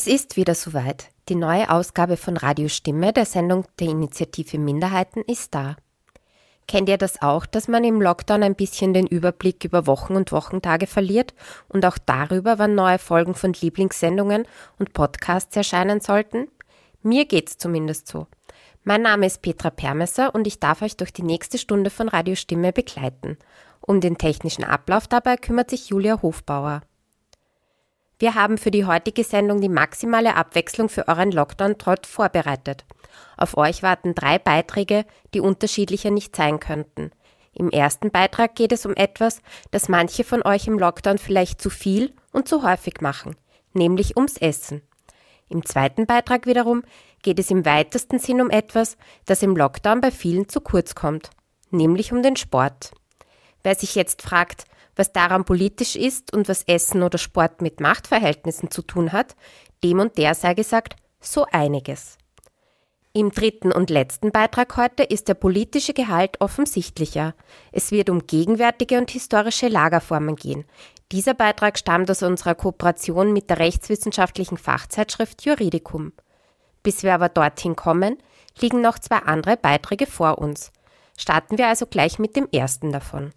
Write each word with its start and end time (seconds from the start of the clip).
Es 0.00 0.06
ist 0.06 0.36
wieder 0.36 0.54
soweit. 0.54 1.08
Die 1.28 1.34
neue 1.34 1.68
Ausgabe 1.70 2.16
von 2.16 2.36
Radio 2.36 2.68
Stimme 2.68 3.12
der 3.12 3.24
Sendung 3.24 3.64
der 3.80 3.88
Initiative 3.88 4.56
Minderheiten 4.56 5.24
ist 5.26 5.56
da. 5.56 5.74
Kennt 6.68 6.88
ihr 6.88 6.98
das 6.98 7.20
auch, 7.20 7.46
dass 7.46 7.66
man 7.66 7.82
im 7.82 8.00
Lockdown 8.00 8.44
ein 8.44 8.54
bisschen 8.54 8.94
den 8.94 9.08
Überblick 9.08 9.64
über 9.64 9.88
Wochen 9.88 10.14
und 10.14 10.30
Wochentage 10.30 10.86
verliert 10.86 11.34
und 11.66 11.84
auch 11.84 11.98
darüber, 11.98 12.60
wann 12.60 12.76
neue 12.76 13.00
Folgen 13.00 13.34
von 13.34 13.52
Lieblingssendungen 13.54 14.46
und 14.78 14.92
Podcasts 14.92 15.56
erscheinen 15.56 16.00
sollten? 16.00 16.46
Mir 17.02 17.24
geht's 17.24 17.58
zumindest 17.58 18.06
so. 18.06 18.28
Mein 18.84 19.02
Name 19.02 19.26
ist 19.26 19.42
Petra 19.42 19.70
Permesser 19.70 20.32
und 20.32 20.46
ich 20.46 20.60
darf 20.60 20.80
euch 20.82 20.96
durch 20.96 21.12
die 21.12 21.24
nächste 21.24 21.58
Stunde 21.58 21.90
von 21.90 22.08
Radio 22.08 22.36
Stimme 22.36 22.72
begleiten. 22.72 23.36
Um 23.80 24.00
den 24.00 24.16
technischen 24.16 24.62
Ablauf 24.62 25.08
dabei 25.08 25.36
kümmert 25.36 25.70
sich 25.70 25.88
Julia 25.88 26.22
Hofbauer. 26.22 26.82
Wir 28.18 28.34
haben 28.34 28.58
für 28.58 28.72
die 28.72 28.84
heutige 28.84 29.22
Sendung 29.22 29.60
die 29.60 29.68
maximale 29.68 30.34
Abwechslung 30.34 30.88
für 30.88 31.06
euren 31.06 31.30
Lockdown-Trott 31.30 32.06
vorbereitet. 32.06 32.84
Auf 33.36 33.56
euch 33.56 33.82
warten 33.82 34.14
drei 34.14 34.38
Beiträge, 34.38 35.04
die 35.34 35.40
unterschiedlicher 35.40 36.10
nicht 36.10 36.34
sein 36.34 36.58
könnten. 36.58 37.12
Im 37.52 37.70
ersten 37.70 38.10
Beitrag 38.10 38.56
geht 38.56 38.72
es 38.72 38.86
um 38.86 38.94
etwas, 38.94 39.40
das 39.70 39.88
manche 39.88 40.24
von 40.24 40.42
euch 40.42 40.66
im 40.66 40.78
Lockdown 40.78 41.18
vielleicht 41.18 41.60
zu 41.60 41.70
viel 41.70 42.14
und 42.32 42.48
zu 42.48 42.62
häufig 42.62 43.00
machen, 43.00 43.36
nämlich 43.72 44.16
ums 44.16 44.36
Essen. 44.36 44.82
Im 45.48 45.64
zweiten 45.64 46.06
Beitrag 46.06 46.46
wiederum 46.46 46.82
geht 47.22 47.38
es 47.38 47.50
im 47.50 47.64
weitesten 47.64 48.18
Sinn 48.18 48.40
um 48.40 48.50
etwas, 48.50 48.96
das 49.26 49.42
im 49.42 49.56
Lockdown 49.56 50.00
bei 50.00 50.10
vielen 50.10 50.48
zu 50.48 50.60
kurz 50.60 50.94
kommt, 50.94 51.30
nämlich 51.70 52.12
um 52.12 52.22
den 52.22 52.36
Sport. 52.36 52.92
Wer 53.62 53.74
sich 53.74 53.94
jetzt 53.94 54.22
fragt, 54.22 54.64
was 54.98 55.12
daran 55.12 55.44
politisch 55.44 55.96
ist 55.96 56.32
und 56.34 56.48
was 56.48 56.64
Essen 56.64 57.02
oder 57.02 57.18
Sport 57.18 57.62
mit 57.62 57.80
Machtverhältnissen 57.80 58.70
zu 58.70 58.82
tun 58.82 59.12
hat, 59.12 59.36
dem 59.84 60.00
und 60.00 60.18
der 60.18 60.34
sei 60.34 60.54
gesagt, 60.54 60.96
so 61.20 61.46
einiges. 61.50 62.18
Im 63.12 63.30
dritten 63.30 63.72
und 63.72 63.90
letzten 63.90 64.32
Beitrag 64.32 64.76
heute 64.76 65.02
ist 65.02 65.28
der 65.28 65.34
politische 65.34 65.94
Gehalt 65.94 66.40
offensichtlicher. 66.40 67.34
Es 67.72 67.90
wird 67.90 68.10
um 68.10 68.26
gegenwärtige 68.26 68.98
und 68.98 69.10
historische 69.10 69.68
Lagerformen 69.68 70.36
gehen. 70.36 70.64
Dieser 71.10 71.34
Beitrag 71.34 71.78
stammt 71.78 72.10
aus 72.10 72.22
unserer 72.22 72.54
Kooperation 72.54 73.32
mit 73.32 73.48
der 73.48 73.58
rechtswissenschaftlichen 73.58 74.58
Fachzeitschrift 74.58 75.44
Juridicum. 75.44 76.12
Bis 76.82 77.02
wir 77.02 77.14
aber 77.14 77.28
dorthin 77.28 77.76
kommen, 77.76 78.18
liegen 78.60 78.82
noch 78.82 78.98
zwei 78.98 79.18
andere 79.18 79.56
Beiträge 79.56 80.06
vor 80.06 80.38
uns. 80.38 80.70
Starten 81.16 81.58
wir 81.58 81.68
also 81.68 81.86
gleich 81.86 82.18
mit 82.18 82.36
dem 82.36 82.46
ersten 82.52 82.92
davon. 82.92 83.32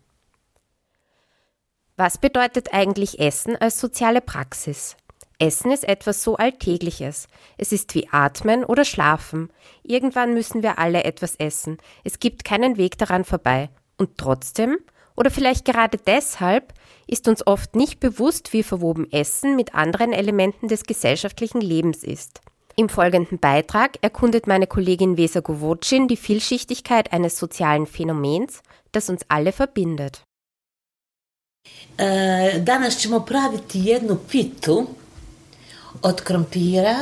Was 1.97 2.17
bedeutet 2.17 2.73
eigentlich 2.73 3.19
Essen 3.19 3.55
als 3.57 3.79
soziale 3.79 4.21
Praxis? 4.21 4.95
Essen 5.39 5.71
ist 5.71 5.87
etwas 5.87 6.23
so 6.23 6.35
Alltägliches. 6.35 7.27
Es 7.57 7.71
ist 7.71 7.95
wie 7.95 8.07
Atmen 8.11 8.63
oder 8.63 8.85
Schlafen. 8.85 9.49
Irgendwann 9.83 10.33
müssen 10.33 10.61
wir 10.61 10.77
alle 10.77 11.03
etwas 11.03 11.35
essen. 11.35 11.77
Es 12.03 12.19
gibt 12.19 12.45
keinen 12.45 12.77
Weg 12.77 12.97
daran 12.97 13.25
vorbei. 13.25 13.69
Und 13.97 14.17
trotzdem, 14.17 14.77
oder 15.17 15.31
vielleicht 15.31 15.65
gerade 15.65 15.97
deshalb, 15.97 16.73
ist 17.07 17.27
uns 17.27 17.45
oft 17.45 17.75
nicht 17.75 17.99
bewusst, 17.99 18.53
wie 18.53 18.63
verwoben 18.63 19.11
Essen 19.11 19.55
mit 19.55 19.73
anderen 19.73 20.13
Elementen 20.13 20.67
des 20.67 20.83
gesellschaftlichen 20.83 21.59
Lebens 21.59 22.03
ist. 22.03 22.41
Im 22.75 22.87
folgenden 22.87 23.39
Beitrag 23.39 23.97
erkundet 24.01 24.47
meine 24.47 24.67
Kollegin 24.67 25.17
Vesa 25.17 25.41
Govocin 25.41 26.07
die 26.07 26.17
Vielschichtigkeit 26.17 27.11
eines 27.11 27.37
sozialen 27.37 27.85
Phänomens, 27.85 28.61
das 28.91 29.09
uns 29.09 29.25
alle 29.27 29.51
verbindet. 29.51 30.23
E, 32.01 32.59
danas 32.59 32.97
ćemo 32.97 33.19
praviti 33.19 33.79
jednu 33.79 34.17
pitu 34.29 34.87
od 36.01 36.21
krompira 36.21 36.95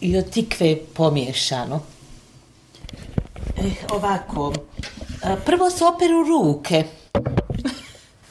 i 0.00 0.18
od 0.18 0.30
tikve 0.30 0.76
pomiješano. 0.94 1.80
E, 3.56 3.70
ovako, 3.90 4.54
e, 5.22 5.36
prvo 5.46 5.70
se 5.70 5.84
operu 5.84 6.24
ruke. 6.28 6.84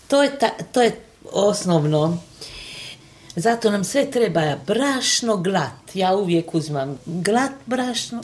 To 0.08 0.24
je, 0.24 0.40
ta, 0.40 0.50
to 0.72 0.82
je 0.82 1.02
osnovno. 1.32 2.18
Zato 3.36 3.72
nam 3.72 3.84
sve 3.84 4.12
treba 4.12 4.56
brašno 4.68 5.38
glat. 5.38 5.96
Ja 5.96 6.16
uvijek 6.16 6.54
uzmam 6.54 7.00
glat 7.06 7.52
brašno. 7.66 8.22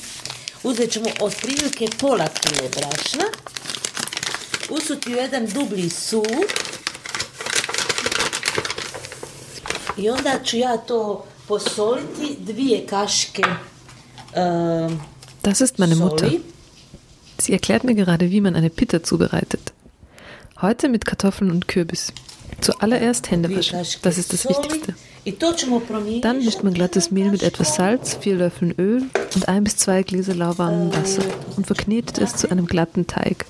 Uzet 0.64 0.92
ćemo 0.92 1.06
otprilike 1.22 1.88
pola 2.00 2.28
kile 2.28 2.70
brašna. 2.70 3.24
Usuti 4.70 5.14
u 5.14 5.18
jedan 5.18 5.46
dublji 5.46 5.90
sup. 5.90 6.26
I 9.98 10.10
onda 10.10 10.40
ću 10.46 10.58
ja 10.58 10.78
to 10.78 11.26
posoliti 11.48 12.38
dvije 12.40 12.88
kaške 12.88 13.44
äh, 14.36 14.92
Das 15.42 15.62
ist 15.62 15.78
meine 15.78 15.96
Mutter. 15.96 16.30
Sie 17.40 17.54
erklärt 17.54 17.84
mir 17.84 17.96
gerade, 17.96 18.32
wie 18.32 18.42
man 18.42 18.56
eine 18.56 18.70
Pita 18.70 19.04
zubereitet. 19.04 19.74
Heute 20.62 20.88
mit 20.88 21.06
Kartoffeln 21.06 21.52
und 21.52 21.68
Kürbis. 21.68 22.14
Zuallererst 22.62 23.30
Hände 23.30 23.50
waschen, 23.50 23.80
das 24.02 24.18
ist 24.18 24.32
das 24.32 24.48
Wichtigste. 24.48 24.96
Dann 26.22 26.44
mischt 26.46 26.64
man 26.64 26.74
glattes 26.74 27.12
Mehl 27.12 27.32
mit 27.32 27.44
etwas 27.44 27.76
Salz, 27.76 28.18
vier 28.22 28.36
Löffeln 28.36 28.74
Öl 28.78 29.04
und 29.36 29.48
ein 29.48 29.64
bis 29.64 29.76
zwei 29.78 30.04
Gläser 30.04 30.36
lauwarmem 30.36 30.94
Wasser 30.94 31.24
und 31.58 31.68
verknetet 31.68 32.18
es 32.20 32.36
zu 32.36 32.50
einem 32.50 32.66
glatten 32.66 33.08
Teig. 33.08 33.46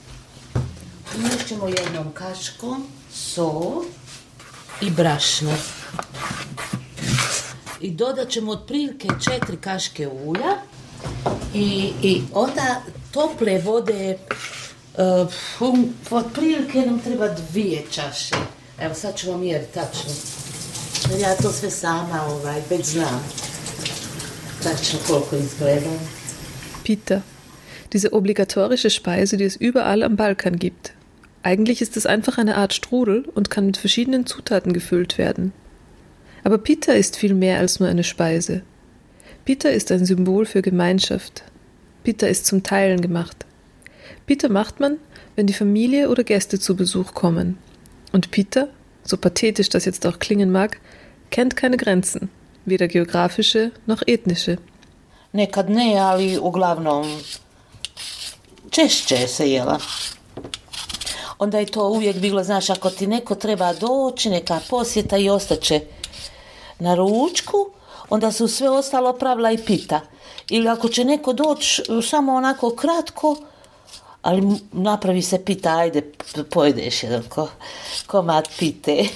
I 4.88 4.90
brašno. 4.90 5.52
I 7.82 7.92
dodat 7.92 8.30
ćemo 8.30 8.52
otprilike 8.52 9.08
četiri 9.24 9.58
kaške 9.58 10.08
ulja 10.08 10.56
i, 11.54 11.92
i 12.02 12.22
onda 12.34 12.82
tople 13.12 13.62
vode 13.62 14.18
uh, 14.98 15.88
otprilike 16.12 16.82
nam 16.82 17.00
treba 17.00 17.28
dvije 17.28 17.84
čaše. 17.92 18.36
Evo 18.80 18.94
sad 18.94 19.18
ću 19.18 19.32
vam 19.32 19.40
mjeriti 19.40 19.74
tačno. 19.74 20.12
Jer 21.12 21.20
ja 21.20 21.36
to 21.36 21.52
sve 21.52 21.72
sama 21.72 22.26
ovaj, 22.26 22.62
već 22.70 22.86
znam. 22.86 23.24
Tačno 24.64 25.00
koliko 25.08 25.36
izgleda. 25.36 25.90
Pita. 26.84 27.22
Diese 27.92 28.10
obligatorische 28.12 28.90
Speise, 28.90 29.38
die 29.38 29.46
es 29.46 29.58
überall 29.58 30.04
am 30.04 30.16
Balkan 30.16 30.58
gibt. 30.58 31.03
Eigentlich 31.44 31.82
ist 31.82 31.98
es 31.98 32.06
einfach 32.06 32.38
eine 32.38 32.56
Art 32.56 32.74
Strudel 32.74 33.26
und 33.36 33.50
kann 33.50 33.66
mit 33.66 33.78
verschiedenen 33.78 34.26
Zutaten 34.26 34.72
gefüllt 34.72 35.18
werden. 35.18 35.52
Aber 36.46 36.58
Pita 36.58 36.94
ist 36.94 37.18
viel 37.18 37.34
mehr 37.34 37.60
als 37.60 37.80
nur 37.80 37.90
eine 37.90 38.04
Speise. 38.04 38.64
Pita 39.46 39.68
ist 39.68 39.92
ein 39.92 40.06
Symbol 40.06 40.46
für 40.46 40.62
Gemeinschaft. 40.62 41.44
Pita 42.04 42.28
ist 42.28 42.46
zum 42.46 42.64
Teilen 42.64 43.02
gemacht. 43.02 43.46
Pita 44.26 44.48
macht 44.48 44.80
man, 44.80 44.98
wenn 45.36 45.48
die 45.48 45.54
Familie 45.54 46.10
oder 46.10 46.24
Gäste 46.24 46.60
zu 46.60 46.78
Besuch 46.78 47.14
kommen. 47.14 47.58
Und 48.14 48.32
Pita, 48.32 48.70
so 49.04 49.18
pathetisch 49.18 49.70
das 49.70 49.84
jetzt 49.84 50.06
auch 50.06 50.20
klingen 50.20 50.50
mag, 50.52 50.80
kennt 51.30 51.58
keine 51.58 51.76
Grenzen, 51.78 52.30
weder 52.66 52.88
geografische 52.88 53.72
noch 53.86 54.02
ethnische. 54.08 54.58
Nekad 55.34 55.70
ne, 55.70 55.98
ali 56.00 56.38
uglavnom 56.38 57.06
češće 58.72 59.28
se 59.28 59.50
jela. 59.50 59.80
Onda 61.44 61.60
je 61.60 61.66
to 61.66 61.88
uvijek 61.90 62.18
bilo, 62.18 62.44
znaš, 62.44 62.70
ako 62.70 62.90
ti 62.90 63.08
neko 63.08 63.36
treba 63.36 63.74
doći, 63.74 64.30
neka 64.30 64.60
posjeta 64.70 65.18
i 65.18 65.30
ostaće 65.30 65.82
na 66.80 66.96
ručku, 66.96 67.58
onda 68.10 68.32
su 68.32 68.48
sve 68.48 68.70
ostalo 68.70 69.14
pravila 69.14 69.52
i 69.52 69.58
pita. 69.58 70.02
Ili 70.50 70.68
ako 70.68 70.90
će 70.90 71.06
neko 71.06 71.34
doći 71.34 71.84
samo 72.10 72.34
onako 72.34 72.76
kratko, 72.76 73.36
ali 74.22 74.60
napravi 74.72 75.22
se 75.22 75.46
pita, 75.46 75.78
ajde, 75.78 76.02
pojedeš 76.50 77.04
jedan 77.04 77.24
ko, 77.30 77.50
komad 78.08 78.48
pite. 78.60 78.98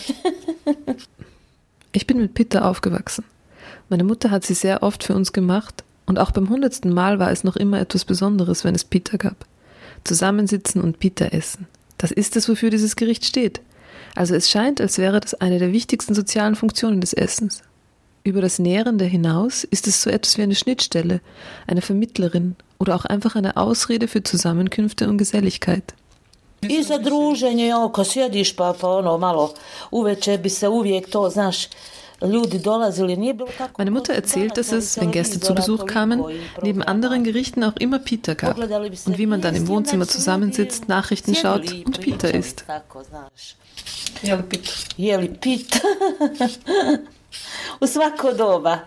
ich 1.93 2.07
bin 2.07 2.17
mit 2.17 2.33
Pita 2.33 2.61
aufgewachsen. 2.61 3.23
Meine 3.89 4.03
Mutter 4.03 4.31
hat 4.31 4.45
sie 4.45 4.55
sehr 4.55 4.83
oft 4.83 5.03
für 5.03 5.15
uns 5.15 5.31
gemacht 5.31 5.83
und 6.05 6.19
auch 6.19 6.31
beim 6.31 6.49
hundertsten 6.49 6.93
Mal 6.93 7.19
war 7.19 7.31
es 7.31 7.43
noch 7.43 7.55
immer 7.55 7.79
etwas 7.79 8.05
Besonderes, 8.05 8.63
wenn 8.63 8.75
es 8.75 8.83
Pita 8.83 9.17
gab. 9.17 9.45
Zusammensitzen 10.03 10.81
und 10.81 10.99
Pita 10.99 11.25
essen. 11.25 11.67
Das 11.97 12.11
ist 12.11 12.35
es, 12.35 12.47
wofür 12.47 12.69
dieses 12.69 12.95
Gericht 12.95 13.25
steht. 13.25 13.61
Also 14.15 14.35
es 14.35 14.49
scheint, 14.49 14.81
als 14.81 14.97
wäre 14.97 15.19
das 15.19 15.33
eine 15.35 15.59
der 15.59 15.71
wichtigsten 15.71 16.13
sozialen 16.13 16.55
Funktionen 16.55 17.01
des 17.01 17.13
Essens. 17.13 17.61
Über 18.23 18.41
das 18.41 18.59
Nährende 18.59 19.05
hinaus 19.05 19.63
ist 19.63 19.87
es 19.87 20.01
so 20.01 20.09
etwas 20.09 20.37
wie 20.37 20.43
eine 20.43 20.55
Schnittstelle, 20.55 21.21
eine 21.65 21.81
Vermittlerin 21.81 22.55
oder 22.79 22.95
auch 22.95 23.05
einfach 23.05 23.35
eine 23.35 23.57
Ausrede 23.57 24.07
für 24.07 24.23
Zusammenkünfte 24.23 25.07
und 25.07 25.17
Geselligkeit. 25.17 25.93
I 26.61 26.83
za 26.83 26.97
druženje, 26.97 27.73
ako 27.73 28.03
sjediš 28.03 28.55
pa, 28.55 28.73
pa 28.73 28.89
ono 28.97 29.17
malo 29.17 29.53
uveče 29.91 30.37
bi 30.37 30.49
se 30.49 30.67
uvijek 30.67 31.09
to, 31.09 31.29
znaš, 31.29 31.67
Meine 32.19 33.91
Mutter 33.91 34.13
erzählt, 34.13 34.57
dass 34.57 34.71
es, 34.71 34.99
wenn 34.99 35.11
Gäste 35.11 35.39
zu 35.39 35.53
Besuch 35.53 35.85
kamen, 35.85 36.23
neben 36.63 36.81
anderen 36.81 37.23
Gerichten 37.23 37.63
auch 37.63 37.75
immer 37.77 37.99
Pita 37.99 38.33
gab 38.33 38.57
und 38.57 39.17
wie 39.17 39.27
man 39.27 39.41
dann 39.41 39.55
im 39.55 39.67
Wohnzimmer 39.67 40.07
zusammensitzt, 40.07 40.87
Nachrichten 40.87 41.35
schaut 41.35 41.71
und 41.71 42.01
Pita 42.01 42.29
isst. 42.29 42.65
Jeli 44.23 44.43
pita. 44.43 44.71
Jeli 44.97 45.27
pita. 45.29 45.79
U 47.81 47.85
svako 47.85 48.31
doba. 48.31 48.83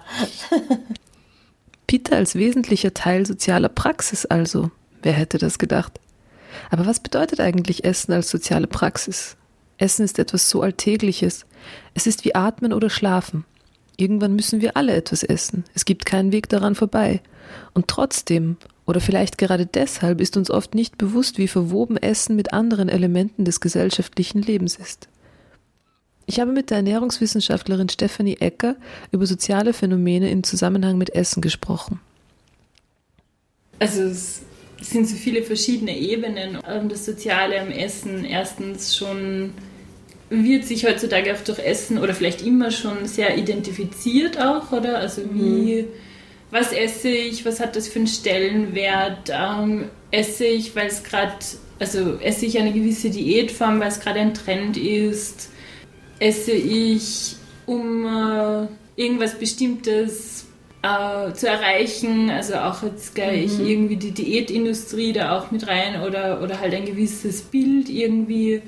Pita 1.87 2.17
als 2.17 2.35
wesentlicher 2.35 2.94
Teil 2.94 3.27
sozialer 3.27 3.69
Praxis 3.69 4.27
also. 4.27 4.71
Wer 5.03 5.12
hätte 5.12 5.38
das 5.38 5.59
gedacht? 5.59 6.00
Aber 6.71 6.87
was 6.87 7.00
bedeutet 7.00 7.41
eigentlich 7.41 7.85
Essen 7.85 8.12
als 8.12 8.31
soziale 8.31 8.67
Praxis? 8.67 9.37
Essen 9.81 10.05
ist 10.05 10.19
etwas 10.19 10.50
so 10.50 10.62
Alltägliches. 10.62 11.47
Es 11.94 12.06
ist 12.06 12.25
wie 12.25 12.35
Atmen 12.35 12.73
oder 12.73 12.91
Schlafen. 12.91 13.44
Irgendwann 13.97 14.35
müssen 14.35 14.61
wir 14.61 14.77
alle 14.77 14.94
etwas 14.94 15.23
essen. 15.23 15.65
Es 15.75 15.85
gibt 15.85 16.06
keinen 16.06 16.32
Weg 16.32 16.49
daran 16.49 16.75
vorbei. 16.75 17.21
Und 17.75 17.88
trotzdem, 17.88 18.56
oder 18.87 19.00
vielleicht 19.00 19.38
gerade 19.38 19.67
deshalb, 19.67 20.21
ist 20.21 20.37
uns 20.37 20.50
oft 20.50 20.75
nicht 20.75 20.99
bewusst, 20.99 21.38
wie 21.38 21.49
verwoben 21.49 21.97
Essen 21.97 22.37
mit 22.37 22.53
anderen 22.53 22.88
Elementen 22.88 23.44
des 23.44 23.61
gesellschaftlichen 23.61 24.43
Lebens 24.43 24.77
ist. 24.77 25.09
Ich 26.27 26.41
habe 26.41 26.53
mit 26.53 26.71
der 26.71 26.79
Ernährungswissenschaftlerin 26.79 27.88
Stephanie 27.88 28.37
Ecker 28.38 28.77
über 29.11 29.27
soziale 29.27 29.73
Phänomene 29.73 30.31
im 30.31 30.44
Zusammenhang 30.44 30.97
mit 30.97 31.11
Essen 31.15 31.41
gesprochen. 31.41 32.00
Also 33.79 34.03
es 34.03 34.43
sind 34.81 35.09
so 35.09 35.17
viele 35.17 35.43
verschiedene 35.43 35.99
Ebenen. 35.99 36.59
Das 36.88 37.05
Soziale 37.05 37.61
am 37.61 37.71
Essen 37.71 38.25
erstens 38.25 38.97
schon 38.97 39.53
wird 40.31 40.65
sich 40.65 40.87
heutzutage 40.87 41.35
auch 41.35 41.41
durch 41.44 41.59
Essen 41.59 41.99
oder 41.99 42.15
vielleicht 42.15 42.43
immer 42.43 42.71
schon 42.71 43.06
sehr 43.06 43.37
identifiziert 43.37 44.41
auch, 44.41 44.73
oder? 44.73 44.99
Also 44.99 45.23
wie, 45.32 45.82
mhm. 45.82 45.88
was 46.50 46.73
esse 46.73 47.09
ich, 47.09 47.44
was 47.44 47.61
hat 47.61 47.77
das 47.77 47.88
für 47.88 47.99
einen 47.99 48.09
Stellenwert? 48.09 49.31
Ähm, 49.31 49.87
esse 50.11 50.47
ich, 50.47 50.75
weil 50.75 50.87
es 50.87 51.03
gerade, 51.03 51.35
also 51.79 52.19
esse 52.21 52.47
ich 52.47 52.59
eine 52.59 52.73
gewisse 52.73 53.11
Diätform, 53.11 53.81
weil 53.81 53.88
es 53.88 54.00
gerade 54.00 54.21
ein 54.21 54.35
Trend 54.35 54.77
ist? 54.77 55.50
esse 56.21 56.53
ich, 56.53 57.35
um 57.67 58.06
äh, 58.06 58.67
irgendwas 59.00 59.35
Bestimmtes 59.38 60.47
äh, 60.82 61.32
zu 61.32 61.49
erreichen. 61.49 62.31
Also 62.31 62.55
auch 62.56 62.82
jetzt 62.85 63.15
gleich 63.15 63.59
mhm. 63.59 63.67
irgendwie 63.67 63.97
die 63.97 64.12
Diätindustrie 64.12 65.12
da 65.12 65.37
auch 65.38 65.50
mit 65.50 65.67
rein 65.67 66.03
oder, 66.03 66.43
oder 66.43 66.61
halt 66.61 66.75
ein 66.75 66.85
gewisses 66.85 67.43
Bild 67.43 67.88
irgendwie 67.88 68.62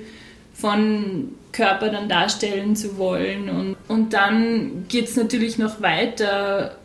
von 0.55 1.35
Körper 1.53 1.91
dann 1.91 2.09
darstellen 2.09 2.75
zu 2.77 2.99
wollen. 2.99 3.49
Und, 3.49 3.77
und 3.89 4.13
dann 4.13 4.87
geht 4.89 5.09
es 5.09 5.17
natürlich 5.17 5.59
noch 5.59 5.81
weiter. 5.83 6.77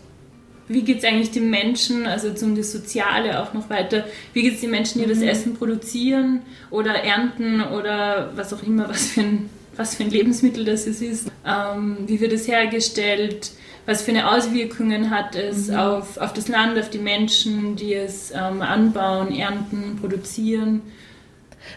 Wie 0.67 0.81
geht 0.81 0.99
es 0.99 1.03
eigentlich 1.05 1.31
den 1.31 1.49
Menschen, 1.49 2.05
also 2.05 2.33
zum 2.33 2.55
das 2.55 2.73
Soziale 2.73 3.41
auch 3.41 3.53
noch 3.53 3.69
weiter, 3.69 4.05
wie 4.33 4.41
geht 4.41 4.55
es 4.55 4.61
den 4.61 4.71
Menschen, 4.71 4.99
die 4.99 5.07
mhm. 5.07 5.11
das 5.11 5.21
Essen 5.21 5.55
produzieren 5.55 6.41
oder 6.69 6.93
ernten 6.93 7.61
oder 7.61 8.31
was 8.35 8.53
auch 8.53 8.63
immer, 8.63 8.89
was 8.89 9.07
für 9.07 9.21
ein 9.21 9.49
was 9.77 9.95
für 9.95 10.03
ein 10.03 10.09
Lebensmittel 10.09 10.65
das 10.65 10.87
ist, 10.87 11.31
ähm, 11.45 11.97
wie 12.07 12.19
wird 12.19 12.33
es 12.33 12.47
hergestellt, 12.47 13.51
was 13.85 14.01
für 14.01 14.11
eine 14.11 14.29
Auswirkungen 14.29 15.11
hat 15.11 15.35
es 15.35 15.69
mhm. 15.69 15.77
auf, 15.77 16.17
auf 16.17 16.33
das 16.33 16.47
Land, 16.47 16.77
auf 16.77 16.89
die 16.89 16.99
Menschen, 16.99 17.75
die 17.75 17.93
es 17.93 18.31
ähm, 18.31 18.61
anbauen, 18.61 19.33
ernten, 19.33 19.97
produzieren. 20.01 20.81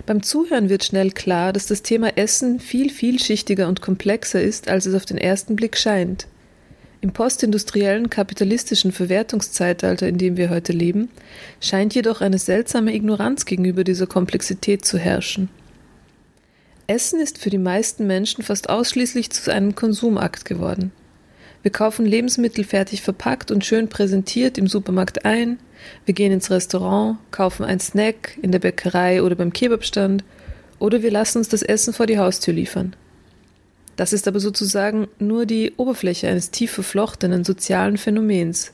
Beim 0.07 0.23
Zuhören 0.23 0.69
wird 0.69 0.85
schnell 0.85 1.11
klar, 1.11 1.53
dass 1.53 1.67
das 1.67 1.83
Thema 1.83 2.17
Essen 2.17 2.61
viel 2.61 2.91
vielschichtiger 2.91 3.69
und 3.69 3.81
komplexer 3.83 4.43
ist, 4.43 4.69
als 4.69 4.87
es 4.87 4.95
auf 4.95 5.05
den 5.05 5.19
ersten 5.19 5.57
Blick 5.57 5.77
scheint. 5.77 6.27
Im 7.03 7.13
postindustriellen 7.13 8.11
kapitalistischen 8.11 8.93
Verwertungszeitalter, 8.93 10.07
in 10.07 10.19
dem 10.19 10.37
wir 10.37 10.51
heute 10.51 10.73
leben, 10.73 11.09
scheint 11.61 11.95
jedoch 11.95 12.21
eine 12.21 12.39
seltsame 12.39 12.95
Ignoranz 12.95 13.47
gegenüber 13.47 13.85
dieser 13.85 14.07
Komplexität 14.07 14.85
zu 14.85 14.99
herrschen. 14.99 15.49
Essen 16.87 17.21
ist 17.21 17.39
für 17.39 17.51
die 17.51 17.59
meisten 17.59 18.07
Menschen 18.07 18.45
fast 18.45 18.69
ausschließlich 18.69 19.31
zu 19.31 19.53
einem 19.53 19.75
Konsumakt 19.75 20.45
geworden. 20.45 20.93
Wir 21.63 21.71
kaufen 21.71 22.07
Lebensmittel 22.07 22.65
fertig 22.65 23.03
verpackt 23.03 23.51
und 23.51 23.65
schön 23.65 23.89
präsentiert 23.89 24.57
im 24.57 24.67
Supermarkt 24.67 25.25
ein, 25.25 25.59
wir 26.05 26.15
gehen 26.15 26.33
ins 26.33 26.51
Restaurant, 26.51 27.19
kaufen 27.31 27.65
einen 27.65 27.81
Snack 27.81 28.39
in 28.43 28.53
der 28.53 28.59
Bäckerei 28.59 29.23
oder 29.23 29.35
beim 29.35 29.53
Kebabstand 29.53 30.25
oder 30.79 31.03
wir 31.03 31.11
lassen 31.11 31.39
uns 31.39 31.49
das 31.49 31.63
Essen 31.63 31.93
vor 31.93 32.07
die 32.07 32.19
Haustür 32.19 32.55
liefern. 32.55 32.97
Das 33.97 34.13
ist 34.15 34.27
aber 34.27 34.41
sozusagen 34.41 35.09
nur 35.19 35.45
die 35.45 35.75
Oberfläche 35.77 36.29
eines 36.29 36.51
tief 36.51 36.73
verflochtenen 36.73 37.45
sozialen 37.45 37.99
Phänomens. 37.99 38.73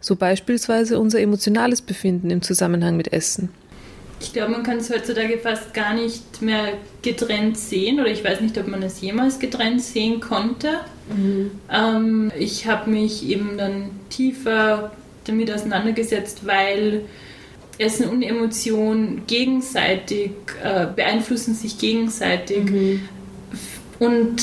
So 0.00 0.16
beispielsweise 0.16 0.98
unser 0.98 1.20
emotionales 1.20 1.80
Befinden 1.80 2.30
im 2.30 2.42
Zusammenhang 2.42 2.96
mit 2.96 3.12
Essen. 3.12 3.48
Ich 4.22 4.32
glaube, 4.32 4.52
man 4.52 4.62
kann 4.62 4.78
es 4.78 4.88
heutzutage 4.88 5.36
fast 5.38 5.74
gar 5.74 5.94
nicht 5.94 6.40
mehr 6.42 6.74
getrennt 7.02 7.58
sehen 7.58 7.98
oder 7.98 8.08
ich 8.08 8.24
weiß 8.24 8.40
nicht, 8.40 8.56
ob 8.56 8.68
man 8.68 8.80
es 8.84 9.00
jemals 9.00 9.40
getrennt 9.40 9.82
sehen 9.82 10.20
konnte. 10.20 10.68
Mhm. 11.12 11.50
Ähm, 11.68 12.32
ich 12.38 12.68
habe 12.68 12.88
mich 12.88 13.28
eben 13.28 13.58
dann 13.58 13.90
tiefer 14.10 14.92
damit 15.24 15.50
auseinandergesetzt, 15.50 16.46
weil 16.46 17.02
Essen 17.78 18.08
und 18.08 18.22
Emotion 18.22 19.22
gegenseitig 19.26 20.30
äh, 20.62 20.86
beeinflussen 20.94 21.54
sich 21.54 21.78
gegenseitig. 21.78 22.62
Mhm. 22.70 23.08
Und, 23.98 24.36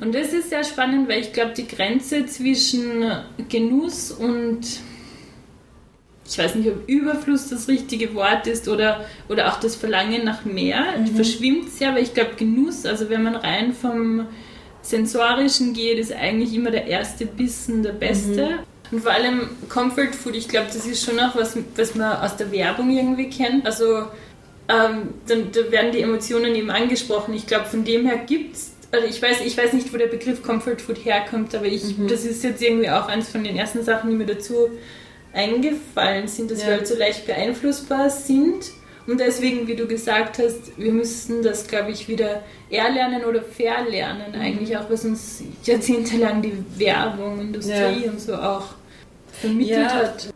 und 0.00 0.14
das 0.14 0.32
ist 0.32 0.48
sehr 0.48 0.64
spannend, 0.64 1.10
weil 1.10 1.20
ich 1.20 1.34
glaube, 1.34 1.52
die 1.54 1.68
Grenze 1.68 2.24
zwischen 2.24 3.04
Genuss 3.50 4.12
und 4.12 4.80
ich 6.28 6.38
weiß 6.38 6.54
nicht, 6.56 6.68
ob 6.68 6.88
Überfluss 6.88 7.48
das 7.48 7.68
richtige 7.68 8.14
Wort 8.14 8.46
ist 8.46 8.68
oder, 8.68 9.04
oder 9.28 9.48
auch 9.48 9.60
das 9.60 9.76
Verlangen 9.76 10.24
nach 10.24 10.44
mehr, 10.44 10.98
mhm. 10.98 11.14
verschwimmt 11.14 11.70
sehr, 11.70 11.90
aber 11.90 12.00
ich 12.00 12.14
glaube 12.14 12.32
Genuss, 12.36 12.84
also 12.86 13.08
wenn 13.10 13.22
man 13.22 13.36
rein 13.36 13.72
vom 13.72 14.26
Sensorischen 14.82 15.72
geht, 15.72 15.98
ist 15.98 16.12
eigentlich 16.12 16.54
immer 16.54 16.70
der 16.70 16.86
erste 16.86 17.26
Bissen 17.26 17.82
der 17.82 17.92
beste. 17.92 18.46
Mhm. 18.46 18.58
Und 18.92 19.02
vor 19.02 19.12
allem 19.12 19.48
Comfort 19.68 20.12
Food, 20.12 20.36
ich 20.36 20.48
glaube, 20.48 20.68
das 20.68 20.86
ist 20.86 21.04
schon 21.04 21.18
auch 21.18 21.34
was, 21.34 21.56
was 21.76 21.94
man 21.96 22.18
aus 22.18 22.36
der 22.36 22.52
Werbung 22.52 22.96
irgendwie 22.96 23.28
kennt. 23.28 23.66
Also 23.66 24.04
ähm, 24.68 25.14
dann, 25.26 25.50
da 25.50 25.72
werden 25.72 25.90
die 25.90 26.02
Emotionen 26.02 26.54
eben 26.54 26.70
angesprochen. 26.70 27.34
Ich 27.34 27.48
glaube, 27.48 27.64
von 27.64 27.84
dem 27.84 28.06
her 28.06 28.18
gibt 28.26 28.54
es 28.54 28.76
also 28.92 29.06
ich 29.06 29.20
weiß, 29.20 29.40
ich 29.44 29.56
weiß 29.56 29.72
nicht, 29.72 29.92
wo 29.92 29.96
der 29.96 30.06
Begriff 30.06 30.42
Comfort 30.42 30.78
Food 30.78 31.04
herkommt, 31.04 31.54
aber 31.54 31.66
ich, 31.66 31.98
mhm. 31.98 32.08
das 32.08 32.24
ist 32.24 32.44
jetzt 32.44 32.62
irgendwie 32.62 32.88
auch 32.88 33.08
eins 33.08 33.28
von 33.28 33.42
den 33.42 33.56
ersten 33.56 33.82
Sachen, 33.84 34.10
die 34.10 34.16
mir 34.16 34.26
dazu 34.26 34.70
eingefallen 35.36 36.26
sind, 36.26 36.50
dass 36.50 36.62
ja. 36.62 36.68
wir 36.68 36.74
halt 36.76 36.86
so 36.86 36.96
leicht 36.96 37.26
beeinflussbar 37.26 38.10
sind. 38.10 38.72
Und 39.06 39.20
deswegen, 39.20 39.68
wie 39.68 39.76
du 39.76 39.86
gesagt 39.86 40.38
hast, 40.38 40.76
wir 40.76 40.90
müssen 40.90 41.42
das, 41.42 41.68
glaube 41.68 41.92
ich, 41.92 42.08
wieder 42.08 42.42
erlernen 42.70 43.24
oder 43.24 43.40
verlernen, 43.40 44.32
mhm. 44.34 44.40
eigentlich 44.40 44.76
auch, 44.76 44.90
was 44.90 45.04
uns 45.04 45.44
jahrzehntelang 45.62 46.42
die 46.42 46.54
Werbung, 46.76 47.40
Industrie 47.40 48.04
ja. 48.04 48.10
und 48.10 48.20
so 48.20 48.34
auch 48.34 48.74
vermittelt 49.32 49.78
ja. 49.78 49.94
hat. 49.94 50.34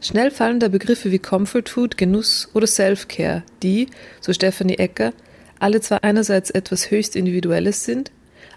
Schnell 0.00 0.30
fallen 0.30 0.60
da 0.60 0.68
Begriffe 0.68 1.10
wie 1.10 1.18
Comfort 1.18 1.64
Food, 1.68 1.98
Genuss 1.98 2.48
oder 2.54 2.66
Self-Care, 2.66 3.42
die, 3.62 3.88
so 4.20 4.32
Stephanie 4.32 4.78
Ecker, 4.78 5.12
alle 5.58 5.80
zwar 5.80 6.04
einerseits 6.04 6.50
etwas 6.50 6.90
höchst 6.90 7.16
Individuelles 7.16 7.84
sind, 7.84 8.12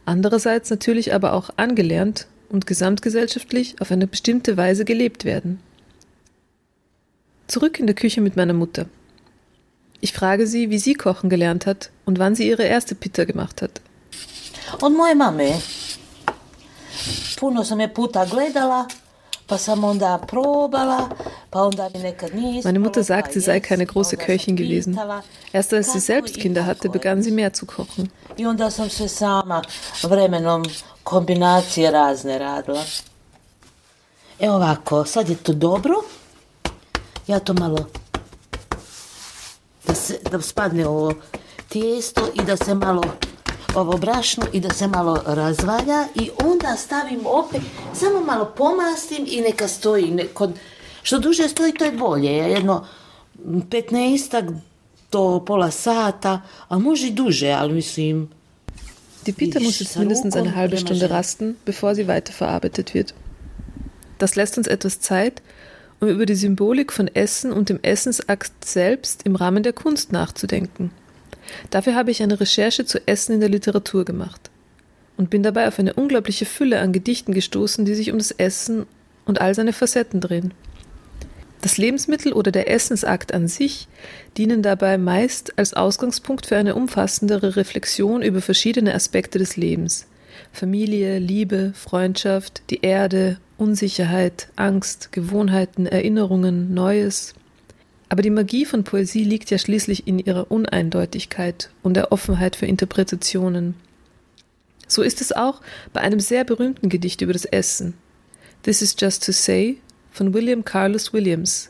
andererseits 0.06 0.70
natürlich 0.70 1.14
aber 1.14 1.34
auch 1.34 1.50
angelernt 1.58 2.28
und 2.48 2.68
gesamtgesellschaftlich 2.68 3.76
auf 3.82 3.92
eine 3.92 4.08
bestimmte 4.08 4.56
Weise 4.56 4.86
gelebt 4.86 5.26
werden. 5.26 5.60
Zurück 7.52 7.82
in 7.82 7.86
der 7.86 7.96
Küche 7.96 8.22
mit 8.22 8.38
meiner 8.38 8.54
Mutter. 8.54 8.86
Ich 10.00 10.14
frage 10.14 10.48
sie, 10.48 10.70
wie 10.70 10.78
sie 10.78 10.94
kochen 10.94 11.30
gelernt 11.30 11.66
hat 11.66 11.90
und 12.06 12.18
wann 12.18 12.34
sie 12.34 12.48
ihre 12.48 12.64
erste 12.64 12.96
Pita 12.96 13.26
gemacht 13.26 13.62
hat. 13.62 13.82
Od 14.82 14.94
moje 14.94 15.16
mame. 15.16 15.62
Puno 17.38 17.64
sam 17.64 17.80
je 17.82 17.90
puta 17.90 18.24
gledala, 18.26 18.88
pa 19.48 19.58
sam 19.58 19.84
onda 19.84 20.18
probala, 20.18 21.10
Meine 22.64 22.80
Mutter 22.80 23.04
sagt, 23.04 23.34
sie 23.34 23.42
sei 23.42 23.60
keine 23.60 23.86
große 23.86 24.16
Köchin 24.16 24.56
gewesen. 24.56 24.98
Erst 25.52 25.74
als 25.74 25.92
sie 25.92 26.00
selbst 26.00 26.36
Kinder 26.36 26.66
hatte, 26.66 26.88
begann 26.88 27.22
sie 27.22 27.32
mehr 27.32 27.52
zu 27.52 27.66
kochen. 27.66 28.10
Kombinacije 31.04 31.92
razne 31.92 32.40
radila. 32.40 32.84
E 34.40 34.50
ovako, 34.50 35.06
sad 35.06 35.30
je 35.30 35.36
to 35.36 35.54
dobro. 35.54 36.04
Ja 37.28 37.40
to 37.40 37.54
malo 37.54 37.86
da, 39.88 39.96
se, 39.96 40.20
da 40.32 40.42
spadne 40.42 40.88
ovo 40.88 41.14
tijesto 41.70 42.32
i 42.34 42.46
da 42.46 42.58
se 42.58 42.76
malo 42.76 43.04
ovo 43.76 43.98
brašno 43.98 44.46
i 44.54 44.60
da 44.60 44.74
se 44.74 44.88
malo 44.88 45.24
razvalja 45.26 46.08
i 46.16 46.30
onda 46.44 46.76
stavim 46.78 47.20
opet, 47.26 47.62
samo 47.94 48.22
malo 48.22 48.46
pomastim 48.58 49.26
i 49.28 49.42
neka 49.42 49.68
stoji. 49.68 50.12
Neko, 50.12 50.52
što 51.04 51.20
duže 51.20 51.48
stoji, 51.48 51.74
to 51.74 51.86
je 51.86 51.92
bolje. 51.92 52.32
Jedno 52.32 52.88
15 53.46 54.60
do 55.12 55.44
pola 55.46 55.72
sata, 55.72 56.42
a 56.68 56.80
može 56.80 57.08
i 57.08 57.12
duže, 57.12 57.50
ali 57.52 57.74
mislim... 57.74 58.30
Die 59.26 59.34
Pita 59.34 59.60
muss 59.60 59.82
jetzt 59.82 59.96
mindestens 59.96 60.36
eine 60.36 60.50
halbe 60.50 60.78
Stunde 60.78 61.08
rasten, 61.08 61.56
bevor 61.66 61.96
sie 61.96 62.08
weiterverarbeitet 62.08 62.94
wird. 62.94 63.14
Das 64.20 64.36
lässt 64.36 64.58
uns 64.58 64.68
etwas 64.68 65.00
Zeit, 65.00 65.42
um 66.02 66.10
über 66.10 66.26
die 66.26 66.36
Symbolik 66.36 66.92
von 66.92 67.08
Essen 67.08 67.54
und 67.54 67.70
dem 67.70 67.80
Essensakt 67.84 68.66
selbst 68.66 69.24
im 69.26 69.36
Rahmen 69.36 69.64
der 69.64 69.72
Kunst 69.72 70.12
nachzudenken. 70.12 70.92
Dafür 71.70 71.96
habe 71.96 72.12
ich 72.12 72.22
eine 72.22 72.40
Recherche 72.40 72.86
zu 72.86 73.08
Essen 73.08 73.34
in 73.34 73.40
der 73.40 73.50
Literatur 73.50 74.04
gemacht 74.04 74.50
und 75.16 75.30
bin 75.30 75.44
dabei 75.44 75.68
auf 75.68 75.80
eine 75.80 75.94
unglaubliche 75.94 76.46
Fülle 76.46 76.80
an 76.80 76.92
Gedichten 76.92 77.34
gestoßen, 77.34 77.86
die 77.86 77.94
sich 77.94 78.12
um 78.12 78.18
das 78.18 78.32
Essen 78.32 78.88
und 79.26 79.40
all 79.40 79.54
seine 79.54 79.74
Facetten 79.74 80.20
drehen. 80.20 80.54
Das 81.62 81.78
Lebensmittel 81.78 82.34
oder 82.34 82.52
der 82.52 82.72
Essensakt 82.72 83.34
an 83.34 83.48
sich 83.48 83.88
dienen 84.36 84.64
dabei 84.64 84.98
meist 84.98 85.60
als 85.60 85.76
Ausgangspunkt 85.76 86.48
für 86.48 86.58
eine 86.58 86.74
umfassendere 86.74 87.56
Reflexion 87.56 88.24
über 88.24 88.42
verschiedene 88.42 88.96
Aspekte 88.96 89.38
des 89.38 89.58
Lebens. 89.58 90.08
Familie, 90.52 91.20
Liebe, 91.20 91.74
Freundschaft, 91.76 92.62
die 92.70 92.82
Erde, 92.82 93.40
Unsicherheit, 93.58 94.50
Angst, 94.56 95.12
Gewohnheiten, 95.12 95.86
Erinnerungen, 95.86 96.74
Neues. 96.74 97.34
Aber 98.10 98.22
die 98.22 98.30
Magie 98.30 98.66
von 98.66 98.84
Poesie 98.84 99.24
liegt 99.24 99.52
ja 99.52 99.58
schließlich 99.58 100.08
in 100.08 100.20
ihrer 100.20 100.52
Uneindeutigkeit 100.52 101.70
und 101.82 101.96
der 101.96 102.12
Offenheit 102.12 102.56
für 102.56 102.66
Interpretationen. 102.66 103.76
So 104.88 105.02
ist 105.02 105.22
es 105.22 105.32
auch 105.32 105.62
bei 105.94 106.02
einem 106.02 106.20
sehr 106.20 106.44
berühmten 106.44 106.90
Gedicht 106.90 107.22
über 107.22 107.32
das 107.32 107.46
Essen. 107.46 107.94
This 108.64 108.82
is 108.82 108.96
just 109.00 109.26
to 109.26 109.32
say 109.32 109.78
von 110.12 110.34
William 110.34 110.66
Carlos 110.66 111.14
Williams. 111.14 111.70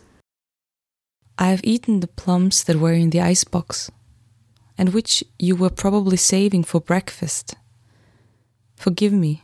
I 1.39 1.45
have 1.45 1.63
eaten 1.63 2.01
the 2.01 2.07
plums 2.07 2.65
that 2.65 2.81
were 2.81 2.93
in 2.93 3.11
the 3.11 3.21
icebox, 3.21 3.91
and 4.77 4.93
which 4.93 5.25
you 5.39 5.59
were 5.59 5.69
probably 5.69 6.17
saving 6.17 6.63
for 6.63 6.81
breakfast. 6.81 7.55
Forgive 8.81 9.13
me. 9.13 9.43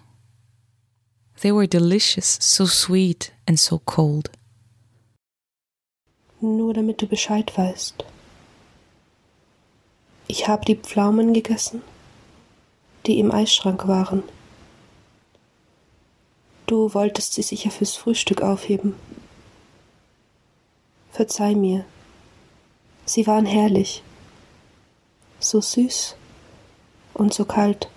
They 1.42 1.52
were 1.52 1.68
delicious, 1.68 2.40
so 2.42 2.66
sweet 2.66 3.32
and 3.46 3.60
so 3.60 3.78
cold. 3.86 4.32
Nur 6.42 6.74
damit 6.74 7.04
du 7.04 7.06
Bescheid 7.06 7.56
weißt. 7.56 8.04
Ich 10.28 10.48
habe 10.48 10.66
die 10.66 10.76
Pflaumen 10.76 11.36
gegessen, 11.36 11.84
die 13.06 13.20
im 13.20 13.32
Eisschrank 13.32 13.88
waren. 13.88 14.24
Du 16.66 16.96
wolltest 16.96 17.36
sie 17.36 17.44
sicher 17.44 17.70
fürs 17.70 17.96
Frühstück 17.96 18.42
aufheben. 18.42 18.96
Verzeih 21.12 21.54
mir. 21.54 21.86
Sie 23.06 23.28
waren 23.28 23.46
herrlich. 23.46 24.02
So 25.40 25.62
süß 25.62 26.16
und 27.14 27.36
so 27.36 27.46
kalt. 27.46 27.88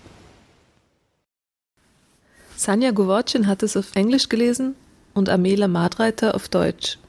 Sanja 2.63 2.91
Govorcin 2.91 3.47
hat 3.47 3.63
es 3.63 3.75
auf 3.75 3.95
Englisch 3.95 4.29
gelesen 4.29 4.75
und 5.15 5.29
Amela 5.29 5.67
Madreiter 5.67 6.35
auf 6.35 6.47
Deutsch. 6.47 6.99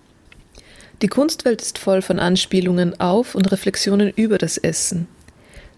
Die 1.03 1.09
Kunstwelt 1.09 1.61
ist 1.61 1.77
voll 1.77 2.01
von 2.01 2.19
Anspielungen 2.19 2.99
auf 2.99 3.35
und 3.35 3.53
Reflexionen 3.53 4.09
über 4.17 4.39
das 4.39 4.57
Essen. 4.57 5.09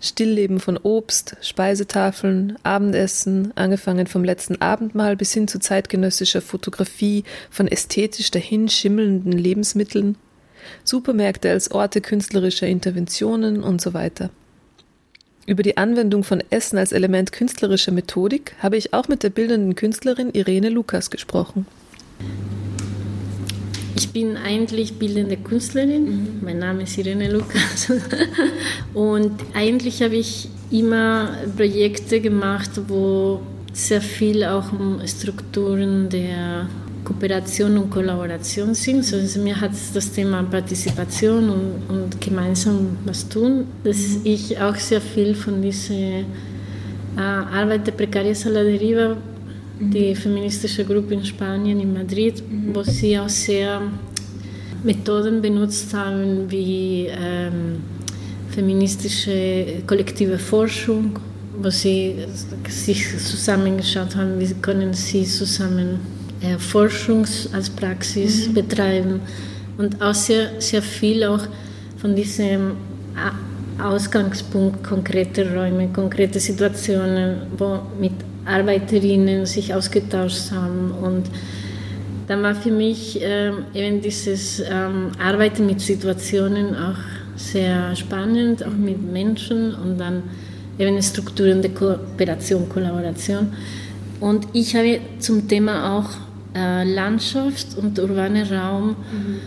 Stillleben 0.01 0.61
von 0.61 0.77
Obst, 0.77 1.37
Speisetafeln, 1.41 2.57
Abendessen, 2.63 3.51
angefangen 3.57 4.07
vom 4.07 4.23
letzten 4.23 4.63
Abendmahl 4.63 5.17
bis 5.17 5.33
hin 5.33 5.49
zu 5.49 5.59
zeitgenössischer 5.59 6.41
Fotografie 6.41 7.25
von 7.51 7.67
ästhetisch 7.67 8.31
dahinschimmelnden 8.31 9.33
Lebensmitteln, 9.33 10.17
Supermärkte 10.85 11.51
als 11.51 11.73
Orte 11.73 12.01
künstlerischer 12.01 12.69
Interventionen 12.69 13.61
und 13.65 13.81
so 13.81 13.93
weiter. 13.93 14.31
Über 15.47 15.63
die 15.63 15.77
Anwendung 15.77 16.25
von 16.25 16.43
Essen 16.49 16.79
als 16.79 16.93
Element 16.93 17.31
künstlerischer 17.33 17.93
Methodik 17.93 18.55
habe 18.61 18.79
ich 18.79 18.95
auch 18.95 19.09
mit 19.09 19.23
der 19.23 19.29
bildenden 19.29 19.75
Künstlerin 19.75 20.31
Irene 20.33 20.71
Lukas 20.71 21.11
gesprochen. 21.11 21.67
Ich 23.97 24.11
bin 24.11 24.39
eigentlich 24.39 24.95
bildende 24.99 25.37
Künstlerin. 25.37 26.05
Mhm. 26.05 26.29
Mein 26.43 26.59
Name 26.59 26.85
ist 26.85 26.97
Irene 26.97 27.31
Lukas. 27.31 27.93
Und 28.95 29.33
eigentlich 29.53 30.03
habe 30.03 30.17
ich 30.17 30.49
immer 30.71 31.37
Projekte 31.57 32.21
gemacht, 32.21 32.71
wo 32.89 33.41
sehr 33.73 34.01
viel 34.01 34.45
auch 34.45 34.73
um 34.73 35.01
Strukturen 35.07 36.09
der 36.09 36.69
Kooperation 37.05 37.77
und 37.79 37.91
Kollaboration 37.91 38.75
sind. 38.75 39.13
Also 39.13 39.41
mir 39.41 39.61
hat 39.61 39.73
das 39.93 40.11
Thema 40.11 40.43
Partizipation 40.43 41.51
und, 41.51 41.83
und 41.89 42.21
gemeinsam 42.21 42.97
was 43.05 43.29
tun, 43.29 43.67
dass 43.85 43.97
mhm. 43.97 44.21
ich 44.25 44.59
auch 44.59 44.77
sehr 44.77 45.01
viel 45.01 45.35
von 45.35 45.61
dieser 45.61 45.95
äh, 45.95 46.25
Arbeit 47.17 47.87
der 47.87 47.93
Precarias 47.93 48.47
a 48.47 48.51
la 48.51 48.63
Deriva 48.63 49.17
die 49.79 50.15
feministische 50.15 50.85
Gruppe 50.85 51.15
in 51.15 51.25
Spanien, 51.25 51.81
in 51.81 51.93
Madrid, 51.93 52.43
wo 52.73 52.83
sie 52.85 53.19
auch 53.19 53.29
sehr 53.29 53.83
Methoden 54.85 55.43
benutzt 55.43 55.93
haben 55.95 56.51
wie 56.51 57.09
ähm, 57.11 57.83
feministische 58.51 59.83
kollektive 59.87 60.39
Forschung, 60.39 61.19
wo 61.61 61.71
sie 61.71 62.15
sich 62.69 63.19
zusammengeschaut 63.19 64.15
haben, 64.15 64.39
wie 64.39 64.55
können 64.55 64.93
sie 64.95 65.25
zusammen 65.25 65.99
äh, 66.45 66.59
Forschung 66.59 67.27
als 67.53 67.71
Praxis 67.71 68.49
mhm. 68.49 68.55
betreiben 68.55 69.21
und 69.79 70.01
auch 70.03 70.15
sehr, 70.15 70.61
sehr 70.61 70.83
viel 70.83 71.25
auch 71.25 71.47
von 71.99 72.15
diesem 72.15 72.73
Ausgangspunkt 73.83 74.85
konkrete 74.85 75.53
Räume, 75.53 75.89
konkrete 75.89 76.39
Situationen, 76.39 77.43
wo 77.57 77.81
mit 78.01 78.13
Arbeiterinnen 78.45 79.47
sich 79.47 79.75
ausgetauscht 79.75 80.51
haben. 80.53 80.93
Und 81.03 81.25
dann 82.27 82.43
war 82.43 82.55
für 82.55 82.71
mich 82.71 83.19
ähm, 83.21 83.65
eben 83.75 84.01
dieses 84.01 84.61
ähm, 84.61 85.11
Arbeiten 85.23 85.67
mit 85.67 85.81
Situationen 85.81 86.75
auch 86.75 86.99
sehr 87.37 87.95
spannend, 87.97 88.65
auch 88.65 88.73
mit 88.73 89.03
Menschen 89.03 89.75
und 89.75 89.99
dann 89.99 90.23
eben 90.79 91.01
Strukturen 91.03 91.63
der 91.63 91.73
Kooperation, 91.73 92.69
Kollaboration. 92.69 93.53
Und 94.21 94.47
ich 94.53 94.75
habe 94.77 95.01
zum 95.19 95.49
Thema 95.49 95.99
auch 95.99 96.11
äh, 96.55 96.85
Landschaft 96.85 97.77
und 97.77 97.99
urbaner 97.99 98.51
Raum 98.51 98.89
mhm. 98.89 99.41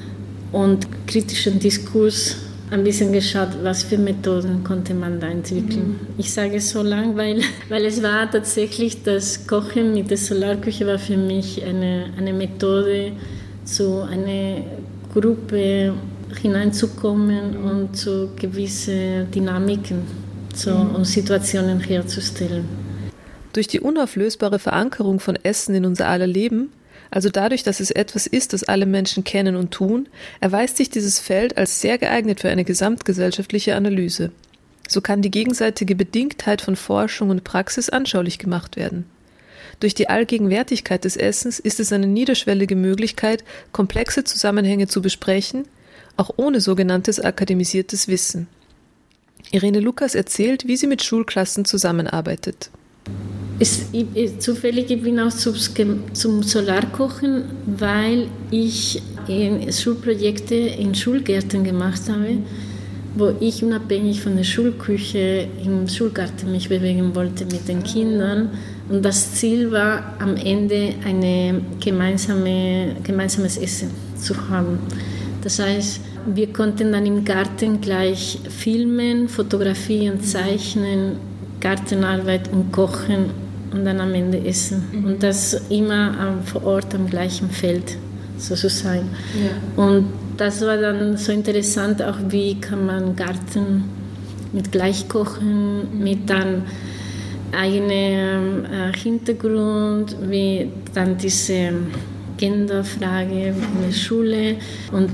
und 0.52 0.88
kritischen 1.08 1.60
Diskurs 1.60 2.38
ein 2.70 2.84
bisschen 2.84 3.14
geschaut, 3.14 3.50
was 3.64 3.84
für 3.84 3.98
Methoden 3.98 4.64
konnte 4.64 4.94
man 4.94 5.20
da 5.20 5.28
entwickeln. 5.28 5.88
Mhm. 5.88 6.08
Ich 6.18 6.34
sage 6.34 6.60
so 6.60 6.82
lang, 6.82 7.16
weil, 7.16 7.42
weil 7.70 7.86
es 7.86 8.04
war 8.04 8.30
tatsächlich 8.30 9.04
das 9.04 9.48
Kochen 9.48 9.94
mit 9.94 10.10
der 10.10 10.18
Solarküche 10.18 10.86
war 10.86 11.00
für 11.00 11.18
mich 11.18 11.64
eine, 11.64 12.08
eine 12.18 12.34
Methode, 12.34 13.14
zu 13.64 14.02
einer 14.02 14.62
Gruppe 15.14 15.94
hineinzukommen 16.42 17.58
und 17.58 17.98
zu 17.98 18.30
gewissen 18.36 19.30
Dynamiken 19.32 20.04
so, 20.54 20.72
mhm. 20.72 20.96
um 20.96 21.06
Situationen 21.06 21.80
herzustellen. 21.80 22.66
Durch 23.54 23.68
die 23.68 23.80
unauflösbare 23.80 24.60
Verankerung 24.60 25.20
von 25.20 25.36
Essen 25.36 25.76
in 25.76 25.86
unser 25.86 26.08
aller 26.08 26.28
Leben 26.28 26.70
also 27.12 27.30
dadurch, 27.30 27.64
dass 27.64 27.80
es 27.80 27.92
etwas 27.92 28.28
ist, 28.28 28.54
das 28.54 28.64
alle 28.64 28.86
Menschen 28.86 29.24
kennen 29.24 29.56
und 29.56 29.72
tun, 29.72 30.10
erweist 30.40 30.78
sich 30.78 30.90
dieses 30.90 31.20
Feld 31.20 31.58
als 31.58 31.82
sehr 31.82 31.98
geeignet 31.98 32.42
für 32.42 32.50
eine 32.50 32.66
gesamtgesellschaftliche 32.66 33.76
Analyse. 33.76 34.32
So 34.88 35.02
kann 35.02 35.22
die 35.22 35.32
gegenseitige 35.32 35.96
Bedingtheit 35.96 36.62
von 36.62 36.76
Forschung 36.76 37.30
und 37.30 37.44
Praxis 37.44 37.90
anschaulich 37.90 38.40
gemacht 38.40 38.78
werden. 38.78 39.06
Durch 39.80 39.94
die 39.94 40.10
Allgegenwärtigkeit 40.10 41.04
des 41.04 41.18
Essens 41.18 41.60
ist 41.60 41.80
es 41.80 41.94
eine 41.94 42.08
niederschwellige 42.08 42.76
Möglichkeit, 42.76 43.44
komplexe 43.72 44.24
Zusammenhänge 44.24 44.88
zu 44.88 45.02
besprechen, 45.02 45.68
auch 46.16 46.32
ohne 46.38 46.62
sogenanntes 46.62 47.20
akademisiertes 47.20 48.08
Wissen. 48.08 48.48
Irene 49.52 49.80
Lukas 49.80 50.16
erzählt, 50.16 50.68
wie 50.68 50.78
sie 50.78 50.88
mit 50.88 51.04
Schulklassen 51.04 51.64
zusammenarbeitet. 51.64 52.72
Es, 53.60 53.90
ich, 53.92 54.40
zufällig 54.40 54.92
ich 54.92 55.02
bin 55.02 55.20
auch 55.20 55.32
zum, 55.32 56.44
Solarkochen, 56.44 57.44
weil 57.66 58.28
ich 58.52 59.02
Schulprojekte 59.72 60.56
in 60.56 60.94
Schulgärten 60.94 61.64
gemacht 61.64 62.02
habe, 62.08 62.38
wo 63.16 63.34
ich 63.40 63.64
unabhängig 63.64 64.22
von 64.22 64.36
der 64.36 64.44
Schulküche 64.44 65.48
im 65.66 65.88
Schulgarten 65.88 66.52
mich 66.52 66.70
bewegen 66.70 67.16
wollte 67.16 67.46
mit 67.46 67.68
den 67.68 67.82
Kindern. 67.82 68.50
Und 68.90 69.04
das 69.04 69.34
Ziel 69.34 69.72
war, 69.72 70.16
am 70.20 70.36
Ende 70.36 70.94
ein 71.04 71.66
gemeinsame, 71.80 72.96
gemeinsames 73.04 73.58
Essen 73.58 73.90
zu 74.16 74.36
haben. 74.50 74.78
Das 75.42 75.60
heißt, 75.60 76.00
wir 76.28 76.54
konnten 76.54 76.92
dann 76.92 77.06
im 77.06 77.26
Garten 77.26 77.82
gleich 77.82 78.40
filmen, 78.50 79.28
fotografieren, 79.30 80.22
zeichnen, 80.22 81.14
Gartenarbeit 81.60 82.52
und 82.52 82.72
Kochen 82.72 83.32
und 83.72 83.86
dann 83.86 84.00
am 84.00 84.14
Ende 84.14 84.40
essen. 84.46 84.84
Mhm. 84.92 85.06
Und 85.06 85.24
das 85.24 85.54
immer 85.70 86.16
ähm, 86.20 86.44
vor 86.44 86.64
Ort 86.66 86.94
am 86.96 87.10
gleichen 87.10 87.50
Feld 87.50 87.98
so 88.38 88.56
zu 88.56 88.70
sein. 88.70 89.04
Ja. 89.36 89.84
Und 89.84 90.08
das 90.38 90.62
war 90.62 90.78
dann 90.78 91.18
so 91.18 91.32
interessant, 91.32 92.02
auch 92.02 92.18
wie 92.30 92.60
kann 92.60 92.86
man 92.86 93.16
Garten 93.16 93.86
mit 94.54 94.72
Gleichkochen, 94.72 95.98
mhm. 95.98 96.04
mit 96.04 96.30
dann 96.30 96.64
eigenen 97.52 98.66
äh, 98.66 98.96
Hintergrund, 98.96 100.16
wie 100.30 100.70
dann 100.94 101.18
diese 101.18 101.72
Genderfrage 102.38 103.48
in 103.48 103.56
der 103.86 103.94
Schule 103.94 104.56
und 104.92 105.10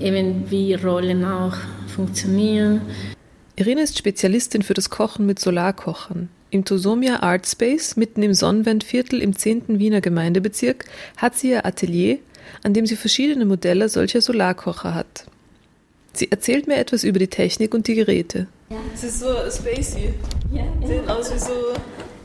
eben 0.00 0.44
wie 0.50 0.74
Rollen 0.74 1.24
auch 1.24 1.54
funktionieren. 1.86 2.80
Irene 3.56 3.82
ist 3.82 3.98
Spezialistin 3.98 4.62
für 4.62 4.72
das 4.72 4.88
Kochen 4.88 5.26
mit 5.26 5.38
Solarkochern. 5.38 6.30
Im 6.50 6.64
Tosomia 6.64 7.22
Art 7.22 7.46
Space, 7.46 7.96
mitten 7.96 8.22
im 8.22 8.32
Sonnenwendviertel 8.32 9.20
im 9.20 9.36
10. 9.36 9.78
Wiener 9.78 10.00
Gemeindebezirk, 10.00 10.86
hat 11.18 11.36
sie 11.36 11.50
ihr 11.50 11.66
Atelier, 11.66 12.18
an 12.62 12.72
dem 12.72 12.86
sie 12.86 12.96
verschiedene 12.96 13.44
Modelle 13.44 13.88
solcher 13.90 14.22
Solarkocher 14.22 14.94
hat. 14.94 15.26
Sie 16.14 16.30
erzählt 16.30 16.66
mir 16.66 16.76
etwas 16.76 17.04
über 17.04 17.18
die 17.18 17.28
Technik 17.28 17.74
und 17.74 17.88
die 17.88 17.94
Geräte. 17.94 18.46
Ja. 18.70 18.76
Es 18.94 19.04
ist 19.04 19.20
so 19.20 19.26
spacey. 19.50 20.14
Ja, 20.52 20.64
Sehen 20.86 21.08
aus 21.08 21.32
wie 21.32 21.38
so 21.38 21.52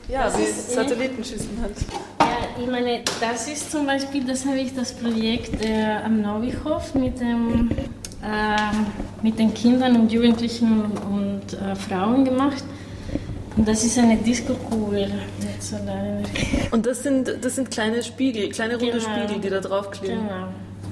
ja, 0.08 0.32
wie 0.38 0.46
Satellitenschüsseln 0.46 1.60
halt. 1.60 1.74
Ja, 2.20 2.62
ich 2.62 2.70
meine, 2.70 3.02
das 3.20 3.48
ist 3.48 3.70
zum 3.70 3.86
Beispiel, 3.86 4.24
das 4.24 4.46
habe 4.46 4.58
ich 4.58 4.74
das 4.74 4.92
Projekt 4.92 5.62
äh, 5.62 5.98
am 6.02 6.22
Neuhof 6.22 6.94
mit, 6.94 7.20
dem, 7.20 7.70
äh, 8.22 9.22
mit 9.22 9.38
den 9.38 9.54
Kindern 9.54 9.96
und 9.96 10.12
Jugendlichen 10.12 10.84
und, 11.10 11.52
äh, 11.52 11.74
Frauen 11.74 12.24
gemacht. 12.24 12.64
Und 13.56 13.66
das 13.66 13.84
ist 13.84 13.98
eine 13.98 14.16
Disco-Kugel. 14.16 15.10
Und 16.70 16.86
das 16.86 17.02
sind, 17.02 17.32
das 17.40 17.56
sind 17.56 17.70
kleine 17.70 18.02
Spiegel, 18.02 18.48
kleine 18.50 18.76
runde 18.76 18.98
genau. 18.98 19.04
Spiegel, 19.04 19.40
die 19.40 19.50
da 19.50 19.60
draufkleben. 19.60 20.28
Genau. 20.28 20.48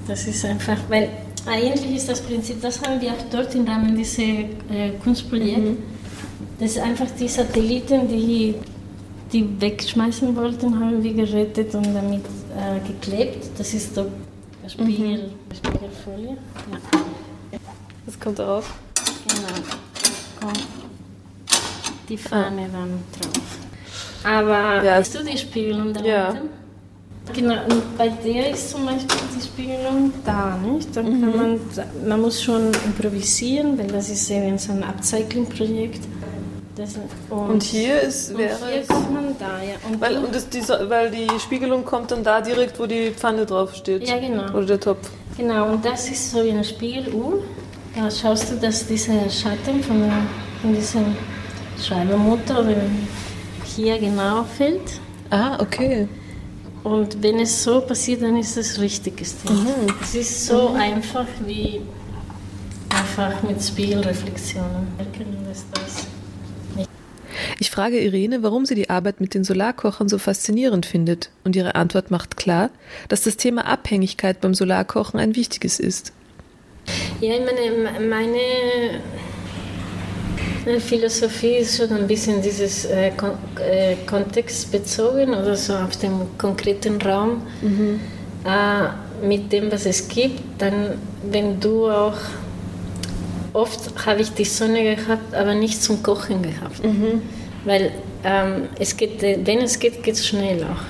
Das 0.07 0.27
ist 0.27 0.43
einfach, 0.45 0.77
weil 0.89 1.09
eigentlich 1.45 1.95
ist 1.95 2.09
das 2.09 2.21
Prinzip, 2.21 2.61
das 2.61 2.81
haben 2.81 2.99
wir 2.99 3.11
auch 3.11 3.25
dort 3.31 3.55
im 3.55 3.65
Rahmen 3.65 3.95
dieses 3.95 4.19
äh, 4.19 4.45
Kunstprojekts. 5.01 5.61
Mhm. 5.61 5.77
Das 6.59 6.71
ist 6.71 6.79
einfach 6.79 7.07
die 7.17 7.27
Satelliten, 7.27 8.07
die 8.07 8.55
die 9.31 9.61
wegschmeißen 9.61 10.35
wollten, 10.35 10.79
haben 10.79 11.03
wir 11.03 11.13
gerettet 11.13 11.73
und 11.75 11.93
damit 11.93 12.21
äh, 12.55 12.87
geklebt. 12.87 13.49
Das 13.57 13.73
ist 13.73 13.95
so 13.95 14.05
Spiegel, 14.69 15.17
mhm. 15.17 15.55
Spiegelfolie. 15.55 16.37
Ja. 17.51 17.59
Das 18.05 18.19
kommt 18.19 18.39
drauf. 18.39 18.73
Genau. 19.27 19.47
Kommt 20.39 20.67
die 22.09 22.17
Fahne 22.17 22.63
ah. 22.63 22.69
dann 22.71 23.03
drauf. 23.19 23.43
Aber 24.23 24.83
ja. 24.83 24.95
hast 24.95 25.15
du 25.15 25.23
die 25.23 25.37
Spiegelung 25.37 25.93
da 25.93 26.01
ja. 26.01 26.29
unten? 26.29 26.49
Genau, 27.33 27.55
und 27.65 27.97
bei 27.97 28.07
der 28.07 28.51
ist 28.51 28.71
zum 28.71 28.85
Beispiel 28.85 29.17
die 29.35 29.41
Spiegelung 29.45 30.13
da, 30.25 30.57
nicht? 30.57 30.95
Dann 30.95 31.21
kann 31.21 31.31
mhm. 31.31 31.35
man, 31.35 31.59
man 32.07 32.21
muss 32.21 32.41
schon 32.41 32.71
improvisieren, 32.85 33.77
weil 33.77 33.87
das 33.87 34.09
ist 34.09 34.29
eben 34.29 34.57
so 34.57 34.71
ein 34.71 34.83
Upcycling-Projekt. 34.83 36.01
Und, 37.29 37.49
und, 37.49 37.63
hier 37.63 38.01
ist 38.01 38.37
wäre 38.37 38.55
und 38.55 38.69
hier 38.69 38.85
kommt 38.85 39.13
man 39.13 39.35
da, 39.39 39.61
ja. 39.61 39.75
Und 39.89 39.99
weil, 39.99 40.17
und 40.17 40.33
das, 40.33 40.47
die, 40.49 40.61
weil 40.67 41.09
die 41.11 41.27
Spiegelung 41.39 41.83
kommt 41.83 42.11
dann 42.11 42.23
da 42.23 42.41
direkt, 42.41 42.79
wo 42.79 42.85
die 42.85 43.11
Pfanne 43.11 43.45
drauf 43.45 43.73
steht. 43.75 44.07
Ja, 44.07 44.19
genau. 44.19 44.51
Oder 44.53 44.65
der 44.65 44.79
Topf. 44.79 45.09
Genau, 45.37 45.71
und 45.71 45.83
das 45.83 46.09
ist 46.09 46.31
so 46.31 46.43
wie 46.43 46.51
eine 46.51 46.63
Spiegeluhr. 46.63 47.43
Da 47.95 48.11
schaust 48.11 48.51
du, 48.51 48.55
dass 48.55 48.85
dieser 48.85 49.29
Schatten 49.29 49.81
von, 49.83 50.11
von 50.61 50.75
diesem 50.75 51.15
Schreibermotor 51.81 52.65
hier 53.65 53.97
genau 53.97 54.43
fällt. 54.43 54.99
Ah, 55.29 55.57
okay. 55.59 56.07
Und 56.83 57.21
wenn 57.21 57.39
es 57.39 57.63
so 57.63 57.81
passiert, 57.81 58.21
dann 58.21 58.37
ist 58.37 58.55
es 58.55 58.79
richtiges 58.79 59.35
Ding. 59.41 59.55
Mhm. 59.55 59.93
Es 60.01 60.15
ist 60.15 60.45
so 60.45 60.69
mhm. 60.69 60.75
einfach 60.75 61.25
wie 61.45 61.81
einfach 62.89 63.43
mit 63.43 63.61
Spiegelreflexionen. 63.61 64.87
Das 64.97 66.07
ich 67.59 67.71
frage 67.71 67.99
Irene, 67.99 68.43
warum 68.43 68.65
sie 68.65 68.75
die 68.75 68.89
Arbeit 68.89 69.21
mit 69.21 69.33
den 69.33 69.43
Solarkochern 69.43 70.09
so 70.09 70.17
faszinierend 70.17 70.85
findet, 70.85 71.29
und 71.43 71.55
ihre 71.55 71.75
Antwort 71.75 72.11
macht 72.11 72.37
klar, 72.37 72.69
dass 73.09 73.23
das 73.23 73.37
Thema 73.37 73.65
Abhängigkeit 73.65 74.41
beim 74.41 74.53
Solarkochen 74.53 75.19
ein 75.19 75.35
wichtiges 75.35 75.79
ist. 75.79 76.13
Ja, 77.19 77.33
ich 77.33 77.41
meine, 77.41 78.07
meine 78.07 78.39
Philosophie 80.79 81.57
ist 81.57 81.77
schon 81.77 81.91
ein 81.91 82.07
bisschen 82.07 82.41
dieses 82.41 82.85
äh, 82.85 83.11
kon 83.15 83.31
äh, 83.59 83.95
kontextbezogen 84.05 85.29
oder 85.33 85.55
so 85.55 85.73
auf 85.73 85.97
dem 85.97 86.37
konkreten 86.37 87.01
Raum. 87.01 87.41
Mhm. 87.61 87.99
Äh, 88.45 89.25
mit 89.25 89.51
dem, 89.51 89.71
was 89.71 89.85
es 89.85 90.07
gibt, 90.07 90.41
dann, 90.59 90.95
wenn 91.31 91.59
du 91.59 91.89
auch 91.89 92.17
oft 93.53 94.05
habe 94.05 94.21
ich 94.21 94.31
die 94.33 94.45
Sonne 94.45 94.95
gehabt, 94.95 95.33
aber 95.33 95.55
nicht 95.55 95.81
zum 95.81 96.03
Kochen 96.03 96.43
gehabt. 96.43 96.83
Mhm. 96.83 97.21
Weil 97.67 97.91
ähm, 98.23 98.69
es 98.79 98.95
geht, 98.95 99.21
wenn 99.21 99.59
es 99.59 99.77
geht, 99.77 100.01
geht 100.01 100.15
es 100.15 100.25
schnell 100.25 100.63
auch. 100.63 100.83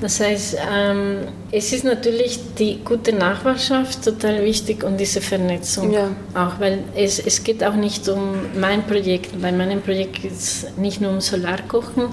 Das 0.00 0.18
heißt, 0.18 0.56
ähm, 0.74 1.28
es 1.52 1.74
ist 1.74 1.84
natürlich 1.84 2.40
die 2.58 2.78
gute 2.82 3.12
Nachbarschaft 3.12 4.02
total 4.02 4.42
wichtig 4.42 4.82
und 4.82 4.98
diese 4.98 5.20
Vernetzung 5.20 5.92
ja. 5.92 6.08
auch, 6.32 6.58
weil 6.58 6.84
es, 6.96 7.18
es 7.18 7.44
geht 7.44 7.62
auch 7.62 7.74
nicht 7.74 8.08
um 8.08 8.46
mein 8.58 8.82
Projekt. 8.86 9.38
Bei 9.42 9.52
meinem 9.52 9.82
Projekt 9.82 10.22
geht 10.22 10.32
es 10.32 10.68
nicht 10.78 11.02
nur 11.02 11.10
um 11.10 11.20
Solarkochen, 11.20 12.04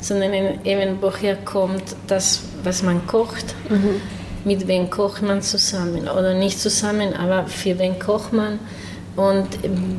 sondern 0.00 0.64
eben 0.64 0.96
woher 1.02 1.36
kommt 1.36 1.96
das, 2.06 2.40
was 2.64 2.82
man 2.82 3.06
kocht. 3.06 3.54
Mhm. 3.68 4.00
Mit 4.46 4.66
wem 4.66 4.88
kocht 4.88 5.20
man 5.20 5.42
zusammen 5.42 6.08
oder 6.08 6.32
nicht 6.32 6.58
zusammen, 6.58 7.12
aber 7.12 7.46
für 7.46 7.78
wen 7.78 7.98
kocht 7.98 8.32
man 8.32 8.58
und 9.16 9.48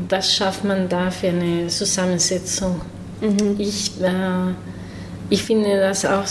was 0.10 0.34
schafft 0.34 0.64
man 0.64 0.90
da 0.90 1.12
für 1.12 1.28
eine 1.28 1.68
Zusammensetzung. 1.68 2.82
Mhm. 3.22 3.56
Ich, 3.58 3.92
äh, 4.02 4.54
ich 5.30 5.44
finde 5.44 5.80
das 5.80 6.06
auch 6.06 6.26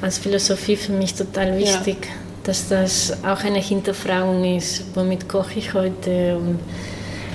als 0.00 0.18
Philosophie 0.18 0.76
für 0.76 0.92
mich 0.92 1.14
total 1.14 1.58
wichtig, 1.58 1.96
ja. 2.06 2.12
dass 2.44 2.68
das 2.68 3.16
auch 3.24 3.44
eine 3.44 3.60
Hinterfragung 3.60 4.44
ist, 4.56 4.84
womit 4.94 5.28
koche 5.28 5.58
ich 5.58 5.74
heute 5.74 6.36
und 6.36 6.58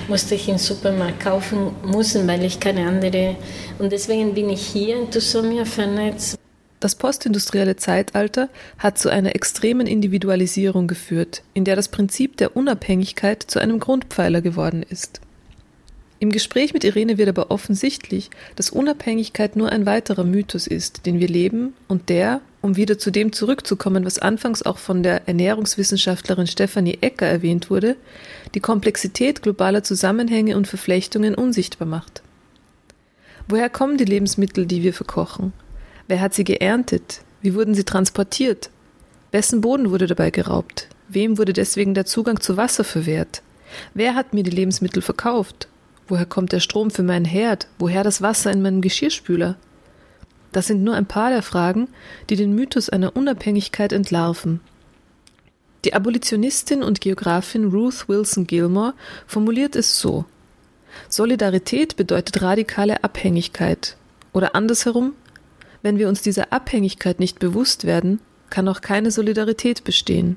musste 0.08 0.34
ich 0.34 0.48
im 0.48 0.58
Supermarkt 0.58 1.20
kaufen 1.20 1.72
müssen, 1.84 2.26
weil 2.26 2.44
ich 2.44 2.60
keine 2.60 2.86
andere. 2.86 3.36
Und 3.78 3.92
deswegen 3.92 4.34
bin 4.34 4.48
ich 4.48 4.66
hier 4.66 4.98
in 4.98 5.10
Tusomia 5.10 5.64
vernetzt. 5.64 6.38
Das 6.80 6.94
postindustrielle 6.94 7.76
Zeitalter 7.76 8.48
hat 8.78 8.98
zu 8.98 9.08
einer 9.08 9.34
extremen 9.34 9.86
Individualisierung 9.86 10.86
geführt, 10.86 11.42
in 11.52 11.64
der 11.64 11.74
das 11.74 11.88
Prinzip 11.88 12.36
der 12.36 12.56
Unabhängigkeit 12.56 13.42
zu 13.42 13.58
einem 13.58 13.80
Grundpfeiler 13.80 14.40
geworden 14.40 14.84
ist. 14.88 15.20
Im 16.20 16.30
Gespräch 16.30 16.74
mit 16.74 16.82
Irene 16.82 17.16
wird 17.16 17.28
aber 17.28 17.52
offensichtlich, 17.52 18.30
dass 18.56 18.70
Unabhängigkeit 18.70 19.54
nur 19.54 19.70
ein 19.70 19.86
weiterer 19.86 20.24
Mythos 20.24 20.66
ist, 20.66 21.06
den 21.06 21.20
wir 21.20 21.28
leben 21.28 21.74
und 21.86 22.08
der, 22.08 22.40
um 22.60 22.74
wieder 22.74 22.98
zu 22.98 23.12
dem 23.12 23.32
zurückzukommen, 23.32 24.04
was 24.04 24.18
anfangs 24.18 24.62
auch 24.62 24.78
von 24.78 25.04
der 25.04 25.28
Ernährungswissenschaftlerin 25.28 26.48
Stefanie 26.48 26.98
Ecker 27.00 27.26
erwähnt 27.26 27.70
wurde, 27.70 27.96
die 28.54 28.60
Komplexität 28.60 29.42
globaler 29.42 29.84
Zusammenhänge 29.84 30.56
und 30.56 30.66
Verflechtungen 30.66 31.36
unsichtbar 31.36 31.86
macht. 31.86 32.22
Woher 33.46 33.70
kommen 33.70 33.96
die 33.96 34.04
Lebensmittel, 34.04 34.66
die 34.66 34.82
wir 34.82 34.92
verkochen? 34.92 35.52
Wer 36.08 36.20
hat 36.20 36.34
sie 36.34 36.44
geerntet? 36.44 37.20
Wie 37.42 37.54
wurden 37.54 37.74
sie 37.74 37.84
transportiert? 37.84 38.70
Wessen 39.30 39.60
Boden 39.60 39.90
wurde 39.90 40.08
dabei 40.08 40.30
geraubt? 40.30 40.88
Wem 41.08 41.38
wurde 41.38 41.52
deswegen 41.52 41.94
der 41.94 42.06
Zugang 42.06 42.40
zu 42.40 42.56
Wasser 42.56 42.82
verwehrt? 42.82 43.42
Wer 43.94 44.16
hat 44.16 44.34
mir 44.34 44.42
die 44.42 44.50
Lebensmittel 44.50 45.00
verkauft? 45.00 45.68
Woher 46.08 46.26
kommt 46.26 46.52
der 46.52 46.60
Strom 46.60 46.90
für 46.90 47.02
meinen 47.02 47.24
Herd? 47.24 47.68
Woher 47.78 48.02
das 48.02 48.22
Wasser 48.22 48.50
in 48.50 48.62
meinem 48.62 48.80
Geschirrspüler? 48.80 49.56
Das 50.52 50.66
sind 50.66 50.82
nur 50.82 50.94
ein 50.94 51.06
paar 51.06 51.30
der 51.30 51.42
Fragen, 51.42 51.88
die 52.30 52.36
den 52.36 52.54
Mythos 52.54 52.88
einer 52.88 53.14
Unabhängigkeit 53.14 53.92
entlarven. 53.92 54.60
Die 55.84 55.94
Abolitionistin 55.94 56.82
und 56.82 57.00
Geografin 57.00 57.66
Ruth 57.66 58.08
Wilson 58.08 58.46
Gilmore 58.46 58.94
formuliert 59.26 59.76
es 59.76 60.00
so 60.00 60.24
Solidarität 61.08 61.96
bedeutet 61.96 62.42
radikale 62.42 63.04
Abhängigkeit. 63.04 63.96
Oder 64.32 64.54
andersherum, 64.54 65.12
wenn 65.82 65.98
wir 65.98 66.08
uns 66.08 66.22
dieser 66.22 66.52
Abhängigkeit 66.52 67.20
nicht 67.20 67.38
bewusst 67.38 67.84
werden, 67.84 68.20
kann 68.50 68.68
auch 68.68 68.80
keine 68.80 69.10
Solidarität 69.10 69.84
bestehen. 69.84 70.36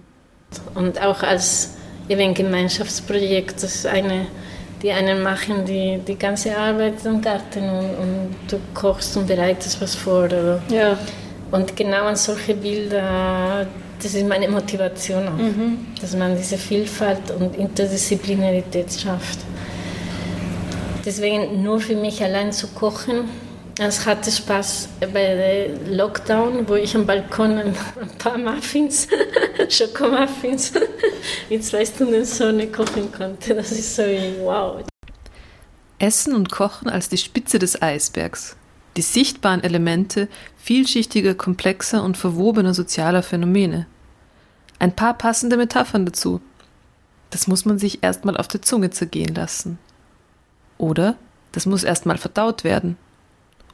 Und 0.75 1.01
auch 1.01 1.23
als 1.23 1.75
eben 2.09 2.33
Gemeinschaftsprojekt, 2.33 3.63
ist 3.63 3.85
eine 3.85 4.27
die 4.81 4.91
einen 4.91 5.21
machen 5.21 5.65
die, 5.65 5.99
die 6.07 6.17
ganze 6.17 6.57
Arbeit 6.57 7.05
im 7.05 7.21
Garten 7.21 7.63
und, 7.63 7.89
und 7.95 8.35
du 8.49 8.57
kochst 8.73 9.15
und 9.17 9.27
bereitest 9.27 9.81
was 9.81 9.95
vor. 9.95 10.23
Oder? 10.25 10.61
Ja. 10.69 10.97
Und 11.51 11.75
genau 11.75 12.05
an 12.05 12.15
solche 12.15 12.55
Bilder, 12.55 13.67
das 14.01 14.13
ist 14.13 14.25
meine 14.27 14.47
Motivation 14.47 15.27
auch, 15.27 15.37
mhm. 15.37 15.87
dass 15.99 16.15
man 16.15 16.35
diese 16.35 16.57
Vielfalt 16.57 17.29
und 17.37 17.55
Interdisziplinarität 17.55 18.91
schafft. 18.91 19.39
Deswegen 21.05 21.61
nur 21.61 21.79
für 21.79 21.95
mich 21.95 22.23
allein 22.23 22.51
zu 22.51 22.67
kochen, 22.67 23.25
es 23.87 24.05
hatte 24.05 24.31
Spaß 24.31 24.89
bei 24.99 25.65
dem 25.65 25.95
Lockdown, 25.95 26.67
wo 26.67 26.75
ich 26.75 26.95
am 26.95 27.05
Balkon 27.05 27.57
ein 27.57 27.75
paar 28.19 28.37
Muffins, 28.37 29.07
Schokomuffins 29.69 30.73
mit 31.49 31.65
zwei 31.65 31.83
Stunden 31.85 32.23
Sonne 32.23 32.67
kochen 32.67 33.11
konnte. 33.11 33.55
Das 33.55 33.71
ist 33.71 33.95
so 33.95 34.03
wow. 34.41 34.83
Essen 35.97 36.35
und 36.35 36.51
Kochen 36.51 36.89
als 36.89 37.09
die 37.09 37.17
Spitze 37.17 37.59
des 37.59 37.81
Eisbergs. 37.81 38.55
die 38.97 39.01
sichtbaren 39.01 39.63
Elemente 39.63 40.27
vielschichtiger, 40.57 41.33
komplexer 41.33 42.03
und 42.03 42.17
verwobener 42.17 42.73
sozialer 42.73 43.23
Phänomene. 43.23 43.87
Ein 44.79 44.95
paar 44.95 45.17
passende 45.17 45.57
Metaphern 45.57 46.05
dazu. 46.05 46.41
Das 47.29 47.47
muss 47.47 47.65
man 47.65 47.79
sich 47.79 48.03
erstmal 48.03 48.35
auf 48.35 48.47
der 48.47 48.61
Zunge 48.61 48.89
zergehen 48.89 49.33
lassen. 49.33 49.79
Oder 50.77 51.15
das 51.53 51.65
muss 51.65 51.83
erstmal 51.83 52.17
verdaut 52.17 52.63
werden. 52.63 52.97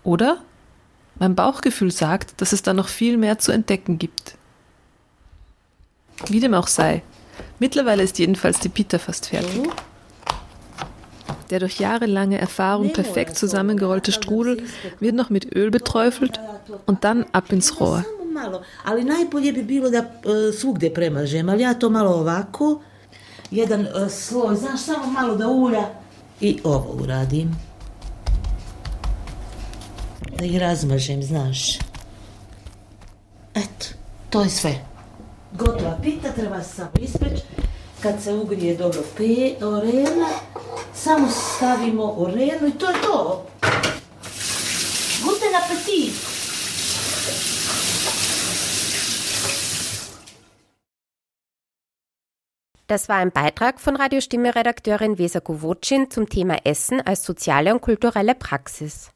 Oder 0.08 0.38
mein 1.20 1.36
Bauchgefühl 1.36 1.92
sagt, 1.92 2.40
dass 2.40 2.54
es 2.54 2.62
da 2.62 2.74
noch 2.74 2.88
viel 2.88 3.18
mehr 3.18 3.40
zu 3.40 3.52
entdecken 3.52 4.00
gibt. 4.00 4.36
Wie 6.28 6.40
dem 6.40 6.54
auch 6.54 6.68
sei, 6.68 7.04
mittlerweile 7.60 8.04
ist 8.04 8.18
jedenfalls 8.18 8.62
die 8.62 8.70
Pita 8.70 9.00
fast 9.00 9.28
fertig. 9.28 9.70
Der 11.50 11.60
durch 11.60 11.78
jahrelange 11.82 12.38
Erfahrung 12.38 12.94
perfekt 12.94 13.38
zusammengerollte 13.38 14.14
Strudel 14.14 14.64
wird 15.02 15.14
noch 15.14 15.30
mit 15.30 15.54
Öl 15.54 15.72
beträufelt 15.72 16.40
und 16.86 17.04
dann 17.04 17.26
ab 17.34 17.52
ins 17.52 17.78
Rohr. 17.82 18.06
ali 18.86 19.04
najbolje 19.04 19.52
bi 19.52 19.64
bilo 19.64 19.90
da 19.90 20.00
e, 20.24 20.52
svugde 20.54 20.90
premažem, 20.90 21.50
ali 21.50 21.64
ja 21.64 21.74
to 21.74 21.90
malo 21.90 22.12
ovako, 22.20 22.82
jedan 23.52 23.86
e, 23.86 24.10
sloj, 24.10 24.56
znaš, 24.56 24.82
samo 24.82 25.12
malo 25.12 25.36
da 25.36 25.48
ulja 25.48 25.90
i 26.40 26.60
ovo 26.64 27.02
uradim. 27.04 27.67
Da 30.40 30.46
ih 30.46 30.58
razmažem, 30.58 31.24
znaš. 31.24 31.80
Eto, 33.56 33.86
to 34.30 34.42
je 34.42 34.50
sve. 34.50 34.86
Gotova 35.54 35.98
pita, 36.04 36.32
treba 36.32 36.64
samo 36.64 36.92
ispeći. 37.02 37.44
Kad 38.02 38.24
se 38.24 38.34
ugrije 38.34 38.78
dobro 38.78 39.02
pe, 39.18 39.66
orena, 39.66 40.30
samo 40.94 41.28
stavimo 41.30 42.04
orenu 42.18 42.68
i 42.68 42.80
to 42.80 42.90
je 42.90 43.02
to. 43.02 43.46
Guten 45.24 45.56
Appetit! 45.64 46.14
Das 52.88 53.10
war 53.10 53.18
ein 53.18 53.32
Beitrag 53.32 53.80
von 53.80 53.98
Radiostimme-Redakteurin 53.98 55.18
Vesa 55.18 55.40
Govocin 55.40 56.10
zum 56.10 56.30
Thema 56.30 56.58
Essen 56.64 57.02
als 57.02 57.24
soziale 57.24 57.74
und 57.74 57.82
kulturelle 57.82 58.34
Praxis. 58.34 59.10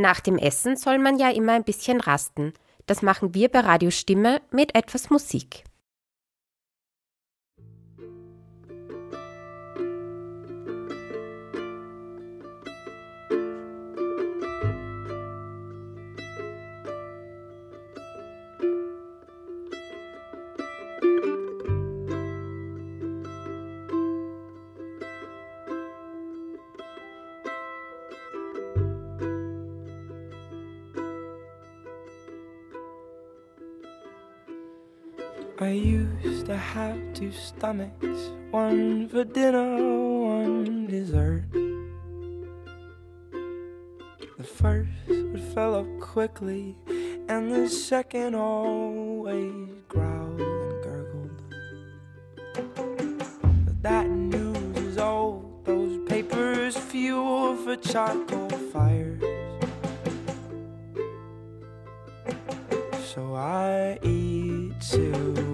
Nach 0.00 0.20
dem 0.20 0.38
Essen 0.38 0.76
soll 0.76 1.00
man 1.00 1.18
ja 1.18 1.28
immer 1.30 1.54
ein 1.54 1.64
bisschen 1.64 2.00
rasten. 2.00 2.54
Das 2.86 3.02
machen 3.02 3.34
wir 3.34 3.48
bei 3.48 3.60
Radiostimme 3.60 4.40
mit 4.52 4.76
etwas 4.76 5.10
Musik. 5.10 5.64
Have 36.68 37.00
two 37.14 37.32
stomachs, 37.32 38.30
one 38.50 39.08
for 39.08 39.24
dinner, 39.24 39.76
one 40.20 40.86
dessert. 40.86 41.44
The 44.36 44.44
first 44.44 44.90
would 45.08 45.40
fill 45.54 45.76
up 45.76 45.86
quickly, 45.98 46.76
and 47.28 47.50
the 47.50 47.70
second 47.70 48.34
always 48.34 49.70
growled 49.88 50.40
and 50.40 50.82
gurgled. 50.84 51.42
But 53.64 53.82
that 53.82 54.10
news 54.10 54.76
is 54.76 54.98
old, 54.98 55.64
those 55.64 56.06
papers 56.06 56.76
fuel 56.76 57.56
for 57.56 57.76
charcoal 57.76 58.50
fires. 58.50 59.22
So 63.14 63.34
I 63.34 63.98
eat 64.02 64.78
to 64.90 65.47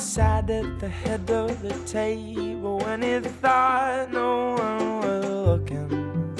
Sat 0.00 0.48
at 0.48 0.80
the 0.80 0.88
head 0.88 1.30
of 1.30 1.60
the 1.60 1.74
table 1.84 2.78
when 2.78 3.02
he 3.02 3.20
thought 3.20 4.10
no 4.10 4.54
one 4.54 5.00
was 5.02 5.26
looking. 5.28 6.34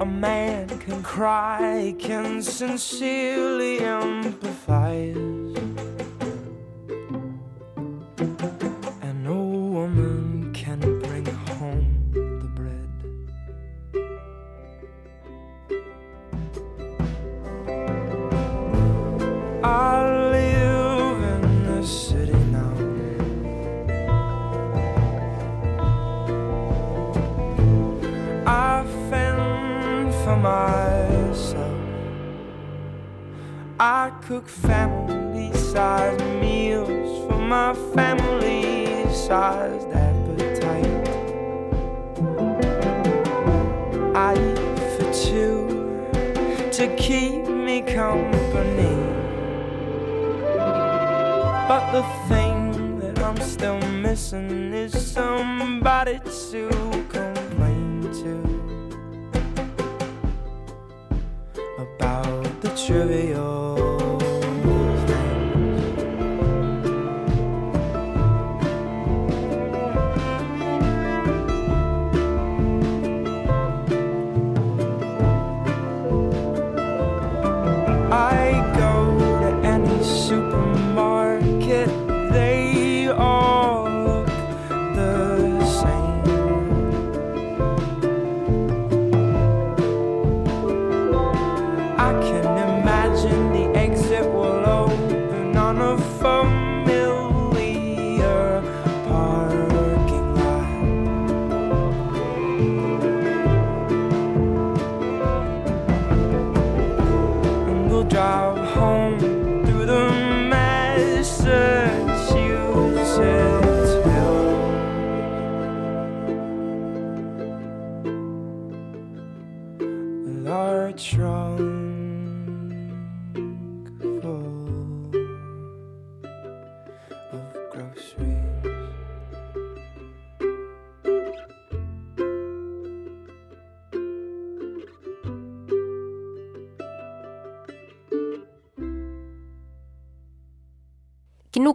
A 0.00 0.04
man 0.04 0.68
can 0.68 1.02
cry, 1.02 1.94
can 1.98 2.42
sincerely 2.42 3.78
empathize. 3.78 5.35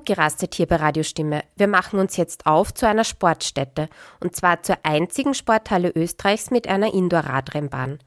Genug 0.01 0.05
gerastet 0.17 0.55
hier 0.55 0.65
bei 0.65 0.77
Radiostimme. 0.77 1.43
Wir 1.55 1.67
machen 1.67 1.99
uns 1.99 2.17
jetzt 2.17 2.47
auf 2.47 2.73
zu 2.73 2.87
einer 2.87 3.03
Sportstätte. 3.03 3.87
Und 4.19 4.35
zwar 4.35 4.63
zur 4.63 4.77
einzigen 4.83 5.33
Sporthalle 5.33 5.91
Österreichs 5.95 6.49
mit 6.49 6.67
einer 6.67 6.93
Indoor-Radrennbahn. 6.93 7.99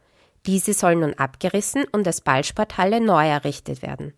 Diese 0.46 0.72
soll 0.72 0.96
nun 0.96 1.14
abgerissen 1.14 1.84
und 1.92 2.06
als 2.06 2.20
Ballsporthalle 2.20 3.00
neu 3.00 3.28
errichtet 3.28 3.82
werden. 3.82 4.12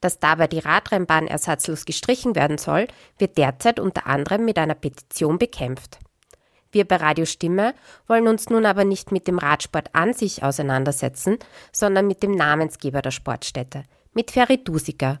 Dass 0.00 0.18
dabei 0.18 0.48
die 0.48 0.58
Radrennbahn 0.58 1.28
ersatzlos 1.28 1.84
gestrichen 1.84 2.34
werden 2.34 2.58
soll, 2.58 2.88
wird 3.18 3.38
derzeit 3.38 3.78
unter 3.78 4.06
anderem 4.06 4.44
mit 4.44 4.58
einer 4.58 4.74
Petition 4.74 5.38
bekämpft. 5.38 5.98
Wir 6.72 6.86
bei 6.86 6.96
Radio 6.96 7.24
Stimme 7.24 7.74
wollen 8.08 8.26
uns 8.26 8.48
nun 8.48 8.66
aber 8.66 8.84
nicht 8.84 9.12
mit 9.12 9.28
dem 9.28 9.38
Radsport 9.38 9.94
an 9.94 10.12
sich 10.12 10.42
auseinandersetzen, 10.42 11.38
sondern 11.70 12.08
mit 12.08 12.22
dem 12.22 12.32
Namensgeber 12.32 13.00
der 13.00 13.12
Sportstätte, 13.12 13.84
mit 14.12 14.32
Ferry 14.32 14.62
Dusika. 14.62 15.20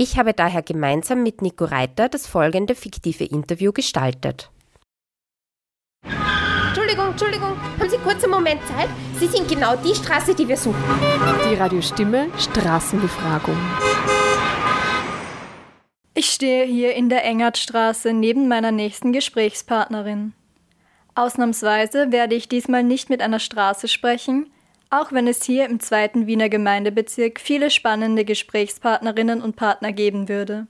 Ich 0.00 0.16
habe 0.16 0.32
daher 0.32 0.62
gemeinsam 0.62 1.24
mit 1.24 1.42
Nico 1.42 1.64
Reiter 1.64 2.08
das 2.08 2.28
folgende 2.28 2.76
fiktive 2.76 3.24
Interview 3.24 3.72
gestaltet. 3.72 4.48
Entschuldigung, 6.68 7.08
Entschuldigung, 7.10 7.60
haben 7.80 7.90
Sie 7.90 7.96
kurz 7.98 8.22
einen 8.22 8.32
Moment 8.32 8.60
Zeit? 8.68 8.88
Sie 9.18 9.26
sind 9.26 9.48
genau 9.48 9.74
die 9.74 9.96
Straße, 9.96 10.36
die 10.36 10.46
wir 10.46 10.56
suchen. 10.56 10.80
Die 11.50 11.56
Radiostimme 11.56 12.28
Straßenbefragung. 12.38 13.56
Ich 16.14 16.26
stehe 16.26 16.64
hier 16.64 16.94
in 16.94 17.08
der 17.08 17.24
Engertstraße 17.24 18.12
neben 18.12 18.46
meiner 18.46 18.70
nächsten 18.70 19.12
Gesprächspartnerin. 19.12 20.32
Ausnahmsweise 21.16 22.12
werde 22.12 22.36
ich 22.36 22.48
diesmal 22.48 22.84
nicht 22.84 23.10
mit 23.10 23.20
einer 23.20 23.40
Straße 23.40 23.88
sprechen, 23.88 24.48
auch 24.90 25.12
wenn 25.12 25.26
es 25.26 25.42
hier 25.44 25.66
im 25.66 25.80
zweiten 25.80 26.26
Wiener 26.26 26.48
Gemeindebezirk 26.48 27.40
viele 27.40 27.70
spannende 27.70 28.24
Gesprächspartnerinnen 28.24 29.42
und 29.42 29.56
Partner 29.56 29.92
geben 29.92 30.28
würde. 30.28 30.66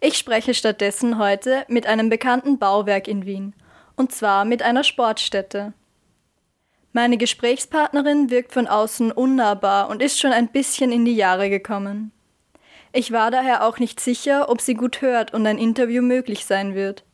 Ich 0.00 0.18
spreche 0.18 0.54
stattdessen 0.54 1.18
heute 1.18 1.64
mit 1.68 1.86
einem 1.86 2.08
bekannten 2.08 2.58
Bauwerk 2.58 3.08
in 3.08 3.26
Wien, 3.26 3.54
und 3.96 4.12
zwar 4.12 4.44
mit 4.44 4.62
einer 4.62 4.84
Sportstätte. 4.84 5.72
Meine 6.92 7.16
Gesprächspartnerin 7.16 8.30
wirkt 8.30 8.52
von 8.52 8.66
außen 8.66 9.12
unnahbar 9.12 9.88
und 9.88 10.02
ist 10.02 10.20
schon 10.20 10.32
ein 10.32 10.48
bisschen 10.48 10.92
in 10.92 11.04
die 11.04 11.16
Jahre 11.16 11.50
gekommen. 11.50 12.12
Ich 12.92 13.10
war 13.10 13.32
daher 13.32 13.66
auch 13.66 13.80
nicht 13.80 13.98
sicher, 13.98 14.48
ob 14.48 14.60
sie 14.60 14.74
gut 14.74 15.00
hört 15.00 15.34
und 15.34 15.46
ein 15.46 15.58
Interview 15.58 16.02
möglich 16.02 16.44
sein 16.44 16.76
wird. 16.76 17.04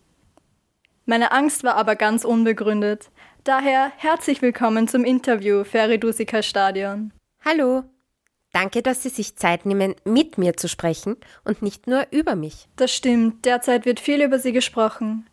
Meine 1.06 1.32
Angst 1.32 1.64
war 1.64 1.76
aber 1.76 1.96
ganz 1.96 2.24
unbegründet. 2.24 3.10
Daher 3.44 3.90
herzlich 3.96 4.42
willkommen 4.42 4.86
zum 4.86 5.02
Interview, 5.02 5.64
Feridusika 5.64 6.42
Stadion. 6.42 7.10
Hallo. 7.42 7.84
Danke, 8.52 8.82
dass 8.82 9.02
Sie 9.02 9.08
sich 9.08 9.36
Zeit 9.36 9.64
nehmen, 9.64 9.94
mit 10.04 10.36
mir 10.36 10.58
zu 10.58 10.68
sprechen 10.68 11.16
und 11.42 11.62
nicht 11.62 11.86
nur 11.86 12.06
über 12.10 12.36
mich. 12.36 12.68
Das 12.76 12.94
stimmt, 12.94 13.46
derzeit 13.46 13.86
wird 13.86 13.98
viel 13.98 14.20
über 14.20 14.38
Sie 14.38 14.52
gesprochen. 14.52 15.26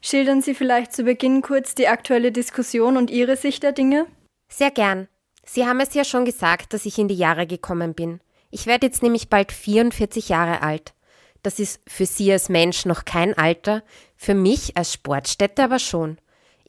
Schildern 0.00 0.40
Sie 0.40 0.54
vielleicht 0.54 0.94
zu 0.94 1.04
Beginn 1.04 1.42
kurz 1.42 1.74
die 1.74 1.88
aktuelle 1.88 2.32
Diskussion 2.32 2.96
und 2.96 3.10
Ihre 3.10 3.36
Sicht 3.36 3.62
der 3.62 3.72
Dinge? 3.72 4.06
Sehr 4.48 4.70
gern. 4.70 5.08
Sie 5.44 5.66
haben 5.66 5.80
es 5.80 5.92
ja 5.92 6.04
schon 6.04 6.24
gesagt, 6.24 6.72
dass 6.72 6.86
ich 6.86 6.98
in 6.98 7.08
die 7.08 7.16
Jahre 7.16 7.46
gekommen 7.46 7.92
bin. 7.92 8.20
Ich 8.50 8.66
werde 8.66 8.86
jetzt 8.86 9.02
nämlich 9.02 9.28
bald 9.28 9.52
44 9.52 10.30
Jahre 10.30 10.62
alt. 10.62 10.94
Das 11.42 11.58
ist 11.58 11.82
für 11.86 12.06
Sie 12.06 12.32
als 12.32 12.48
Mensch 12.48 12.86
noch 12.86 13.04
kein 13.04 13.36
Alter, 13.36 13.82
für 14.16 14.34
mich 14.34 14.74
als 14.78 14.94
Sportstätte 14.94 15.64
aber 15.64 15.80
schon. 15.80 16.16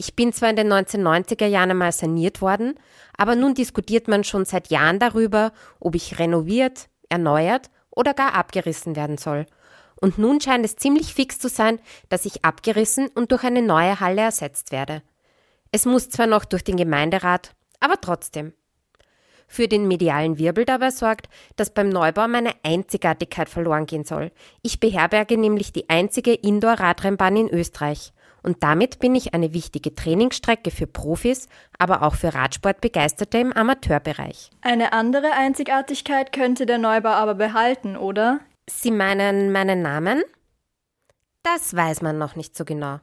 Ich 0.05 0.17
bin 0.17 0.33
zwar 0.33 0.49
in 0.49 0.57
den 0.57 0.71
1990er 0.71 1.45
Jahren 1.45 1.71
einmal 1.71 1.93
saniert 1.93 2.41
worden, 2.41 2.77
aber 3.17 3.37
nun 3.37 3.53
diskutiert 3.53 4.09
man 4.09 4.25
schon 4.25 4.43
seit 4.43 4.67
Jahren 4.67 4.99
darüber, 4.99 5.53
ob 5.79 5.95
ich 5.95 6.19
renoviert, 6.19 6.89
erneuert 7.07 7.69
oder 7.89 8.13
gar 8.13 8.35
abgerissen 8.35 8.97
werden 8.97 9.17
soll. 9.17 9.45
Und 9.95 10.17
nun 10.17 10.41
scheint 10.41 10.65
es 10.65 10.75
ziemlich 10.75 11.13
fix 11.13 11.39
zu 11.39 11.47
sein, 11.47 11.79
dass 12.09 12.25
ich 12.25 12.43
abgerissen 12.43 13.07
und 13.15 13.31
durch 13.31 13.45
eine 13.45 13.61
neue 13.61 14.01
Halle 14.01 14.23
ersetzt 14.23 14.73
werde. 14.73 15.03
Es 15.71 15.85
muss 15.85 16.09
zwar 16.09 16.27
noch 16.27 16.43
durch 16.43 16.65
den 16.65 16.75
Gemeinderat, 16.75 17.55
aber 17.79 18.01
trotzdem 18.01 18.51
für 19.47 19.69
den 19.69 19.87
medialen 19.87 20.37
Wirbel 20.37 20.65
dabei 20.65 20.89
sorgt, 20.89 21.29
dass 21.55 21.73
beim 21.73 21.87
Neubau 21.87 22.27
meine 22.27 22.51
Einzigartigkeit 22.63 23.47
verloren 23.47 23.85
gehen 23.85 24.03
soll. 24.03 24.31
Ich 24.63 24.79
beherberge 24.79 25.37
nämlich 25.37 25.71
die 25.71 25.89
einzige 25.89 26.33
Indoor-Radrennbahn 26.33 27.37
in 27.37 27.49
Österreich. 27.49 28.13
Und 28.43 28.61
damit 28.61 28.99
bin 28.99 29.15
ich 29.15 29.33
eine 29.33 29.53
wichtige 29.53 29.95
Trainingsstrecke 29.95 30.69
für 30.69 30.85
Profis, 30.85 31.47
aber 31.79 32.03
auch 32.03 32.15
für 32.15 32.33
Radsportbegeisterte 32.33 33.37
im 33.37 33.53
Amateurbereich. 33.53 34.51
Eine 34.61 34.91
andere 34.91 35.31
Einzigartigkeit 35.31 36.33
könnte 36.33 36.65
der 36.65 36.77
Neubau 36.77 37.11
aber 37.11 37.35
behalten, 37.35 37.95
oder? 37.95 38.41
Sie 38.69 38.91
meinen 38.91 39.51
meinen 39.51 39.81
Namen? 39.81 40.23
Das 41.41 41.75
weiß 41.75 42.01
man 42.01 42.17
noch 42.17 42.35
nicht 42.35 42.55
so 42.55 42.65
genau. 42.65 42.99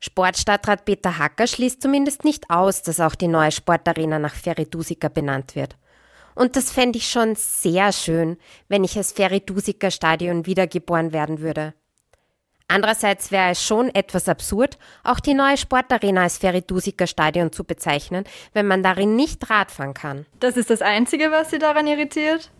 Sportstadtrat 0.00 0.86
Peter 0.86 1.18
Hacker 1.18 1.46
schließt 1.46 1.82
zumindest 1.82 2.24
nicht 2.24 2.48
aus, 2.48 2.82
dass 2.82 3.00
auch 3.00 3.14
die 3.14 3.28
neue 3.28 3.52
Sportarena 3.52 4.18
nach 4.18 4.34
Feridusika 4.34 5.08
benannt 5.08 5.54
wird. 5.54 5.76
Und 6.34 6.56
das 6.56 6.70
fände 6.70 6.96
ich 6.96 7.10
schon 7.10 7.34
sehr 7.34 7.92
schön, 7.92 8.38
wenn 8.68 8.84
ich 8.84 8.96
als 8.96 9.12
Feridusika 9.12 9.90
Stadion 9.90 10.46
wiedergeboren 10.46 11.12
werden 11.12 11.40
würde. 11.40 11.74
Andererseits 12.70 13.32
wäre 13.32 13.50
es 13.50 13.64
schon 13.64 13.92
etwas 13.96 14.28
absurd, 14.28 14.78
auch 15.02 15.18
die 15.18 15.34
neue 15.34 15.56
Sportarena 15.56 16.22
als 16.22 16.38
Feridusika 16.38 17.08
Stadion 17.08 17.50
zu 17.50 17.64
bezeichnen, 17.64 18.22
wenn 18.52 18.68
man 18.68 18.84
darin 18.84 19.16
nicht 19.16 19.50
Radfahren 19.50 19.92
kann. 19.92 20.24
Das 20.38 20.56
ist 20.56 20.70
das 20.70 20.80
Einzige, 20.80 21.32
was 21.32 21.50
Sie 21.50 21.58
daran 21.58 21.88
irritiert? 21.88 22.52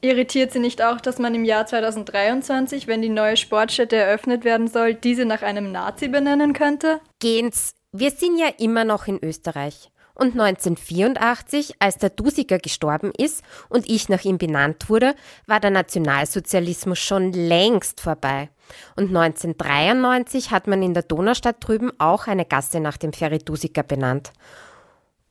Irritiert 0.00 0.52
Sie 0.52 0.58
nicht 0.58 0.80
auch, 0.80 1.02
dass 1.02 1.18
man 1.18 1.34
im 1.34 1.44
Jahr 1.44 1.66
2023, 1.66 2.86
wenn 2.86 3.02
die 3.02 3.10
neue 3.10 3.36
Sportstätte 3.36 3.96
eröffnet 3.96 4.42
werden 4.42 4.68
soll, 4.68 4.94
diese 4.94 5.26
nach 5.26 5.42
einem 5.42 5.70
Nazi 5.70 6.08
benennen 6.08 6.54
könnte? 6.54 7.00
Gehen's, 7.18 7.74
wir 7.92 8.10
sind 8.10 8.38
ja 8.38 8.48
immer 8.58 8.84
noch 8.84 9.06
in 9.06 9.22
Österreich. 9.22 9.90
Und 10.14 10.32
1984, 10.32 11.74
als 11.78 11.98
der 11.98 12.10
Dusiker 12.10 12.58
gestorben 12.58 13.12
ist 13.16 13.44
und 13.68 13.88
ich 13.88 14.08
nach 14.08 14.24
ihm 14.24 14.38
benannt 14.38 14.88
wurde, 14.88 15.14
war 15.46 15.60
der 15.60 15.70
Nationalsozialismus 15.70 16.98
schon 16.98 17.32
längst 17.32 18.00
vorbei. 18.00 18.48
Und 18.96 19.16
1993 19.16 20.50
hat 20.50 20.66
man 20.66 20.82
in 20.82 20.94
der 20.94 21.02
Donaustadt 21.02 21.56
drüben 21.60 21.92
auch 21.98 22.26
eine 22.26 22.44
Gasse 22.44 22.80
nach 22.80 22.96
dem 22.96 23.12
Ferry 23.12 23.38
Dusiker 23.38 23.82
benannt. 23.82 24.32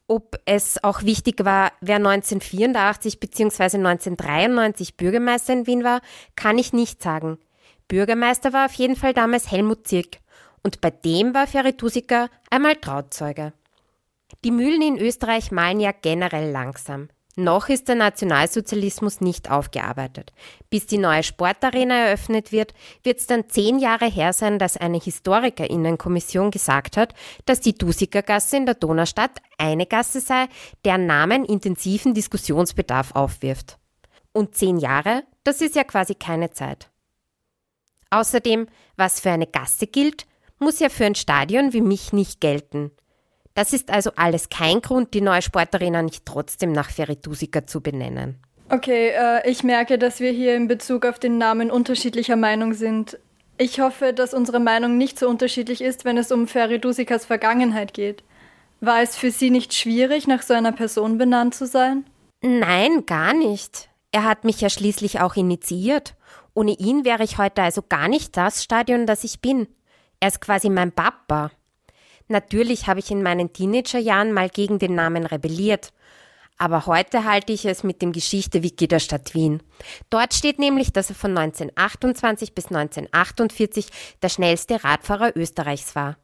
Ob 0.08 0.40
es 0.46 0.84
auch 0.84 1.04
wichtig 1.04 1.44
war, 1.44 1.74
wer 1.82 1.98
1984 1.98 3.20
bzw. 3.20 3.64
1993 3.78 4.96
Bürgermeister 4.96 5.54
in 5.54 5.68
Wien 5.68 5.84
war, 5.84 6.02
kann 6.36 6.58
ich 6.58 6.72
nicht 6.72 7.04
sagen. 7.04 7.38
Bürgermeister 7.90 8.54
war 8.54 8.66
auf 8.66 8.74
jeden 8.74 8.96
Fall 8.96 9.14
damals 9.14 9.52
Helmut 9.52 9.88
Zirk 9.88 10.18
und 10.64 10.82
bei 10.82 10.92
dem 10.92 11.34
war 11.34 11.48
Feretusiker 11.48 12.30
einmal 12.50 12.76
Trauzeuge. 12.78 13.54
Die 14.44 14.52
Mühlen 14.52 14.82
in 14.82 14.98
Österreich 14.98 15.52
malen 15.52 15.80
ja 15.80 15.92
generell 15.92 16.52
langsam. 16.52 17.10
Noch 17.40 17.70
ist 17.70 17.88
der 17.88 17.94
Nationalsozialismus 17.94 19.22
nicht 19.22 19.52
aufgearbeitet. 19.52 20.34
Bis 20.72 20.88
die 20.88 20.98
neue 20.98 21.22
Sportarena 21.22 21.94
eröffnet 21.94 22.52
wird, 22.52 22.74
wird 23.04 23.20
es 23.20 23.28
dann 23.28 23.48
zehn 23.48 23.78
Jahre 23.78 24.08
her 24.08 24.34
sein, 24.34 24.58
dass 24.58 24.76
eine 24.76 24.98
Historikerinnenkommission 24.98 26.50
gesagt 26.50 26.98
hat, 26.98 27.14
dass 27.46 27.62
die 27.62 27.78
Dusikergasse 27.78 28.58
in 28.58 28.66
der 28.66 28.74
Donaustadt 28.74 29.38
eine 29.60 29.86
Gasse 29.86 30.20
sei, 30.20 30.48
deren 30.84 31.06
Namen 31.06 31.46
intensiven 31.46 32.16
Diskussionsbedarf 32.16 33.12
aufwirft. 33.12 33.78
Und 34.34 34.56
zehn 34.56 34.80
Jahre, 34.80 35.24
das 35.44 35.62
ist 35.62 35.76
ja 35.76 35.84
quasi 35.84 36.16
keine 36.16 36.50
Zeit. 36.50 36.90
Außerdem, 38.10 38.66
was 38.96 39.20
für 39.20 39.30
eine 39.30 39.46
Gasse 39.46 39.86
gilt, 39.86 40.26
muss 40.58 40.80
ja 40.80 40.90
für 40.90 41.06
ein 41.06 41.14
Stadion 41.14 41.72
wie 41.72 41.82
mich 41.82 42.14
nicht 42.14 42.42
gelten. 42.42 42.90
Das 43.58 43.74
ist 43.74 43.90
also 43.90 44.12
alles 44.16 44.50
kein 44.50 44.82
Grund, 44.82 45.16
die 45.16 45.22
neue 45.22 45.42
Sportarena 45.42 46.04
nicht 46.04 46.28
trotzdem 46.28 46.74
nach 46.74 46.92
Feridusika 46.92 47.66
zu 47.66 47.82
benennen. 47.82 48.38
Okay, 48.70 49.14
äh, 49.18 49.50
ich 49.50 49.64
merke, 49.64 49.98
dass 49.98 50.20
wir 50.20 50.30
hier 50.30 50.56
in 50.56 50.68
Bezug 50.68 51.08
auf 51.08 51.18
den 51.18 51.40
Namen 51.40 51.72
unterschiedlicher 51.72 52.36
Meinung 52.36 52.76
sind. 52.76 53.18
Ich 53.58 53.80
hoffe, 53.80 54.14
dass 54.14 54.36
unsere 54.36 54.60
Meinung 54.60 55.00
nicht 55.00 55.18
so 55.18 55.28
unterschiedlich 55.28 55.82
ist, 55.82 56.06
wenn 56.06 56.20
es 56.20 56.32
um 56.32 56.48
Feridusikas 56.48 57.26
Vergangenheit 57.26 57.96
geht. 57.96 58.24
War 58.80 59.02
es 59.02 59.18
für 59.18 59.32
Sie 59.32 59.50
nicht 59.50 59.74
schwierig, 59.74 60.28
nach 60.28 60.44
so 60.44 60.54
einer 60.54 60.72
Person 60.72 61.18
benannt 61.18 61.56
zu 61.56 61.66
sein? 61.66 62.06
Nein, 62.44 63.08
gar 63.08 63.34
nicht. 63.34 63.90
Er 64.12 64.26
hat 64.26 64.44
mich 64.44 64.62
ja 64.62 64.70
schließlich 64.70 65.20
auch 65.20 65.36
initiiert. 65.36 66.14
Ohne 66.54 66.74
ihn 66.74 67.06
wäre 67.06 67.24
ich 67.24 67.40
heute 67.40 67.64
also 67.64 67.82
gar 67.82 68.08
nicht 68.08 68.38
das 68.38 68.64
Stadion, 68.64 69.08
das 69.08 69.24
ich 69.24 69.42
bin. 69.42 69.68
Er 70.20 70.28
ist 70.28 70.42
quasi 70.42 70.70
mein 70.70 70.92
Papa. 70.92 71.50
Natürlich 72.28 72.88
habe 72.88 73.00
ich 73.00 73.12
in 73.12 73.24
meinen 73.24 73.54
Teenagerjahren 73.54 74.34
mal 74.34 74.50
gegen 74.50 74.80
den 74.80 74.96
Namen 74.96 75.26
rebelliert. 75.26 75.94
Aber 76.58 76.88
heute 76.88 77.24
halte 77.24 77.54
ich 77.54 77.66
es 77.66 77.84
mit 77.84 78.02
dem 78.02 78.12
Geschichte-Wiki 78.12 78.88
der 78.88 79.00
Stadt 79.00 79.34
Wien. 79.34 79.62
Dort 80.10 80.34
steht 80.34 80.58
nämlich, 80.58 80.92
dass 80.92 81.10
er 81.10 81.16
von 81.16 81.38
1928 81.38 82.56
bis 82.56 82.66
1948 82.66 83.88
der 84.22 84.30
schnellste 84.30 84.84
Radfahrer 84.84 85.34
Österreichs 85.36 85.96
war. 85.96 86.18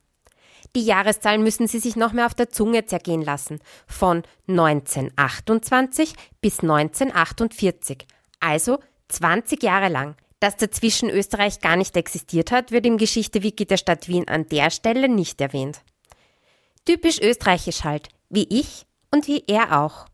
Die 0.75 0.83
Jahreszahlen 0.83 1.43
müssen 1.43 1.67
Sie 1.67 1.79
sich 1.79 1.95
noch 1.95 2.13
mehr 2.13 2.25
auf 2.25 2.33
der 2.33 2.49
Zunge 2.49 2.85
zergehen 2.85 3.21
lassen. 3.21 3.59
Von 3.85 4.23
1928 4.47 6.15
bis 6.41 6.61
1948. 6.61 8.07
Also 8.39 8.79
20 9.09 9.61
Jahre 9.61 9.89
lang. 9.89 10.15
Dass 10.39 10.57
dazwischen 10.57 11.09
Österreich 11.09 11.61
gar 11.61 11.75
nicht 11.75 11.95
existiert 11.95 12.51
hat, 12.51 12.71
wird 12.71 12.85
im 12.87 12.97
Geschichte-Wiki 12.97 13.65
der 13.65 13.77
Stadt 13.77 14.07
Wien 14.07 14.27
an 14.27 14.47
der 14.49 14.71
Stelle 14.71 15.07
nicht 15.07 15.39
erwähnt. 15.39 15.81
Typisch 16.85 17.21
österreichisch 17.21 17.83
halt, 17.83 18.09
wie 18.29 18.47
ich 18.49 18.85
und 19.11 19.27
wie 19.27 19.43
er 19.47 19.79
auch. 19.79 20.07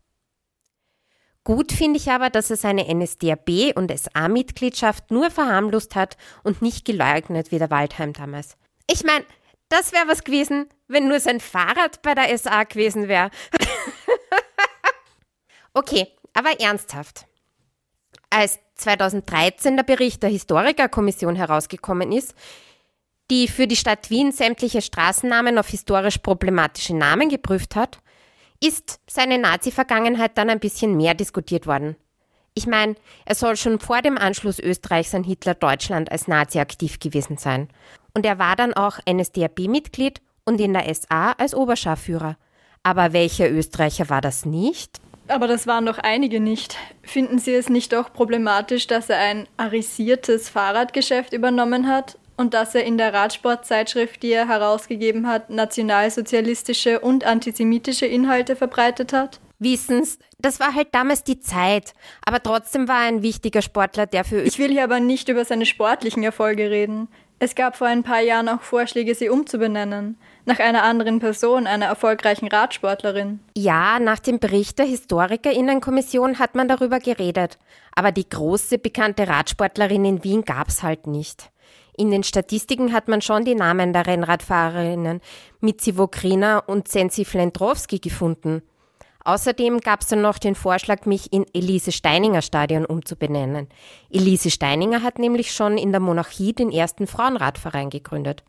Gut 1.42 1.72
finde 1.72 1.98
ich 1.98 2.10
aber, 2.10 2.30
dass 2.30 2.50
er 2.50 2.56
seine 2.56 2.84
NSDAP- 2.84 3.74
und 3.74 3.90
SA-Mitgliedschaft 3.90 5.10
nur 5.10 5.30
verharmlost 5.30 5.96
hat 5.96 6.16
und 6.44 6.60
nicht 6.60 6.84
geleugnet 6.84 7.50
wie 7.50 7.58
der 7.58 7.70
Waldheim 7.70 8.12
damals. 8.12 8.56
Ich 8.86 9.04
meine, 9.04 9.24
das 9.70 9.92
wäre 9.92 10.06
was 10.06 10.22
gewesen, 10.22 10.68
wenn 10.86 11.08
nur 11.08 11.18
sein 11.18 11.40
Fahrrad 11.40 12.02
bei 12.02 12.14
der 12.14 12.36
SA 12.36 12.64
gewesen 12.64 13.08
wäre. 13.08 13.30
okay, 15.74 16.08
aber 16.34 16.60
ernsthaft. 16.60 17.26
Als 18.28 18.58
2013 18.74 19.76
der 19.76 19.84
Bericht 19.84 20.22
der 20.22 20.30
Historikerkommission 20.30 21.36
herausgekommen 21.36 22.12
ist, 22.12 22.34
die 23.30 23.48
für 23.48 23.66
die 23.66 23.76
Stadt 23.76 24.10
Wien 24.10 24.32
sämtliche 24.32 24.82
Straßennamen 24.82 25.56
auf 25.58 25.68
historisch 25.68 26.18
problematische 26.18 26.96
Namen 26.96 27.28
geprüft 27.28 27.76
hat, 27.76 27.98
ist 28.62 29.00
seine 29.08 29.38
Nazi-Vergangenheit 29.38 30.36
dann 30.36 30.50
ein 30.50 30.60
bisschen 30.60 30.96
mehr 30.96 31.14
diskutiert 31.14 31.66
worden. 31.66 31.96
Ich 32.54 32.66
meine, 32.66 32.96
er 33.24 33.36
soll 33.36 33.56
schon 33.56 33.78
vor 33.78 34.02
dem 34.02 34.18
Anschluss 34.18 34.58
Österreichs 34.58 35.14
an 35.14 35.24
Hitler-Deutschland 35.24 36.10
als 36.10 36.28
Nazi 36.28 36.58
aktiv 36.58 36.98
gewesen 36.98 37.38
sein. 37.38 37.68
Und 38.12 38.26
er 38.26 38.38
war 38.38 38.56
dann 38.56 38.74
auch 38.74 38.98
NSDAP-Mitglied 39.08 40.20
und 40.44 40.60
in 40.60 40.74
der 40.74 40.92
SA 40.92 41.32
als 41.38 41.54
Oberscharführer. 41.54 42.36
Aber 42.82 43.12
welcher 43.12 43.48
Österreicher 43.50 44.10
war 44.10 44.20
das 44.20 44.44
nicht? 44.44 45.00
Aber 45.28 45.46
das 45.46 45.68
waren 45.68 45.86
doch 45.86 45.98
einige 45.98 46.40
nicht. 46.40 46.76
Finden 47.02 47.38
Sie 47.38 47.54
es 47.54 47.68
nicht 47.68 47.94
auch 47.94 48.12
problematisch, 48.12 48.88
dass 48.88 49.08
er 49.10 49.18
ein 49.18 49.46
arisiertes 49.56 50.48
Fahrradgeschäft 50.48 51.32
übernommen 51.32 51.86
hat 51.86 52.18
und 52.40 52.54
dass 52.54 52.74
er 52.74 52.84
in 52.84 52.96
der 52.96 53.12
Radsportzeitschrift, 53.12 54.22
die 54.22 54.32
er 54.32 54.48
herausgegeben 54.48 55.28
hat, 55.28 55.50
nationalsozialistische 55.50 56.98
und 57.00 57.24
antisemitische 57.24 58.06
Inhalte 58.06 58.56
verbreitet 58.56 59.12
hat? 59.12 59.40
Wissens, 59.58 60.18
das 60.38 60.58
war 60.58 60.74
halt 60.74 60.88
damals 60.92 61.22
die 61.22 61.38
Zeit. 61.38 61.92
Aber 62.24 62.42
trotzdem 62.42 62.88
war 62.88 63.02
er 63.02 63.08
ein 63.08 63.22
wichtiger 63.22 63.60
Sportler, 63.60 64.06
der 64.06 64.24
für. 64.24 64.40
Ich 64.40 64.58
will 64.58 64.70
hier 64.70 64.84
aber 64.84 65.00
nicht 65.00 65.28
über 65.28 65.44
seine 65.44 65.66
sportlichen 65.66 66.22
Erfolge 66.22 66.70
reden. 66.70 67.08
Es 67.40 67.54
gab 67.54 67.76
vor 67.76 67.86
ein 67.86 68.02
paar 68.02 68.20
Jahren 68.20 68.48
auch 68.48 68.62
Vorschläge, 68.62 69.14
sie 69.14 69.28
umzubenennen. 69.28 70.18
Nach 70.46 70.58
einer 70.58 70.82
anderen 70.82 71.20
Person, 71.20 71.66
einer 71.66 71.86
erfolgreichen 71.86 72.48
Radsportlerin. 72.48 73.40
Ja, 73.56 73.98
nach 73.98 74.18
dem 74.18 74.38
Bericht 74.38 74.78
der 74.78 74.86
Historikerinnenkommission 74.86 76.38
hat 76.38 76.54
man 76.54 76.68
darüber 76.68 77.00
geredet. 77.00 77.58
Aber 77.94 78.12
die 78.12 78.28
große 78.28 78.78
bekannte 78.78 79.28
Radsportlerin 79.28 80.06
in 80.06 80.24
Wien 80.24 80.44
gab's 80.44 80.82
halt 80.82 81.06
nicht. 81.06 81.49
In 82.00 82.10
den 82.10 82.22
Statistiken 82.22 82.94
hat 82.94 83.08
man 83.08 83.20
schon 83.20 83.44
die 83.44 83.54
Namen 83.54 83.92
der 83.92 84.06
Rennradfahrerinnen 84.06 85.20
Mitzi 85.60 85.98
Wokrina 85.98 86.60
und 86.60 86.88
Sensi 86.88 87.26
Flendrowski 87.26 87.98
gefunden. 87.98 88.62
Außerdem 89.22 89.80
gab 89.80 90.00
es 90.00 90.06
dann 90.06 90.22
noch 90.22 90.38
den 90.38 90.54
Vorschlag, 90.54 91.04
mich 91.04 91.30
in 91.30 91.44
Elise 91.52 91.92
Steininger 91.92 92.40
Stadion 92.40 92.86
umzubenennen. 92.86 93.68
Elise 94.08 94.50
Steininger 94.50 95.02
hat 95.02 95.18
nämlich 95.18 95.52
schon 95.52 95.76
in 95.76 95.90
der 95.90 96.00
Monarchie 96.00 96.54
den 96.54 96.72
ersten 96.72 97.06
Frauenradverein 97.06 97.90
gegründet. 97.90 98.44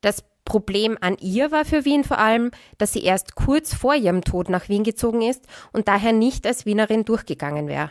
Das 0.00 0.22
Problem 0.44 0.96
an 1.00 1.16
ihr 1.20 1.50
war 1.50 1.64
für 1.64 1.84
Wien 1.84 2.04
vor 2.04 2.18
allem, 2.18 2.52
dass 2.78 2.92
sie 2.92 3.02
erst 3.02 3.34
kurz 3.34 3.74
vor 3.74 3.96
ihrem 3.96 4.22
Tod 4.22 4.48
nach 4.48 4.68
Wien 4.68 4.84
gezogen 4.84 5.22
ist 5.22 5.48
und 5.72 5.88
daher 5.88 6.12
nicht 6.12 6.46
als 6.46 6.64
Wienerin 6.64 7.04
durchgegangen 7.04 7.66
wäre. 7.66 7.90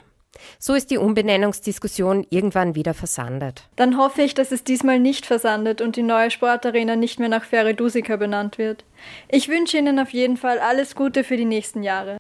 So 0.60 0.74
ist 0.74 0.92
die 0.92 0.98
Umbenennungsdiskussion 0.98 2.26
irgendwann 2.30 2.76
wieder 2.76 2.94
versandet. 2.94 3.68
Dann 3.76 3.98
hoffe 3.98 4.22
ich, 4.22 4.34
dass 4.34 4.52
es 4.52 4.64
diesmal 4.64 5.00
nicht 5.00 5.26
versandet 5.26 5.82
und 5.82 5.96
die 5.96 6.04
neue 6.04 6.32
Sportarena 6.32 6.96
nicht 6.96 7.20
mehr 7.20 7.30
nach 7.30 7.44
Feridusika 7.44 8.16
benannt 8.16 8.58
wird. 8.58 8.86
Ich 9.28 9.50
wünsche 9.50 9.78
Ihnen 9.78 10.00
auf 10.00 10.12
jeden 10.12 10.38
Fall 10.38 10.60
alles 10.60 10.96
Gute 10.96 11.24
für 11.24 11.38
die 11.38 11.46
nächsten 11.46 11.84
Jahre. 11.84 12.18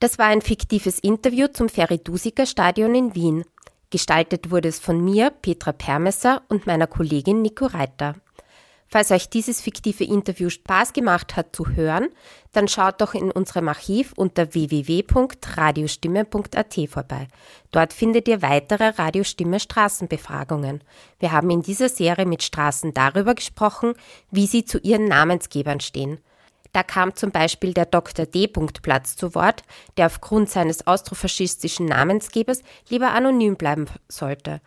Das 0.00 0.18
war 0.18 0.26
ein 0.26 0.42
fiktives 0.42 0.98
Interview 0.98 1.46
zum 1.46 1.68
Feridusika 1.68 2.44
Stadion 2.44 2.94
in 2.94 3.14
Wien. 3.14 3.44
Gestaltet 3.90 4.50
wurde 4.50 4.68
es 4.68 4.80
von 4.80 5.04
mir, 5.04 5.30
Petra 5.30 5.72
Permesser 5.72 6.42
und 6.48 6.66
meiner 6.66 6.86
Kollegin 6.86 7.42
Nico 7.42 7.66
Reiter. 7.66 8.14
Falls 8.92 9.10
euch 9.10 9.28
dieses 9.30 9.60
fiktive 9.62 10.04
Interview 10.04 10.50
Spaß 10.50 10.92
gemacht 10.92 11.34
hat 11.34 11.56
zu 11.56 11.66
hören, 11.66 12.10
dann 12.52 12.68
schaut 12.68 13.00
doch 13.00 13.14
in 13.14 13.30
unserem 13.30 13.68
Archiv 13.68 14.12
unter 14.16 14.52
www.radiostimme.at 14.52 16.90
vorbei. 16.90 17.28
Dort 17.70 17.94
findet 17.94 18.28
ihr 18.28 18.42
weitere 18.42 18.88
Radiostimme 18.88 19.60
Straßenbefragungen. 19.60 20.84
Wir 21.18 21.32
haben 21.32 21.48
in 21.48 21.62
dieser 21.62 21.88
Serie 21.88 22.26
mit 22.26 22.42
Straßen 22.42 22.92
darüber 22.92 23.34
gesprochen, 23.34 23.94
wie 24.30 24.46
sie 24.46 24.66
zu 24.66 24.78
ihren 24.80 25.06
Namensgebern 25.06 25.80
stehen. 25.80 26.18
Da 26.74 26.82
kam 26.82 27.16
zum 27.16 27.30
Beispiel 27.30 27.72
der 27.72 27.86
Dr. 27.86 28.26
D. 28.26 28.46
Platz 28.46 29.16
zu 29.16 29.34
Wort, 29.34 29.62
der 29.96 30.04
aufgrund 30.04 30.50
seines 30.50 30.86
austrofaschistischen 30.86 31.86
Namensgebers 31.86 32.60
lieber 32.90 33.12
anonym 33.12 33.56
bleiben 33.56 33.86
sollte. 34.10 34.60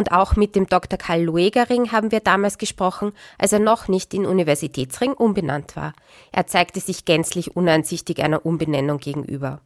Und 0.00 0.12
auch 0.12 0.34
mit 0.34 0.56
dem 0.56 0.66
Dr. 0.66 0.98
Karl 0.98 1.24
Luegering 1.24 1.92
haben 1.92 2.10
wir 2.10 2.20
damals 2.20 2.56
gesprochen, 2.56 3.12
als 3.36 3.52
er 3.52 3.58
noch 3.58 3.86
nicht 3.86 4.14
in 4.14 4.24
Universitätsring 4.24 5.12
umbenannt 5.12 5.76
war. 5.76 5.92
Er 6.32 6.46
zeigte 6.46 6.80
sich 6.80 7.04
gänzlich 7.04 7.54
uneinsichtig 7.54 8.22
einer 8.22 8.46
Umbenennung 8.46 8.96
gegenüber. 8.96 9.60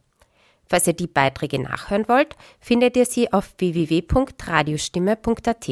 Falls 0.65 0.87
ihr 0.87 0.93
die 0.93 1.07
Beiträge 1.07 1.61
nachhören 1.61 2.09
wollt, 2.09 2.35
findet 2.59 2.97
ihr 2.97 3.05
sie 3.05 3.31
auf 3.31 3.53
www.radiostimme.at. 3.59 5.69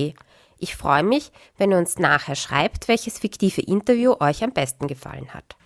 Ich 0.60 0.76
freue 0.78 1.04
mich, 1.04 1.34
wenn 1.58 1.74
ihr 1.74 1.78
uns 1.78 2.00
nachher 2.00 2.36
schreibt, 2.36 2.88
welches 2.88 3.20
fiktive 3.20 3.64
Interview 3.64 4.16
euch 4.22 4.46
am 4.46 4.54
besten 4.54 4.88
gefallen 4.88 5.34
hat. 5.34 5.58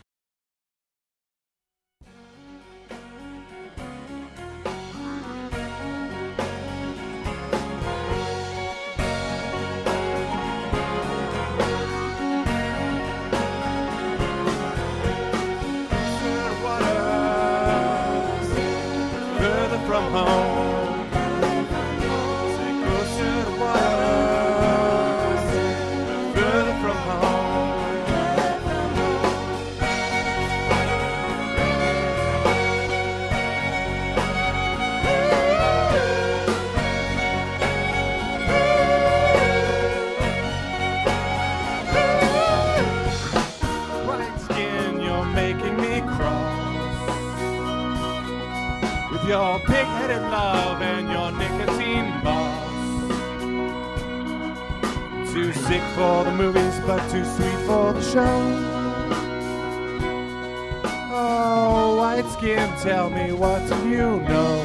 For 55.97 56.23
the 56.23 56.31
movies, 56.31 56.79
but 56.85 57.01
too 57.09 57.25
sweet 57.25 57.59
for 57.65 57.91
the 57.91 58.01
show. 58.03 58.37
Oh, 61.11 61.95
white 61.97 62.29
skin, 62.33 62.69
tell 62.77 63.09
me 63.09 63.31
what 63.31 63.67
do 63.67 63.89
you 63.89 64.19
know? 64.29 64.61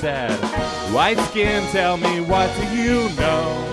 Said, 0.00 0.32
white 0.94 1.18
skin, 1.28 1.62
tell 1.72 1.98
me 1.98 2.22
what 2.22 2.48
do 2.56 2.74
you 2.74 3.10
know? 3.16 3.69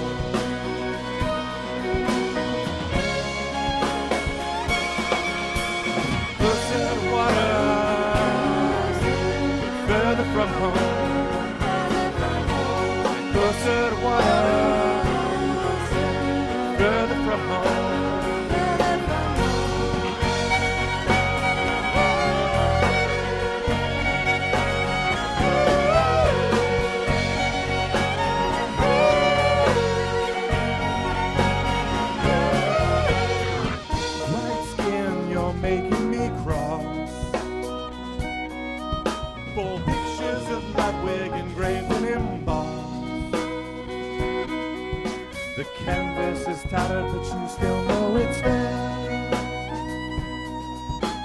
Tattered, 46.69 47.11
but 47.13 47.23
you 47.23 47.47
still 47.47 47.83
know 47.83 48.17
it's 48.17 48.41
there. 48.41 49.29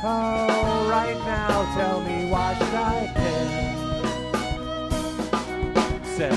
Oh, 0.04 0.86
right 0.88 1.16
now, 1.26 1.64
tell 1.74 2.00
me 2.00 2.30
why 2.30 2.54
should 2.54 2.74
I 2.74 3.10
care? 3.14 3.48
Say, 6.04 6.30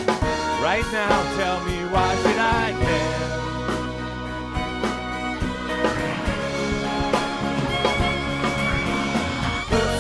right 0.64 0.86
now, 0.92 1.24
tell 1.38 1.64
me 1.66 1.86
why 1.94 2.16
should 2.16 2.40
I 2.40 2.74
care? 2.82 3.24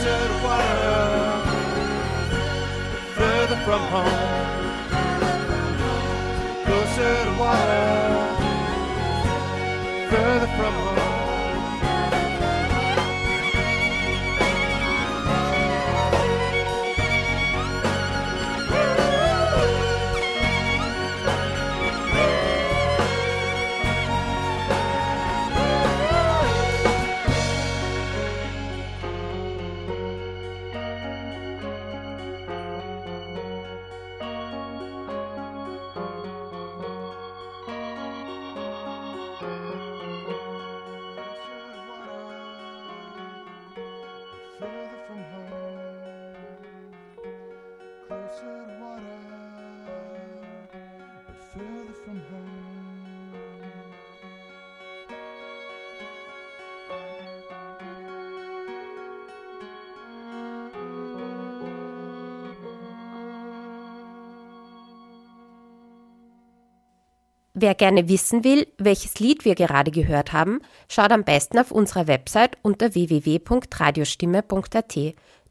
To 0.06 0.16
water, 0.44 0.96
further 3.16 3.58
from 3.66 3.82
home. 3.82 4.35
Further 10.10 10.48
from 10.58 10.74
home. 10.74 11.05
Wer 67.66 67.74
gerne 67.74 68.08
wissen 68.10 68.44
will, 68.44 68.68
welches 68.78 69.18
Lied 69.18 69.44
wir 69.44 69.56
gerade 69.56 69.90
gehört 69.90 70.34
haben, 70.34 70.60
schaut 70.88 71.12
am 71.12 71.24
besten 71.24 71.58
auf 71.58 71.72
unserer 71.72 72.06
Website 72.06 72.60
unter 72.62 72.94
www.radiostimme.at. 72.94 75.00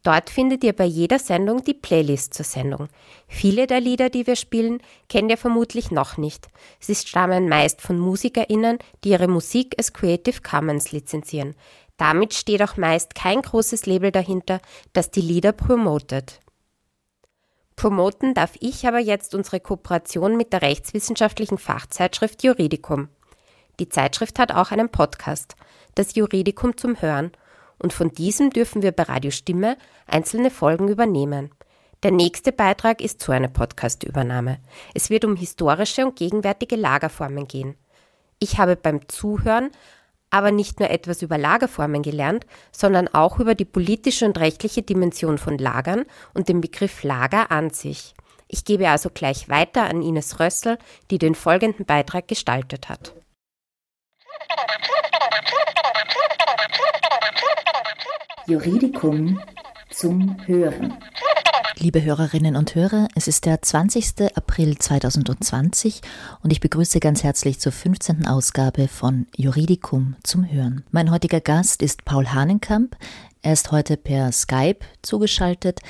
Dort 0.05 0.31
findet 0.31 0.63
ihr 0.63 0.75
bei 0.75 0.85
jeder 0.85 1.19
Sendung 1.19 1.65
die 1.65 1.75
Playlist 1.75 2.35
zur 2.35 2.45
Sendung. 2.45 2.87
Viele 3.27 3.67
der 3.67 3.81
Lieder, 3.81 4.11
die 4.11 4.29
wir 4.29 4.37
spielen, 4.37 4.79
kennt 5.09 5.29
ihr 5.29 5.37
vermutlich 5.37 5.91
noch 5.91 6.17
nicht. 6.17 6.47
Sie 6.79 6.95
stammen 6.95 7.49
meist 7.49 7.83
von 7.83 7.99
MusikerInnen, 7.99 8.79
die 9.03 9.09
ihre 9.09 9.27
Musik 9.27 9.75
als 9.77 9.93
Creative 9.93 10.41
Commons 10.41 10.93
lizenzieren. 10.93 11.57
Damit 11.97 12.33
steht 12.33 12.63
auch 12.63 12.77
meist 12.77 13.17
kein 13.17 13.43
großes 13.43 13.87
Label 13.87 14.13
dahinter, 14.13 14.61
das 14.93 15.11
die 15.11 15.21
Lieder 15.21 15.51
promotet. 15.51 16.39
Promoten 17.77 18.35
darf 18.35 18.53
ich 18.61 18.87
aber 18.87 18.99
jetzt 18.99 19.35
unsere 19.35 19.61
Kooperation 19.61 20.37
mit 20.37 20.53
der 20.53 20.63
rechtswissenschaftlichen 20.63 21.59
Fachzeitschrift 21.59 22.43
Juridicum. 22.43 23.09
Die 23.81 23.89
Zeitschrift 23.89 24.39
hat 24.39 24.53
auch 24.53 24.71
einen 24.71 24.89
Podcast, 24.89 25.57
das 25.95 26.15
Juridicum 26.15 26.77
zum 26.77 27.01
Hören, 27.01 27.33
und 27.79 27.93
von 27.93 28.11
diesem 28.11 28.51
dürfen 28.51 28.83
wir 28.83 28.93
bei 28.93 29.03
Radio 29.03 29.31
Stimme 29.31 29.77
einzelne 30.07 30.51
Folgen 30.51 30.89
übernehmen. 30.89 31.51
Der 32.05 32.13
nächste 32.13 32.53
Beitrag 32.53 33.01
ist 33.01 33.23
so 33.23 33.33
eine 33.33 33.49
Podcast-Übernahme. 33.49 34.59
Es 34.95 35.11
wird 35.11 35.25
um 35.25 35.37
historische 35.37 36.07
und 36.07 36.17
gegenwärtige 36.17 36.77
Lagerformen 36.77 37.49
gehen. 37.49 37.77
Ich 38.39 38.59
habe 38.59 38.77
beim 38.77 39.09
Zuhören 39.09 39.71
aber 40.35 40.51
nicht 40.51 40.81
nur 40.81 40.91
etwas 40.91 41.23
über 41.23 41.39
Lagerformen 41.39 42.03
gelernt, 42.03 42.45
sondern 42.73 43.07
auch 43.07 43.39
über 43.39 43.55
die 43.55 43.65
politische 43.65 44.27
und 44.27 44.37
rechtliche 44.37 44.83
Dimension 44.83 45.39
von 45.39 45.59
Lagern 45.59 46.07
und 46.35 46.49
den 46.49 46.61
Begriff 46.61 47.05
Lager 47.05 47.53
an 47.53 47.71
sich. 47.71 48.15
Ich 48.49 48.65
gebe 48.65 48.89
also 48.89 49.11
gleich 49.15 49.49
weiter 49.49 49.85
an 49.85 50.03
Ines 50.03 50.41
Rössel, 50.41 50.77
die 51.13 51.19
den 51.19 51.37
folgenden 51.37 51.87
Beitrag 51.87 52.27
gestaltet 52.27 52.89
hat. 52.89 53.15
Juridicum 58.49 59.41
zum 59.91 60.37
Hören. 60.49 60.99
Liebe 61.77 62.05
Hörerinnen 62.05 62.55
und 62.55 62.77
Hörer, 62.77 63.09
es 63.17 63.27
ist 63.27 63.47
der 63.47 63.61
20. 63.61 64.37
April 64.37 64.79
2020 64.79 66.03
und 66.43 66.53
ich 66.53 66.61
begrüße 66.61 67.01
ganz 67.01 67.25
herzlich 67.25 67.59
zur 67.59 67.73
15. 67.73 68.27
Ausgabe 68.27 68.87
von 68.87 69.27
Juridicum 69.37 70.15
zum 70.23 70.49
Hören. 70.49 70.85
Mein 70.93 71.11
heutiger 71.11 71.41
Gast 71.41 71.83
ist 71.83 72.05
Paul 72.05 72.29
Hahnenkamp. 72.29 72.97
Er 73.43 73.55
ist 73.55 73.73
heute 73.73 73.97
per 73.97 74.31
Skype 74.31 74.79
zugeschaltet. 75.03 75.81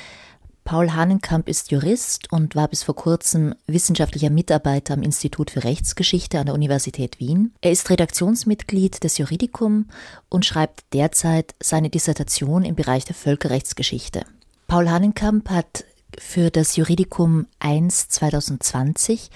Paul 0.63 0.91
Hahnenkamp 0.91 1.47
ist 1.47 1.69
Jurist 1.69 2.31
und 2.31 2.55
war 2.55 2.67
bis 2.67 2.81
vor 2.81 2.95
kurzem 2.95 3.53
wissenschaftlicher 3.67 4.31
Mitarbeiter 4.31 4.95
am 4.95 5.03
Institut 5.03 5.51
für 5.51 5.63
Rechtsgeschichte 5.63 6.39
an 6.39 6.47
der 6.47 6.55
Universität 6.55 7.19
Wien. 7.19 7.53
Er 7.61 7.71
ist 7.71 7.91
Redaktionsmitglied 7.91 9.03
des 9.03 9.19
Juridicum 9.19 9.85
und 10.29 10.47
schreibt 10.47 10.83
derzeit 10.93 11.53
seine 11.61 11.91
Dissertation 11.91 12.63
im 12.63 12.73
Bereich 12.73 13.05
der 13.05 13.15
Völkerrechtsgeschichte. 13.15 14.25
Paul 14.67 14.89
Hahnenkamp 14.89 15.51
hat 15.51 15.85
für 16.17 16.49
das 16.49 16.75
Juridicum 16.75 17.45
1 17.59 18.09
2020 18.09 19.29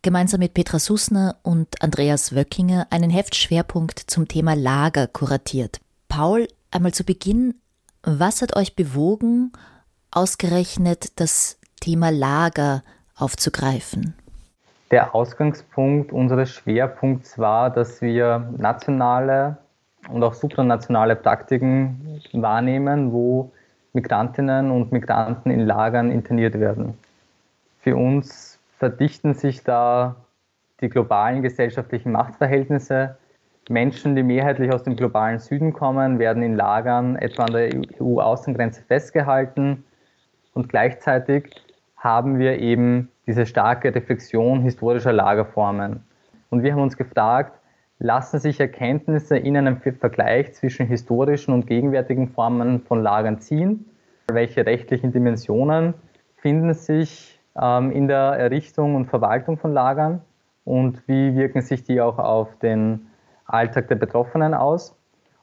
gemeinsam 0.00 0.38
mit 0.38 0.54
Petra 0.54 0.78
Sussner 0.78 1.36
und 1.42 1.82
Andreas 1.82 2.36
Wöckinger 2.36 2.86
einen 2.90 3.10
Heftschwerpunkt 3.10 3.98
zum 3.98 4.28
Thema 4.28 4.54
Lager 4.54 5.08
kuratiert. 5.08 5.80
Paul, 6.08 6.46
einmal 6.70 6.92
zu 6.92 7.04
Beginn, 7.04 7.54
was 8.04 8.42
hat 8.42 8.54
euch 8.54 8.76
bewogen, 8.76 9.50
ausgerechnet 10.12 11.18
das 11.18 11.58
Thema 11.80 12.10
Lager 12.10 12.84
aufzugreifen? 13.16 14.14
Der 14.92 15.16
Ausgangspunkt 15.16 16.12
unseres 16.12 16.50
Schwerpunkts 16.50 17.38
war, 17.38 17.70
dass 17.70 18.00
wir 18.00 18.54
nationale 18.56 19.58
und 20.08 20.22
auch 20.22 20.34
supranationale 20.34 21.16
Praktiken 21.16 22.22
wahrnehmen, 22.32 23.10
wo 23.10 23.52
Migrantinnen 23.96 24.70
und 24.70 24.92
Migranten 24.92 25.50
in 25.50 25.66
Lagern 25.66 26.10
interniert 26.10 26.60
werden. 26.60 26.94
Für 27.80 27.96
uns 27.96 28.60
verdichten 28.78 29.32
sich 29.34 29.64
da 29.64 30.16
die 30.82 30.90
globalen 30.90 31.42
gesellschaftlichen 31.42 32.12
Machtverhältnisse. 32.12 33.16
Menschen, 33.70 34.14
die 34.14 34.22
mehrheitlich 34.22 34.70
aus 34.70 34.82
dem 34.82 34.96
globalen 34.96 35.38
Süden 35.38 35.72
kommen, 35.72 36.18
werden 36.18 36.42
in 36.42 36.54
Lagern 36.54 37.16
etwa 37.16 37.44
an 37.44 37.52
der 37.54 37.70
EU-Außengrenze 38.00 38.82
festgehalten. 38.82 39.82
Und 40.52 40.68
gleichzeitig 40.68 41.50
haben 41.96 42.38
wir 42.38 42.58
eben 42.58 43.10
diese 43.26 43.46
starke 43.46 43.94
Reflexion 43.94 44.60
historischer 44.60 45.12
Lagerformen. 45.12 46.04
Und 46.50 46.62
wir 46.62 46.72
haben 46.72 46.82
uns 46.82 46.98
gefragt, 46.98 47.55
lassen 47.98 48.38
sich 48.40 48.60
Erkenntnisse 48.60 49.36
in 49.36 49.56
einem 49.56 49.78
Vergleich 49.80 50.54
zwischen 50.54 50.86
historischen 50.86 51.54
und 51.54 51.66
gegenwärtigen 51.66 52.28
Formen 52.28 52.80
von 52.80 53.02
Lagern 53.02 53.40
ziehen? 53.40 53.86
Welche 54.28 54.66
rechtlichen 54.66 55.12
Dimensionen 55.12 55.94
finden 56.36 56.74
sich 56.74 57.40
ähm, 57.60 57.90
in 57.92 58.08
der 58.08 58.34
Errichtung 58.38 58.94
und 58.94 59.06
Verwaltung 59.06 59.56
von 59.56 59.72
Lagern? 59.72 60.20
Und 60.64 61.06
wie 61.06 61.34
wirken 61.36 61.62
sich 61.62 61.84
die 61.84 62.00
auch 62.00 62.18
auf 62.18 62.58
den 62.58 63.06
Alltag 63.46 63.88
der 63.88 63.94
Betroffenen 63.94 64.52
aus? 64.52 64.96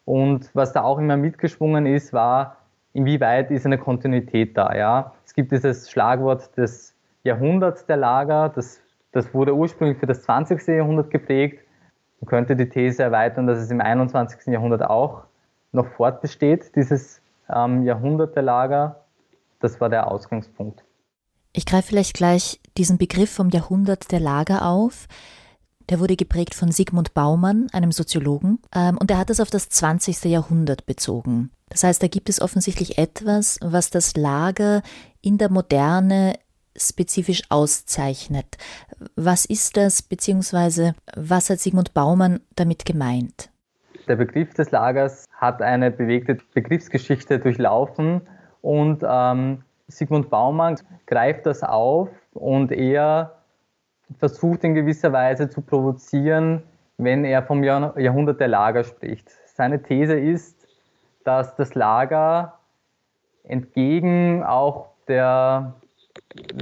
Und 0.05 0.49
was 0.53 0.73
da 0.73 0.83
auch 0.83 0.99
immer 0.99 1.15
mitgeschwungen 1.15 1.85
ist, 1.85 2.11
war, 2.11 2.57
inwieweit 2.91 3.49
ist 3.49 3.65
eine 3.65 3.77
Kontinuität 3.77 4.57
da? 4.57 4.75
Ja? 4.75 5.13
Es 5.25 5.33
gibt 5.33 5.53
dieses 5.53 5.89
Schlagwort 5.89 6.55
des 6.57 6.93
Jahrhunderts 7.23 7.85
der 7.85 7.95
Lager, 7.97 8.49
das, 8.49 8.81
das 9.13 9.33
wurde 9.33 9.55
ursprünglich 9.55 9.97
für 9.97 10.07
das 10.07 10.23
20. 10.23 10.67
Jahrhundert 10.67 11.09
geprägt 11.09 11.62
man 12.23 12.27
könnte 12.29 12.55
die 12.55 12.69
These 12.69 13.03
erweitern, 13.03 13.47
dass 13.47 13.59
es 13.59 13.69
im 13.69 13.81
21. 13.81 14.47
Jahrhundert 14.47 14.81
auch 14.81 15.23
noch 15.73 15.87
fortbesteht, 15.87 16.73
dieses 16.73 17.19
ähm, 17.53 17.83
Jahrhundert 17.83 18.37
der 18.37 18.43
Lager. 18.43 19.03
Das 19.59 19.81
war 19.81 19.89
der 19.89 20.09
Ausgangspunkt. 20.09 20.85
Ich 21.51 21.65
greife 21.65 21.89
vielleicht 21.89 22.13
gleich 22.13 22.61
diesen 22.77 22.97
Begriff 22.97 23.29
vom 23.29 23.49
Jahrhundert 23.49 24.09
der 24.13 24.21
Lager 24.21 24.65
auf. 24.65 25.07
Der 25.89 25.99
wurde 25.99 26.15
geprägt 26.15 26.55
von 26.55 26.71
Sigmund 26.71 27.13
Baumann, 27.13 27.67
einem 27.73 27.91
Soziologen, 27.91 28.59
ähm, 28.73 28.97
und 28.97 29.11
er 29.11 29.17
hat 29.17 29.29
es 29.29 29.41
auf 29.41 29.49
das 29.49 29.67
20. 29.67 30.23
Jahrhundert 30.23 30.85
bezogen. 30.85 31.51
Das 31.67 31.83
heißt, 31.83 32.01
da 32.01 32.07
gibt 32.07 32.29
es 32.29 32.41
offensichtlich 32.41 32.97
etwas, 32.97 33.59
was 33.61 33.89
das 33.89 34.15
Lager 34.15 34.81
in 35.21 35.37
der 35.37 35.51
Moderne 35.51 36.35
spezifisch 36.75 37.43
auszeichnet. 37.49 38.57
Was 39.15 39.45
ist 39.45 39.77
das, 39.77 40.01
beziehungsweise 40.01 40.95
was 41.15 41.49
hat 41.49 41.59
Sigmund 41.59 41.93
Baumann 41.93 42.41
damit 42.55 42.85
gemeint? 42.85 43.49
Der 44.07 44.15
Begriff 44.15 44.53
des 44.53 44.71
Lagers 44.71 45.25
hat 45.37 45.61
eine 45.61 45.91
bewegte 45.91 46.37
Begriffsgeschichte 46.53 47.39
durchlaufen 47.39 48.21
und 48.61 49.03
ähm, 49.07 49.63
Sigmund 49.87 50.29
Baumann 50.29 50.79
greift 51.05 51.45
das 51.45 51.63
auf 51.63 52.09
und 52.33 52.71
er 52.71 53.37
versucht 54.19 54.63
in 54.63 54.73
gewisser 54.73 55.13
Weise 55.13 55.49
zu 55.49 55.61
provozieren, 55.61 56.63
wenn 56.97 57.25
er 57.25 57.43
vom 57.43 57.63
Jahrhundert 57.63 58.39
der 58.39 58.47
Lager 58.47 58.83
spricht. 58.83 59.29
Seine 59.45 59.81
These 59.81 60.19
ist, 60.19 60.67
dass 61.23 61.55
das 61.55 61.75
Lager 61.75 62.59
entgegen 63.43 64.43
auch 64.43 64.89
der 65.07 65.73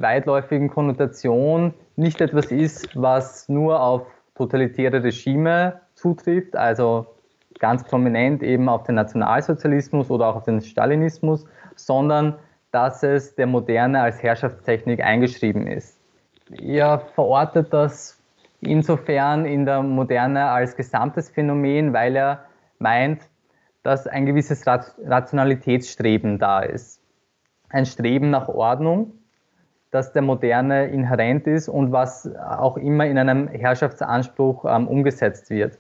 weitläufigen 0.02 0.70
Konnotation 0.70 1.74
nicht 1.96 2.22
etwas 2.22 2.52
ist, 2.52 2.90
was 2.96 3.48
nur 3.50 3.82
auf 3.82 4.04
totalitäre 4.36 5.04
Regime 5.04 5.82
zutrifft, 5.96 6.56
also 6.56 7.06
ganz 7.60 7.84
prominent 7.84 8.42
eben 8.44 8.70
auf 8.70 8.84
den 8.84 8.96
Nationalsozialismus 8.96 10.10
oder 10.10 10.28
auch 10.28 10.38
auf 10.38 10.46
den 10.46 10.62
Stalinismus, 10.62 11.46
sondern 11.76 12.36
dass 12.72 13.04
es 13.04 13.36
der 13.36 13.48
Moderne 13.48 14.02
als 14.02 14.24
Herrschaftstechnik 14.24 15.04
eingeschrieben 15.04 15.68
ist. 15.68 16.00
Er 16.50 17.00
verortet 17.14 17.72
das 17.72 18.18
insofern 18.62 19.46
in 19.46 19.66
der 19.66 19.82
Moderne 19.84 20.46
als 20.46 20.76
gesamtes 20.76 21.30
Phänomen, 21.30 21.94
weil 21.94 22.16
er 22.16 22.46
meint, 22.80 23.22
dass 23.84 24.08
ein 24.08 24.26
gewisses 24.26 24.66
Rationalitätsstreben 24.66 26.40
da 26.40 26.62
ist. 26.62 27.02
Ein 27.70 27.86
Streben 27.86 28.30
nach 28.30 28.48
Ordnung, 28.48 29.14
das 29.92 30.14
der 30.14 30.22
Moderne 30.22 30.88
inhärent 30.88 31.48
ist 31.48 31.68
und 31.68 31.92
was 31.92 32.30
auch 32.36 32.78
immer 32.78 33.06
in 33.06 33.18
einem 33.18 33.48
Herrschaftsanspruch 33.50 34.66
ähm, 34.66 34.88
umgesetzt 34.88 35.50
wird. 35.50 35.78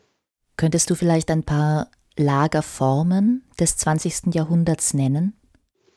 Könntest 0.58 0.90
du 0.90 0.96
vielleicht 0.96 1.32
ein 1.32 1.44
paar 1.44 1.88
Lagerformen 2.18 3.44
des 3.60 3.78
20. 3.78 4.36
Jahrhunderts 4.36 4.94
nennen? 4.94 5.34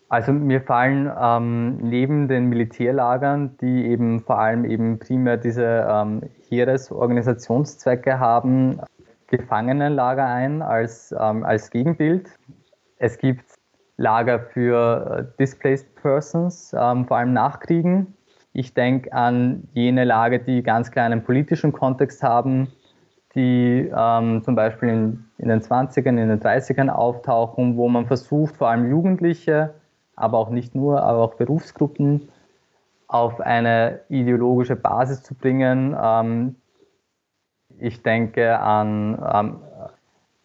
Also 0.08 0.32
mir 0.32 0.60
fallen 0.60 1.10
ähm, 1.20 1.78
neben 1.78 2.28
den 2.28 2.48
Militärlagern, 2.48 3.56
die 3.60 3.86
eben 3.86 4.20
vor 4.20 4.38
allem 4.38 4.64
eben 4.64 5.00
primär 5.00 5.36
diese 5.36 5.86
ähm, 5.90 6.22
Heeresorganisationszwecke 6.48 8.20
haben, 8.20 8.80
Gefangenenlager 9.26 10.26
ein 10.26 10.62
als, 10.62 11.12
ähm, 11.18 11.42
als 11.42 11.70
Gegenbild. 11.70 12.28
Es 12.98 13.18
gibt 13.18 13.44
Lager 13.96 14.40
für 14.40 15.26
äh, 15.34 15.38
Displaced 15.38 15.94
Persons, 15.96 16.74
ähm, 16.78 17.06
vor 17.06 17.18
allem 17.18 17.32
Nachkriegen. 17.32 18.14
Ich 18.52 18.74
denke 18.74 19.12
an 19.12 19.68
jene 19.72 20.04
Lager, 20.04 20.38
die 20.38 20.62
ganz 20.62 20.90
klar 20.90 21.06
einen 21.06 21.24
politischen 21.24 21.72
Kontext 21.72 22.22
haben, 22.22 22.68
die 23.34 23.90
ähm, 23.96 24.42
zum 24.42 24.54
Beispiel 24.54 24.88
in, 24.88 25.24
in 25.38 25.48
den 25.48 25.60
20ern, 25.60 26.20
in 26.20 26.28
den 26.28 26.40
30ern 26.40 26.88
auftauchen, 26.88 27.76
wo 27.76 27.88
man 27.88 28.06
versucht, 28.06 28.56
vor 28.56 28.68
allem 28.68 28.88
Jugendliche, 28.88 29.74
aber 30.16 30.38
auch 30.38 30.50
nicht 30.50 30.74
nur, 30.74 31.02
aber 31.02 31.18
auch 31.18 31.34
Berufsgruppen 31.34 32.28
auf 33.08 33.40
eine 33.40 34.00
ideologische 34.08 34.76
Basis 34.76 35.22
zu 35.22 35.34
bringen. 35.34 35.96
Ähm, 36.00 36.56
ich 37.78 38.02
denke 38.02 38.58
an 38.58 39.18
ähm, 39.32 39.56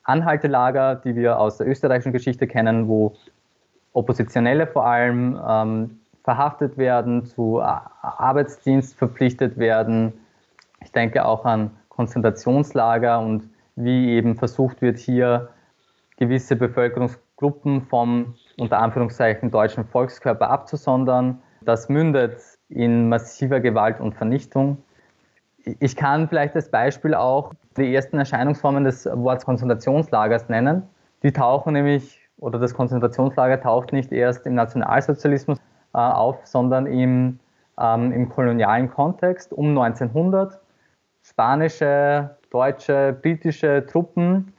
Anhaltelager, 0.04 0.96
die 0.96 1.16
wir 1.16 1.40
aus 1.40 1.58
der 1.58 1.68
österreichischen 1.68 2.12
Geschichte 2.12 2.48
kennen, 2.48 2.88
wo 2.88 3.16
Oppositionelle 3.94 4.68
vor 4.68 4.86
allem 4.86 5.40
ähm, 5.48 6.00
verhaftet 6.24 6.78
werden, 6.78 7.26
zu 7.26 7.62
Arbeitsdienst 7.62 8.98
verpflichtet 8.98 9.58
werden. 9.58 10.14
Ich 10.82 10.92
denke 10.92 11.26
auch 11.26 11.46
an 11.46 11.72
Konzentrationslager 11.90 13.20
und 13.20 13.50
wie 13.76 14.12
eben 14.12 14.36
versucht 14.36 14.82
wird, 14.82 14.98
hier 14.98 15.50
gewisse 16.18 16.56
Bevölkerungsgruppen 16.56 17.82
vom 17.82 18.36
unter 18.58 18.80
Anführungszeichen 18.80 19.52
deutschen 19.52 19.86
Volkskörper 19.86 20.50
abzusondern. 20.50 21.42
Das 21.62 21.90
mündet 21.90 22.40
in 22.68 23.10
massiver 23.10 23.60
Gewalt 23.60 24.00
und 24.00 24.16
Vernichtung. 24.16 24.84
Ich 25.80 25.96
kann 25.96 26.28
vielleicht 26.28 26.56
als 26.56 26.70
Beispiel 26.70 27.14
auch 27.14 27.54
die 27.78 27.94
ersten 27.94 28.18
Erscheinungsformen 28.18 28.84
des 28.84 29.06
Wortes 29.06 29.46
Konzentrationslagers 29.46 30.50
nennen. 30.50 30.84
Die 31.24 31.32
tauchen 31.32 31.74
nämlich, 31.74 32.19
oder 32.40 32.60
das 32.60 32.74
Konzentrationslager 32.74 33.62
taucht 33.62 33.94
nicht 33.94 34.12
erst 34.12 34.46
im 34.46 34.56
Nationalsozialismus 34.56 35.60
äh, 35.94 35.98
auf, 35.98 36.46
sondern 36.46 36.86
im, 36.86 37.40
ähm, 37.80 38.12
im 38.12 38.30
kolonialen 38.30 38.90
Kontext 38.90 39.54
um 39.54 39.78
1900. 39.78 40.60
Spanische, 41.22 42.38
deutsche, 42.50 43.18
britische 43.22 43.86
Truppen 43.86 44.54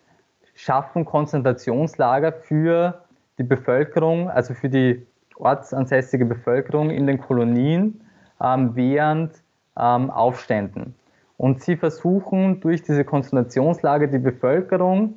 schaffen 0.55 1.05
Konzentrationslager 1.05 2.33
für 2.33 3.03
die 3.39 3.45
Bevölkerung, 3.45 4.29
also 4.29 4.53
für 4.55 4.69
die 4.69 5.07
ortsansässige 5.37 6.27
Bevölkerung 6.27 6.91
in 6.91 7.07
den 7.07 7.19
Kolonien 7.19 8.03
ähm, 8.43 8.77
während 8.77 9.43
ähm, 9.79 10.11
Aufständen. 10.11 10.95
Und 11.39 11.63
sie 11.63 11.77
versuchen 11.77 12.61
durch 12.61 12.83
diese 12.83 13.05
Konzentrationslager 13.05 14.07
die 14.07 14.19
Bevölkerung 14.19 15.15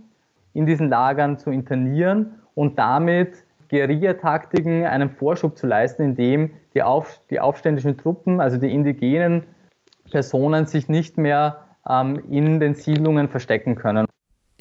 in 0.53 0.65
diesen 0.65 0.87
Lagern 0.87 1.37
zu 1.37 1.51
internieren 1.51 2.39
und 2.55 2.77
damit 2.77 3.43
Guerillataktiken 3.69 4.85
einen 4.85 5.09
Vorschub 5.09 5.57
zu 5.57 5.67
leisten, 5.67 6.03
indem 6.03 6.51
die, 6.73 6.83
auf, 6.83 7.21
die 7.29 7.39
aufständischen 7.39 7.97
Truppen, 7.97 8.39
also 8.39 8.57
die 8.57 8.71
indigenen 8.71 9.43
Personen, 10.11 10.67
sich 10.67 10.89
nicht 10.89 11.17
mehr 11.17 11.65
ähm, 11.89 12.21
in 12.29 12.59
den 12.59 12.75
Siedlungen 12.75 13.29
verstecken 13.29 13.75
können. 13.75 14.05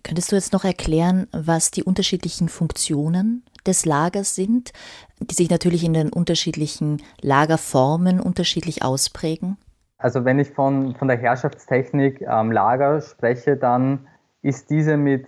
Könntest 0.03 0.33
du 0.33 0.37
jetzt 0.37 0.53
noch 0.53 0.65
erklären, 0.65 1.29
was 1.33 1.71
die 1.71 1.85
unterschiedlichen 1.85 2.49
Funktionen 2.49 3.45
des 3.67 3.85
Lagers 3.85 4.35
sind, 4.35 4.73
die 5.21 5.35
sich 5.35 5.49
natürlich 5.49 5.85
in 5.85 5.95
den 5.95 6.13
unterschiedlichen 6.13 7.03
Lagerformen 7.21 8.19
unterschiedlich 8.19 8.83
ausprägen? 8.83 9.59
Also 9.99 10.25
wenn 10.25 10.41
ich 10.41 10.51
von, 10.51 10.97
von 10.97 11.07
der 11.07 11.19
Herrschaftstechnik 11.19 12.23
ähm, 12.23 12.51
Lager 12.51 13.01
spreche, 13.01 13.57
dann 13.57 14.09
ist 14.43 14.71
diese 14.71 14.97
mit 14.97 15.27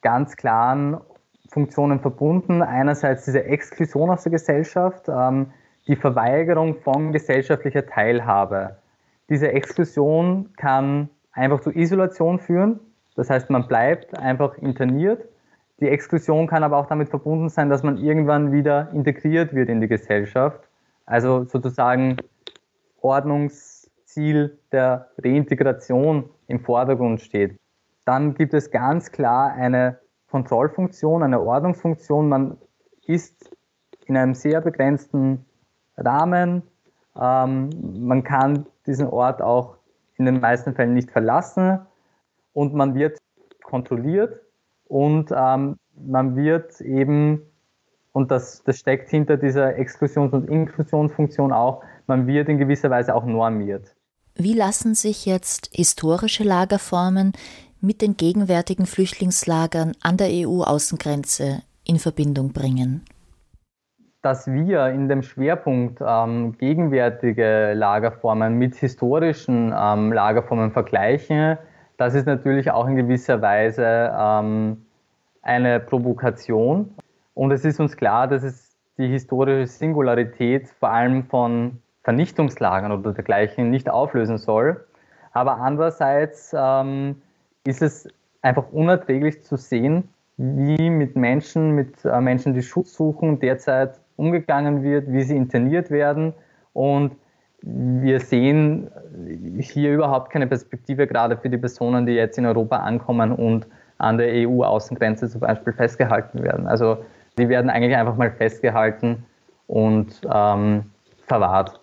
ganz 0.00 0.36
klaren 0.36 0.98
Funktionen 1.54 2.00
verbunden. 2.00 2.60
Einerseits 2.60 3.24
diese 3.24 3.44
Exklusion 3.44 4.10
aus 4.10 4.24
der 4.24 4.32
Gesellschaft, 4.32 5.08
ähm, 5.08 5.46
die 5.86 5.96
Verweigerung 5.96 6.76
von 6.82 7.12
gesellschaftlicher 7.12 7.86
Teilhabe. 7.86 8.76
Diese 9.30 9.50
Exklusion 9.50 10.50
kann 10.58 11.08
einfach 11.32 11.60
zu 11.60 11.70
Isolation 11.70 12.38
führen. 12.38 12.80
Das 13.16 13.30
heißt, 13.30 13.48
man 13.48 13.66
bleibt 13.66 14.18
einfach 14.18 14.58
interniert 14.58 15.26
die 15.80 15.88
Exklusion 15.88 16.46
kann 16.46 16.62
aber 16.62 16.78
auch 16.78 16.86
damit 16.86 17.08
verbunden 17.08 17.48
sein, 17.48 17.68
dass 17.68 17.82
man 17.82 17.98
irgendwann 17.98 18.52
wieder 18.52 18.90
integriert 18.92 19.54
wird 19.54 19.68
in 19.68 19.80
die 19.80 19.88
Gesellschaft. 19.88 20.60
Also 21.04 21.44
sozusagen 21.44 22.16
Ordnungsziel 23.00 24.58
der 24.70 25.10
Reintegration 25.18 26.30
im 26.46 26.60
Vordergrund 26.60 27.20
steht. 27.20 27.58
Dann 28.04 28.34
gibt 28.34 28.54
es 28.54 28.70
ganz 28.70 29.10
klar 29.10 29.52
eine 29.52 29.98
Kontrollfunktion, 30.34 31.22
eine 31.22 31.40
Ordnungsfunktion. 31.40 32.28
Man 32.28 32.56
ist 33.06 33.52
in 34.06 34.16
einem 34.16 34.34
sehr 34.34 34.60
begrenzten 34.60 35.44
Rahmen. 35.96 36.64
Ähm, 37.16 37.70
man 38.00 38.24
kann 38.24 38.66
diesen 38.84 39.06
Ort 39.06 39.40
auch 39.40 39.76
in 40.16 40.24
den 40.24 40.40
meisten 40.40 40.74
Fällen 40.74 40.92
nicht 40.92 41.12
verlassen 41.12 41.78
und 42.52 42.74
man 42.74 42.96
wird 42.96 43.16
kontrolliert 43.62 44.40
und 44.88 45.30
ähm, 45.30 45.76
man 45.94 46.34
wird 46.34 46.80
eben, 46.80 47.42
und 48.10 48.32
das, 48.32 48.64
das 48.64 48.78
steckt 48.78 49.10
hinter 49.10 49.36
dieser 49.36 49.78
Exklusions- 49.78 50.32
und 50.32 50.50
Inklusionsfunktion 50.50 51.52
auch, 51.52 51.84
man 52.08 52.26
wird 52.26 52.48
in 52.48 52.58
gewisser 52.58 52.90
Weise 52.90 53.14
auch 53.14 53.24
normiert. 53.24 53.94
Wie 54.34 54.54
lassen 54.54 54.96
sich 54.96 55.26
jetzt 55.26 55.70
historische 55.72 56.42
Lagerformen 56.42 57.34
mit 57.84 58.02
den 58.02 58.16
gegenwärtigen 58.16 58.86
Flüchtlingslagern 58.86 59.92
an 60.02 60.16
der 60.16 60.28
EU-Außengrenze 60.30 61.62
in 61.84 61.98
Verbindung 61.98 62.52
bringen? 62.52 63.04
Dass 64.22 64.46
wir 64.46 64.86
in 64.88 65.08
dem 65.08 65.22
Schwerpunkt 65.22 66.00
ähm, 66.04 66.56
gegenwärtige 66.58 67.74
Lagerformen 67.74 68.54
mit 68.54 68.74
historischen 68.74 69.74
ähm, 69.76 70.12
Lagerformen 70.12 70.72
vergleichen, 70.72 71.58
das 71.96 72.14
ist 72.14 72.26
natürlich 72.26 72.70
auch 72.70 72.86
in 72.88 72.96
gewisser 72.96 73.40
Weise 73.42 74.12
ähm, 74.18 74.84
eine 75.42 75.78
Provokation. 75.78 76.94
Und 77.34 77.52
es 77.52 77.64
ist 77.64 77.80
uns 77.80 77.96
klar, 77.96 78.26
dass 78.26 78.42
es 78.42 78.76
die 78.98 79.08
historische 79.08 79.66
Singularität 79.66 80.68
vor 80.80 80.90
allem 80.90 81.24
von 81.24 81.78
Vernichtungslagern 82.02 82.92
oder 82.92 83.12
dergleichen 83.12 83.70
nicht 83.70 83.90
auflösen 83.90 84.38
soll. 84.38 84.84
Aber 85.32 85.58
andererseits 85.58 86.54
ähm, 86.56 87.22
ist 87.66 87.82
es 87.82 88.08
einfach 88.42 88.70
unerträglich 88.72 89.42
zu 89.42 89.56
sehen, 89.56 90.08
wie 90.36 90.90
mit 90.90 91.16
Menschen, 91.16 91.72
mit 91.72 92.04
äh, 92.04 92.20
Menschen, 92.20 92.54
die 92.54 92.62
Schutz 92.62 92.94
suchen, 92.94 93.38
derzeit 93.38 94.00
umgegangen 94.16 94.82
wird, 94.82 95.10
wie 95.10 95.22
sie 95.22 95.36
interniert 95.36 95.90
werden. 95.90 96.34
Und 96.72 97.12
wir 97.62 98.20
sehen 98.20 98.90
hier 99.58 99.94
überhaupt 99.94 100.30
keine 100.30 100.46
Perspektive, 100.46 101.06
gerade 101.06 101.36
für 101.36 101.48
die 101.48 101.56
Personen, 101.56 102.04
die 102.04 102.12
jetzt 102.12 102.36
in 102.36 102.46
Europa 102.46 102.76
ankommen 102.76 103.32
und 103.32 103.66
an 103.98 104.18
der 104.18 104.28
EU-Außengrenze 104.46 105.30
zum 105.30 105.40
Beispiel 105.40 105.72
festgehalten 105.72 106.42
werden. 106.42 106.66
Also 106.66 106.98
die 107.38 107.48
werden 107.48 107.70
eigentlich 107.70 107.96
einfach 107.96 108.16
mal 108.16 108.30
festgehalten 108.30 109.24
und 109.66 110.20
ähm, 110.30 110.90
verwahrt. 111.26 111.80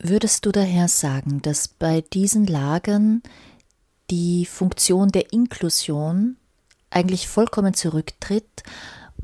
Würdest 0.00 0.46
du 0.46 0.52
daher 0.52 0.88
sagen, 0.88 1.40
dass 1.42 1.68
bei 1.68 2.02
diesen 2.12 2.46
Lagern 2.46 3.22
die 4.10 4.46
Funktion 4.46 5.08
der 5.08 5.32
Inklusion 5.32 6.36
eigentlich 6.90 7.28
vollkommen 7.28 7.74
zurücktritt 7.74 8.62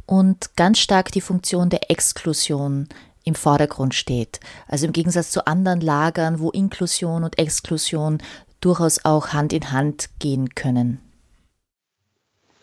und 0.06 0.56
ganz 0.56 0.78
stark 0.78 1.10
die 1.12 1.20
Funktion 1.20 1.70
der 1.70 1.90
Exklusion 1.90 2.88
im 3.24 3.34
Vordergrund 3.34 3.94
steht. 3.94 4.40
Also 4.68 4.86
im 4.86 4.92
Gegensatz 4.92 5.30
zu 5.30 5.46
anderen 5.46 5.80
Lagern, 5.80 6.40
wo 6.40 6.50
Inklusion 6.50 7.24
und 7.24 7.38
Exklusion 7.38 8.18
durchaus 8.60 9.04
auch 9.04 9.28
Hand 9.28 9.52
in 9.52 9.72
Hand 9.72 10.10
gehen 10.18 10.54
können. 10.54 11.00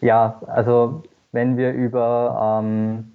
Ja, 0.02 0.42
also 0.48 1.04
wenn 1.32 1.58
wir 1.58 1.72
über 1.74 2.62
ähm, 2.64 3.12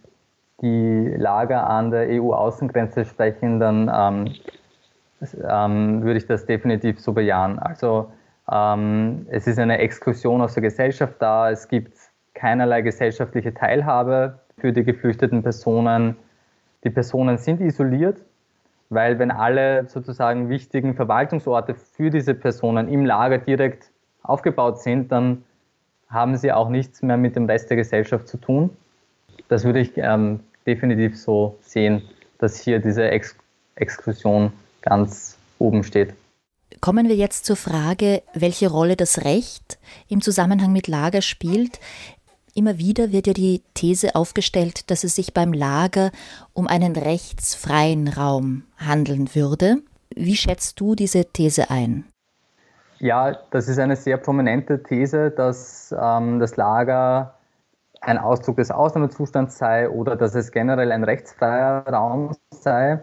die 0.63 1.15
Lager 1.17 1.69
an 1.69 1.91
der 1.91 2.09
EU-Außengrenze 2.09 3.05
sprechen, 3.05 3.61
dann 3.61 3.91
ähm, 3.93 4.35
ähm, 5.49 6.03
würde 6.03 6.19
ich 6.19 6.27
das 6.27 6.47
definitiv 6.47 7.01
so 7.01 7.13
bejahen. 7.13 7.59
Also 7.59 8.11
ähm, 8.51 9.27
es 9.31 9.47
ist 9.47 9.59
eine 9.59 9.79
Exklusion 9.79 10.41
aus 10.41 10.55
der 10.55 10.63
Gesellschaft 10.63 11.15
da, 11.19 11.51
es 11.51 11.69
gibt 11.69 11.97
keinerlei 12.35 12.83
gesellschaftliche 12.83 13.53
Teilhabe 13.55 14.39
für 14.59 14.73
die 14.73 14.85
geflüchteten 14.85 15.43
Personen. 15.43 16.17
Die 16.85 16.91
Personen 16.91 17.39
sind 17.39 17.61
isoliert, 17.61 18.19
weil 18.91 19.19
wenn 19.19 19.31
alle 19.31 19.89
sozusagen 19.89 20.49
wichtigen 20.49 20.95
Verwaltungsorte 20.95 21.75
für 21.75 22.11
diese 22.11 22.35
Personen 22.35 22.89
im 22.89 23.05
Lager 23.05 23.39
direkt 23.39 23.91
aufgebaut 24.23 24.81
sind, 24.81 25.11
dann 25.11 25.45
haben 26.09 26.37
sie 26.37 26.53
auch 26.53 26.69
nichts 26.69 27.03
mehr 27.03 27.17
mit 27.17 27.35
dem 27.35 27.47
Rest 27.47 27.71
der 27.71 27.77
Gesellschaft 27.77 28.29
zu 28.29 28.37
tun. 28.37 28.71
Das 29.49 29.65
würde 29.65 29.81
ich 29.81 29.93
ähm, 29.97 30.41
definitiv 30.67 31.19
so 31.19 31.59
sehen, 31.63 32.03
dass 32.39 32.61
hier 32.61 32.79
diese 32.79 33.11
Ex 33.11 33.37
Exklusion 33.75 34.53
ganz 34.81 35.37
oben 35.59 35.83
steht. 35.83 36.15
Kommen 36.87 37.09
wir 37.09 37.17
jetzt 37.17 37.47
zur 37.47 37.57
Frage, 37.57 38.23
welche 38.33 38.71
Rolle 38.71 38.95
das 38.95 39.25
Recht 39.25 39.77
im 40.09 40.21
Zusammenhang 40.21 40.73
mit 40.73 40.87
Lager 40.87 41.21
spielt. 41.21 41.81
Immer 42.55 42.79
wieder 42.79 43.11
wird 43.11 43.27
ja 43.27 43.33
die 43.33 43.65
These 43.75 44.15
aufgestellt, 44.15 44.89
dass 44.89 45.03
es 45.03 45.17
sich 45.17 45.35
beim 45.35 45.53
Lager 45.53 46.13
um 46.53 46.69
einen 46.69 46.95
rechtsfreien 46.95 48.07
Raum 48.07 48.63
handeln 48.77 49.35
würde. 49.35 49.79
Wie 50.15 50.37
schätzt 50.37 50.79
du 50.79 50.95
diese 50.95 51.25
These 51.25 51.73
ein? 51.73 52.05
Ja, 53.01 53.37
das 53.51 53.67
ist 53.67 53.81
eine 53.81 53.97
sehr 53.97 54.19
prominente 54.19 54.81
These, 54.81 55.33
dass 55.33 55.93
ähm, 56.01 56.39
das 56.39 56.57
Lager 56.57 57.35
ein 58.01 58.17
Ausdruck 58.17 58.59
des 58.59 58.71
Ausnahmezustands 58.71 59.59
sei 59.59 59.91
oder 59.91 60.15
dass 60.15 60.37
es 60.37 60.53
generell 60.53 60.93
ein 60.93 61.03
rechtsfreier 61.03 61.85
Raum 61.89 62.37
sei. 62.53 63.03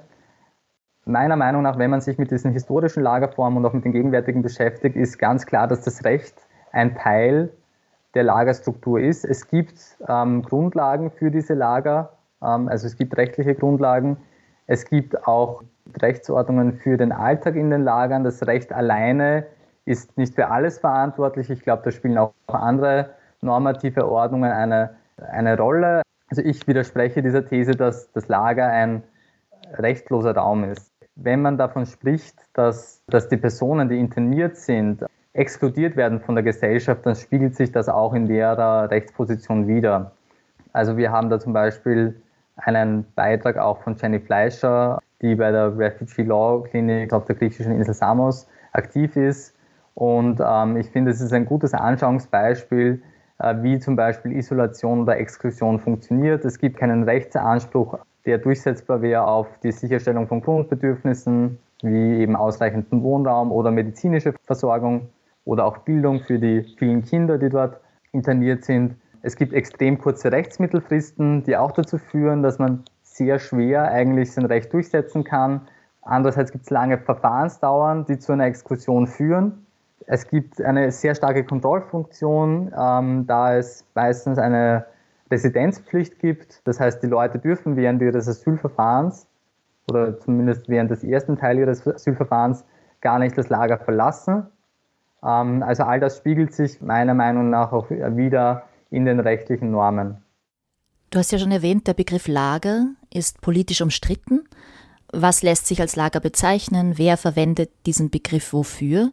Meiner 1.06 1.36
Meinung 1.36 1.64
nach, 1.64 1.78
wenn 1.78 1.90
man 1.90 2.00
sich 2.00 2.18
mit 2.18 2.32
diesen 2.32 2.52
historischen 2.52 3.04
Lagerformen 3.04 3.58
und 3.58 3.66
auch 3.66 3.74
mit 3.74 3.84
den 3.84 3.92
gegenwärtigen 3.92 4.42
beschäftigt, 4.42 4.96
ist 4.96 5.20
ganz 5.20 5.46
klar, 5.46 5.68
dass 5.68 5.82
das 5.82 6.06
Recht 6.06 6.48
ein 6.72 6.96
Teil 6.96 7.52
der 8.14 8.24
Lagerstruktur 8.24 9.00
ist. 9.00 9.26
Es 9.26 9.48
gibt 9.48 9.98
ähm, 10.08 10.44
Grundlagen 10.44 11.12
für 11.12 11.30
diese 11.30 11.56
Lager, 11.56 12.14
ähm, 12.42 12.70
also 12.70 12.88
es 12.88 12.96
gibt 12.96 13.18
rechtliche 13.18 13.56
Grundlagen. 13.56 14.18
Es 14.68 14.86
gibt 14.86 15.28
auch 15.28 15.64
Rechtsordnungen 16.02 16.74
für 16.74 16.96
den 16.96 17.12
Alltag 17.12 17.56
in 17.56 17.70
den 17.70 17.84
Lagern. 17.84 18.24
Das 18.24 18.46
Recht 18.48 18.72
alleine 18.72 19.46
ist 19.86 20.18
nicht 20.18 20.36
für 20.36 20.50
alles 20.50 20.80
verantwortlich. 20.80 21.50
Ich 21.50 21.62
glaube, 21.62 21.82
da 21.84 21.92
spielen 21.92 22.18
auch 22.18 22.34
andere 22.48 23.10
normative 23.42 24.10
Ordnungen 24.10 24.52
eine, 24.52 24.96
eine 25.18 25.58
Rolle. 25.58 26.02
Also 26.30 26.42
ich 26.44 26.66
widerspreche 26.66 27.22
dieser 27.22 27.46
These, 27.46 27.72
dass 27.72 28.10
das 28.14 28.30
Lager 28.30 28.68
ein 28.68 29.04
rechtloser 29.74 30.36
Raum 30.36 30.64
ist. 30.64 30.93
Wenn 31.16 31.42
man 31.42 31.58
davon 31.58 31.86
spricht, 31.86 32.36
dass, 32.54 33.04
dass 33.08 33.30
die 33.30 33.38
Personen, 33.38 33.88
die 33.88 34.00
interniert 34.00 34.58
sind, 34.58 35.06
exkludiert 35.34 35.96
werden 35.96 36.20
von 36.20 36.36
der 36.36 36.44
Gesellschaft, 36.44 37.06
dann 37.06 37.16
spiegelt 37.16 37.56
sich 37.56 37.72
das 37.72 37.90
auch 37.90 38.14
in 38.14 38.28
der 38.28 38.90
Rechtsposition 38.90 39.68
wider. 39.68 40.12
Also 40.74 40.98
wir 40.98 41.12
haben 41.12 41.30
da 41.30 41.40
zum 41.40 41.54
Beispiel 41.54 42.22
einen 42.56 43.06
Beitrag 43.16 43.58
auch 43.58 43.82
von 43.84 43.96
Jenny 43.96 44.20
Fleischer, 44.20 45.00
die 45.22 45.36
bei 45.36 45.52
der 45.52 45.78
Refugee 45.78 46.24
Law 46.24 46.64
Klinik 46.64 47.14
auf 47.14 47.26
der 47.26 47.36
griechischen 47.36 47.72
Insel 47.74 47.94
Samos 47.94 48.48
aktiv 48.72 49.16
ist. 49.16 49.56
Und 49.96 50.40
ähm, 50.44 50.78
ich 50.78 50.90
finde, 50.90 51.12
es 51.12 51.22
ist 51.22 51.34
ein 51.34 51.46
gutes 51.46 51.74
Anschauungsbeispiel, 51.74 53.02
äh, 53.40 53.56
wie 53.62 53.80
zum 53.80 53.96
Beispiel 53.96 54.34
Isolation 54.34 55.02
oder 55.02 55.18
Exklusion 55.18 55.80
funktioniert. 55.80 56.44
Es 56.46 56.58
gibt 56.58 56.78
keinen 56.78 57.04
Rechtsanspruch, 57.04 58.00
der 58.26 58.38
durchsetzbar 58.38 59.02
wäre 59.02 59.28
auf 59.28 59.48
die 59.64 59.72
Sicherstellung 59.72 60.28
von 60.28 60.42
Grundbedürfnissen, 60.42 61.58
wie 61.82 62.22
eben 62.22 62.36
ausreichenden 62.36 63.04
Wohnraum 63.04 63.52
oder 63.52 63.72
medizinische 63.72 64.34
Versorgung 64.44 65.10
oder 65.46 65.66
auch 65.66 65.80
Bildung 65.80 66.22
für 66.22 66.40
die 66.40 66.64
vielen 66.78 67.04
Kinder, 67.04 67.38
die 67.38 67.50
dort 67.50 67.80
interniert 68.14 68.64
sind. 68.64 68.96
Es 69.22 69.36
gibt 69.36 69.54
extrem 69.54 69.98
kurze 69.98 70.32
Rechtsmittelfristen, 70.32 71.44
die 71.44 71.58
auch 71.58 71.72
dazu 71.72 71.98
führen, 71.98 72.44
dass 72.44 72.60
man 72.60 72.84
sehr 73.02 73.40
schwer 73.40 73.84
eigentlich 73.84 74.32
sein 74.32 74.46
Recht 74.46 74.72
durchsetzen 74.74 75.24
kann. 75.24 75.62
Andererseits 76.02 76.52
gibt 76.52 76.66
es 76.66 76.70
lange 76.70 76.98
Verfahrensdauern, 76.98 78.06
die 78.06 78.20
zu 78.20 78.34
einer 78.34 78.46
Exklusion 78.46 79.08
führen. 79.08 79.66
Es 80.06 80.28
gibt 80.28 80.62
eine 80.62 80.92
sehr 80.92 81.16
starke 81.16 81.46
Kontrollfunktion, 81.46 82.74
ähm, 82.78 83.26
da 83.28 83.56
es 83.56 83.86
meistens 83.96 84.38
eine 84.38 84.86
Residenzpflicht 85.34 86.20
gibt. 86.20 86.62
Das 86.66 86.80
heißt, 86.80 87.02
die 87.02 87.08
Leute 87.08 87.40
dürfen 87.40 87.76
während 87.76 88.02
ihres 88.02 88.28
Asylverfahrens 88.28 89.28
oder 89.90 90.20
zumindest 90.20 90.70
während 90.70 90.92
des 90.92 91.04
ersten 91.04 91.38
Teils 91.38 91.60
ihres 91.60 91.88
Asylverfahrens 91.88 92.64
gar 93.02 93.20
nicht 93.20 93.38
das 93.38 93.50
Lager 93.50 93.78
verlassen. 93.78 94.48
Ähm, 95.24 95.64
also 95.64 95.84
all 95.84 96.00
das 96.00 96.18
spiegelt 96.18 96.54
sich 96.54 96.82
meiner 96.82 97.14
Meinung 97.14 97.50
nach 97.50 97.72
auch 97.72 97.90
wieder 97.90 98.64
in 98.92 99.06
den 99.06 99.20
rechtlichen 99.20 99.72
Normen. 99.72 100.18
Du 101.10 101.20
hast 101.20 101.32
ja 101.32 101.40
schon 101.40 101.52
erwähnt, 101.52 101.88
der 101.88 101.94
Begriff 101.94 102.28
Lager 102.28 102.88
ist 103.14 103.42
politisch 103.42 103.82
umstritten. 103.82 104.48
Was 105.12 105.44
lässt 105.44 105.68
sich 105.68 105.80
als 105.82 105.96
Lager 105.96 106.20
bezeichnen? 106.20 106.94
Wer 106.98 107.18
verwendet 107.18 107.70
diesen 107.86 108.10
Begriff 108.10 108.54
wofür? 108.54 109.12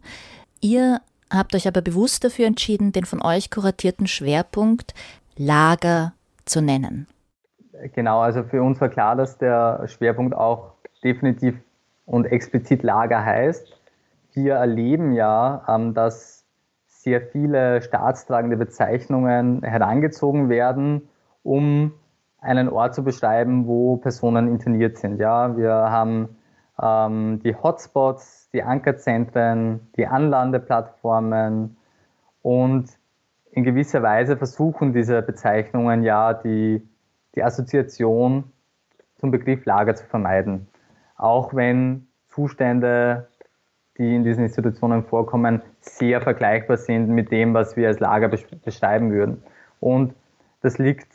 Ihr 0.60 1.00
habt 1.30 1.54
euch 1.54 1.68
aber 1.68 1.82
bewusst 1.82 2.24
dafür 2.24 2.46
entschieden, 2.46 2.92
den 2.92 3.04
von 3.04 3.22
euch 3.22 3.50
kuratierten 3.50 4.06
Schwerpunkt 4.06 4.94
Lager 5.40 6.12
zu 6.44 6.60
nennen. 6.60 7.06
Genau, 7.94 8.20
also 8.20 8.42
für 8.44 8.62
uns 8.62 8.80
war 8.80 8.90
klar, 8.90 9.16
dass 9.16 9.38
der 9.38 9.86
Schwerpunkt 9.88 10.34
auch 10.34 10.72
definitiv 11.02 11.54
und 12.04 12.26
explizit 12.26 12.82
Lager 12.82 13.24
heißt 13.24 13.80
wir 14.34 14.54
erleben 14.54 15.12
ja, 15.12 15.62
ähm, 15.68 15.94
dass 15.94 16.44
sehr 16.86 17.20
viele 17.20 17.82
staatstragende 17.82 18.56
Bezeichnungen 18.56 19.62
herangezogen 19.62 20.48
werden, 20.48 21.08
um 21.42 21.92
einen 22.40 22.68
Ort 22.68 22.94
zu 22.94 23.02
beschreiben, 23.04 23.66
wo 23.66 23.96
Personen 23.96 24.48
interniert 24.48 24.98
sind. 24.98 25.18
Ja, 25.18 25.56
wir 25.56 25.72
haben 25.72 26.36
ähm, 26.80 27.40
die 27.42 27.54
Hotspots, 27.54 28.50
die 28.52 28.62
Ankerzentren, 28.62 29.88
die 29.96 30.06
Anlandeplattformen 30.06 31.76
und 32.42 32.88
in 33.52 33.64
gewisser 33.64 34.02
Weise 34.02 34.36
versuchen 34.36 34.92
diese 34.92 35.22
Bezeichnungen 35.22 36.02
ja 36.02 36.34
die, 36.34 36.86
die 37.34 37.42
Assoziation 37.42 38.44
zum 39.16 39.30
Begriff 39.30 39.64
Lager 39.64 39.94
zu 39.94 40.06
vermeiden. 40.06 40.68
Auch 41.16 41.54
wenn 41.54 42.06
Zustände 42.28 43.28
die 44.00 44.16
in 44.16 44.24
diesen 44.24 44.44
Institutionen 44.44 45.04
vorkommen, 45.04 45.60
sehr 45.80 46.22
vergleichbar 46.22 46.78
sind 46.78 47.10
mit 47.10 47.30
dem, 47.30 47.52
was 47.52 47.76
wir 47.76 47.88
als 47.88 48.00
Lager 48.00 48.28
beschreiben 48.28 49.12
würden. 49.12 49.42
Und 49.78 50.14
das 50.62 50.78
liegt 50.78 51.06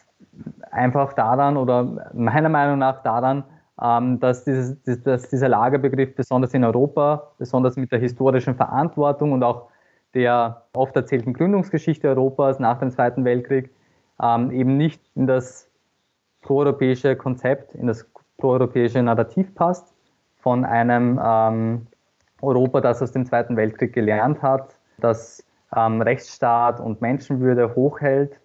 einfach 0.71 1.13
daran 1.13 1.57
oder 1.57 2.11
meiner 2.13 2.49
Meinung 2.49 2.77
nach 2.77 3.01
daran, 3.01 3.43
ähm, 3.81 4.19
dass, 4.19 4.43
dieses, 4.43 4.81
dass 5.03 5.29
dieser 5.29 5.49
Lagerbegriff 5.49 6.15
besonders 6.15 6.53
in 6.53 6.63
Europa, 6.63 7.31
besonders 7.39 7.75
mit 7.75 7.91
der 7.91 7.99
historischen 7.99 8.55
Verantwortung 8.55 9.31
und 9.31 9.43
auch 9.43 9.67
der 10.15 10.63
oft 10.73 10.95
erzählten 10.95 11.33
Gründungsgeschichte 11.33 12.07
Europas 12.07 12.59
nach 12.59 12.79
dem 12.79 12.89
Zweiten 12.89 13.25
Weltkrieg 13.25 13.69
ähm, 14.21 14.51
eben 14.51 14.77
nicht 14.77 15.01
in 15.15 15.27
das 15.27 15.69
proeuropäische 16.41 17.15
Konzept, 17.15 17.75
in 17.75 17.87
das 17.87 18.09
proeuropäische 18.37 19.03
Narrativ 19.03 19.53
passt 19.55 19.93
von 20.37 20.63
einem 20.63 21.19
ähm, 21.23 21.87
Europa, 22.41 22.81
das 22.81 23.01
aus 23.01 23.11
dem 23.11 23.25
Zweiten 23.25 23.57
Weltkrieg 23.57 23.93
gelernt 23.93 24.41
hat, 24.41 24.75
das 24.99 25.43
ähm, 25.75 26.01
Rechtsstaat 26.01 26.79
und 26.79 27.01
Menschenwürde 27.01 27.75
hochhält 27.75 28.39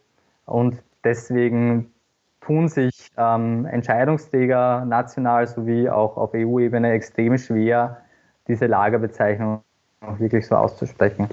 und 0.47 0.83
deswegen 1.05 1.93
tun 2.41 2.69
sich 2.69 3.11
ähm, 3.17 3.67
Entscheidungsträger 3.67 4.85
national 4.87 5.47
sowie 5.47 5.89
auch 5.89 6.17
auf 6.17 6.31
EU-Ebene 6.35 6.91
extrem 6.93 7.37
schwer, 7.39 7.99
diese 8.49 8.67
Lagerbezeichnung 8.67 9.63
wirklich 10.19 10.47
so 10.47 10.57
auszusprechen. 10.57 11.29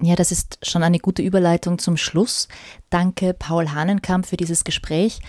Ja, 0.00 0.14
das 0.14 0.30
ist 0.30 0.58
schon 0.62 0.82
eine 0.82 1.00
gute 1.00 1.22
Überleitung 1.22 1.78
zum 1.78 1.96
Schluss. 1.96 2.48
Danke, 2.88 3.34
Paul 3.34 3.70
Hahnenkamp, 3.70 4.26
für 4.26 4.36
dieses 4.36 4.62
Gespräch. 4.62 5.20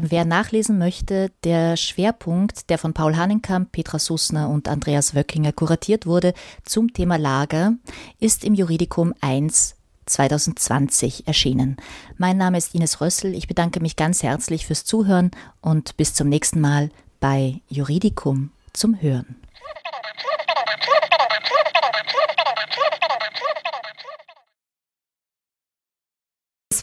Wer 0.00 0.24
nachlesen 0.24 0.78
möchte, 0.78 1.30
der 1.44 1.76
Schwerpunkt, 1.76 2.68
der 2.68 2.78
von 2.78 2.94
Paul 2.94 3.16
Hahnenkamp, 3.16 3.70
Petra 3.70 3.98
Sussner 3.98 4.48
und 4.48 4.66
Andreas 4.66 5.14
Wöckinger 5.14 5.52
kuratiert 5.52 6.06
wurde 6.06 6.34
zum 6.64 6.92
Thema 6.92 7.16
Lager, 7.16 7.74
ist 8.18 8.44
im 8.44 8.54
Juridikum 8.54 9.14
1 9.20 9.76
2020 10.06 11.26
erschienen. 11.26 11.76
Mein 12.18 12.36
Name 12.36 12.58
ist 12.58 12.74
Ines 12.74 13.00
Rössel. 13.00 13.34
Ich 13.34 13.46
bedanke 13.46 13.80
mich 13.80 13.96
ganz 13.96 14.22
herzlich 14.22 14.66
fürs 14.66 14.84
Zuhören 14.84 15.30
und 15.60 15.96
bis 15.96 16.14
zum 16.14 16.28
nächsten 16.28 16.60
Mal 16.60 16.90
bei 17.20 17.60
Juridikum 17.68 18.50
zum 18.72 19.00
Hören. 19.00 19.36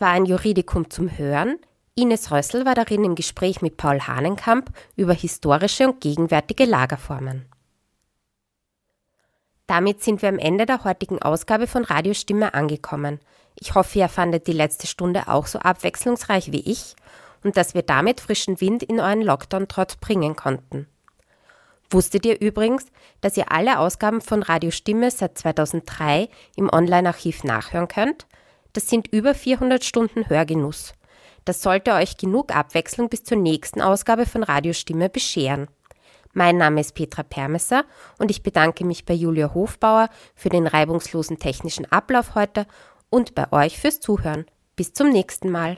War 0.01 0.09
ein 0.09 0.25
Juridikum 0.25 0.89
zum 0.89 1.17
Hören. 1.17 1.57
Ines 1.95 2.31
Rössel 2.31 2.65
war 2.65 2.73
darin 2.73 3.03
im 3.03 3.15
Gespräch 3.15 3.61
mit 3.61 3.77
Paul 3.77 4.01
Hahnenkamp 4.01 4.71
über 4.95 5.13
historische 5.13 5.87
und 5.87 6.01
gegenwärtige 6.01 6.65
Lagerformen. 6.65 7.45
Damit 9.67 10.03
sind 10.03 10.21
wir 10.21 10.29
am 10.29 10.39
Ende 10.39 10.65
der 10.65 10.83
heutigen 10.83 11.21
Ausgabe 11.21 11.67
von 11.67 11.85
Radiostimme 11.85 12.53
angekommen. 12.53 13.19
Ich 13.55 13.75
hoffe, 13.75 13.99
ihr 13.99 14.09
fandet 14.09 14.47
die 14.47 14.53
letzte 14.53 14.87
Stunde 14.87 15.27
auch 15.27 15.45
so 15.45 15.59
abwechslungsreich 15.59 16.51
wie 16.51 16.69
ich 16.69 16.95
und 17.43 17.55
dass 17.55 17.73
wir 17.73 17.83
damit 17.83 18.19
frischen 18.19 18.59
Wind 18.59 18.83
in 18.83 18.99
euren 18.99 19.21
Lockdown-Trotz 19.21 19.97
bringen 19.97 20.35
konnten. 20.35 20.87
Wusstet 21.89 22.25
ihr 22.25 22.39
übrigens, 22.39 22.87
dass 23.19 23.37
ihr 23.37 23.51
alle 23.51 23.79
Ausgaben 23.79 24.21
von 24.21 24.43
Radiostimme 24.43 25.11
seit 25.11 25.37
2003 25.37 26.29
im 26.55 26.69
Online-Archiv 26.69 27.43
nachhören 27.43 27.87
könnt? 27.87 28.25
Das 28.74 28.89
sind 28.89 29.07
über 29.07 29.34
400 29.36 29.84
Stunden 29.84 30.30
Hörgenuss. 30.30 30.93
Das 31.45 31.61
sollte 31.61 31.93
euch 31.93 32.17
genug 32.17 32.55
Abwechslung 32.55 33.09
bis 33.09 33.24
zur 33.24 33.38
nächsten 33.38 33.82
Ausgabe 33.82 34.26
von 34.26 34.43
Radiostimme 34.43 35.09
bescheren. 35.09 35.67
Mein 36.34 36.57
Name 36.57 36.80
ist 36.80 36.93
Petra 36.93 37.24
Permesser 37.24 37.84
und 38.17 38.32
ich 38.32 38.43
bedanke 38.43 38.86
mich 38.86 39.05
bei 39.05 39.13
Julia 39.13 39.53
Hofbauer 39.53 40.09
für 40.34 40.49
den 40.49 40.67
reibungslosen 40.67 41.39
technischen 41.39 41.91
Ablauf 41.91 42.36
heute 42.36 42.67
und 43.09 43.36
bei 43.36 43.51
euch 43.51 43.80
fürs 43.80 43.99
Zuhören. 43.99 44.45
Bis 44.76 44.93
zum 44.93 45.09
nächsten 45.09 45.49
Mal. 45.49 45.78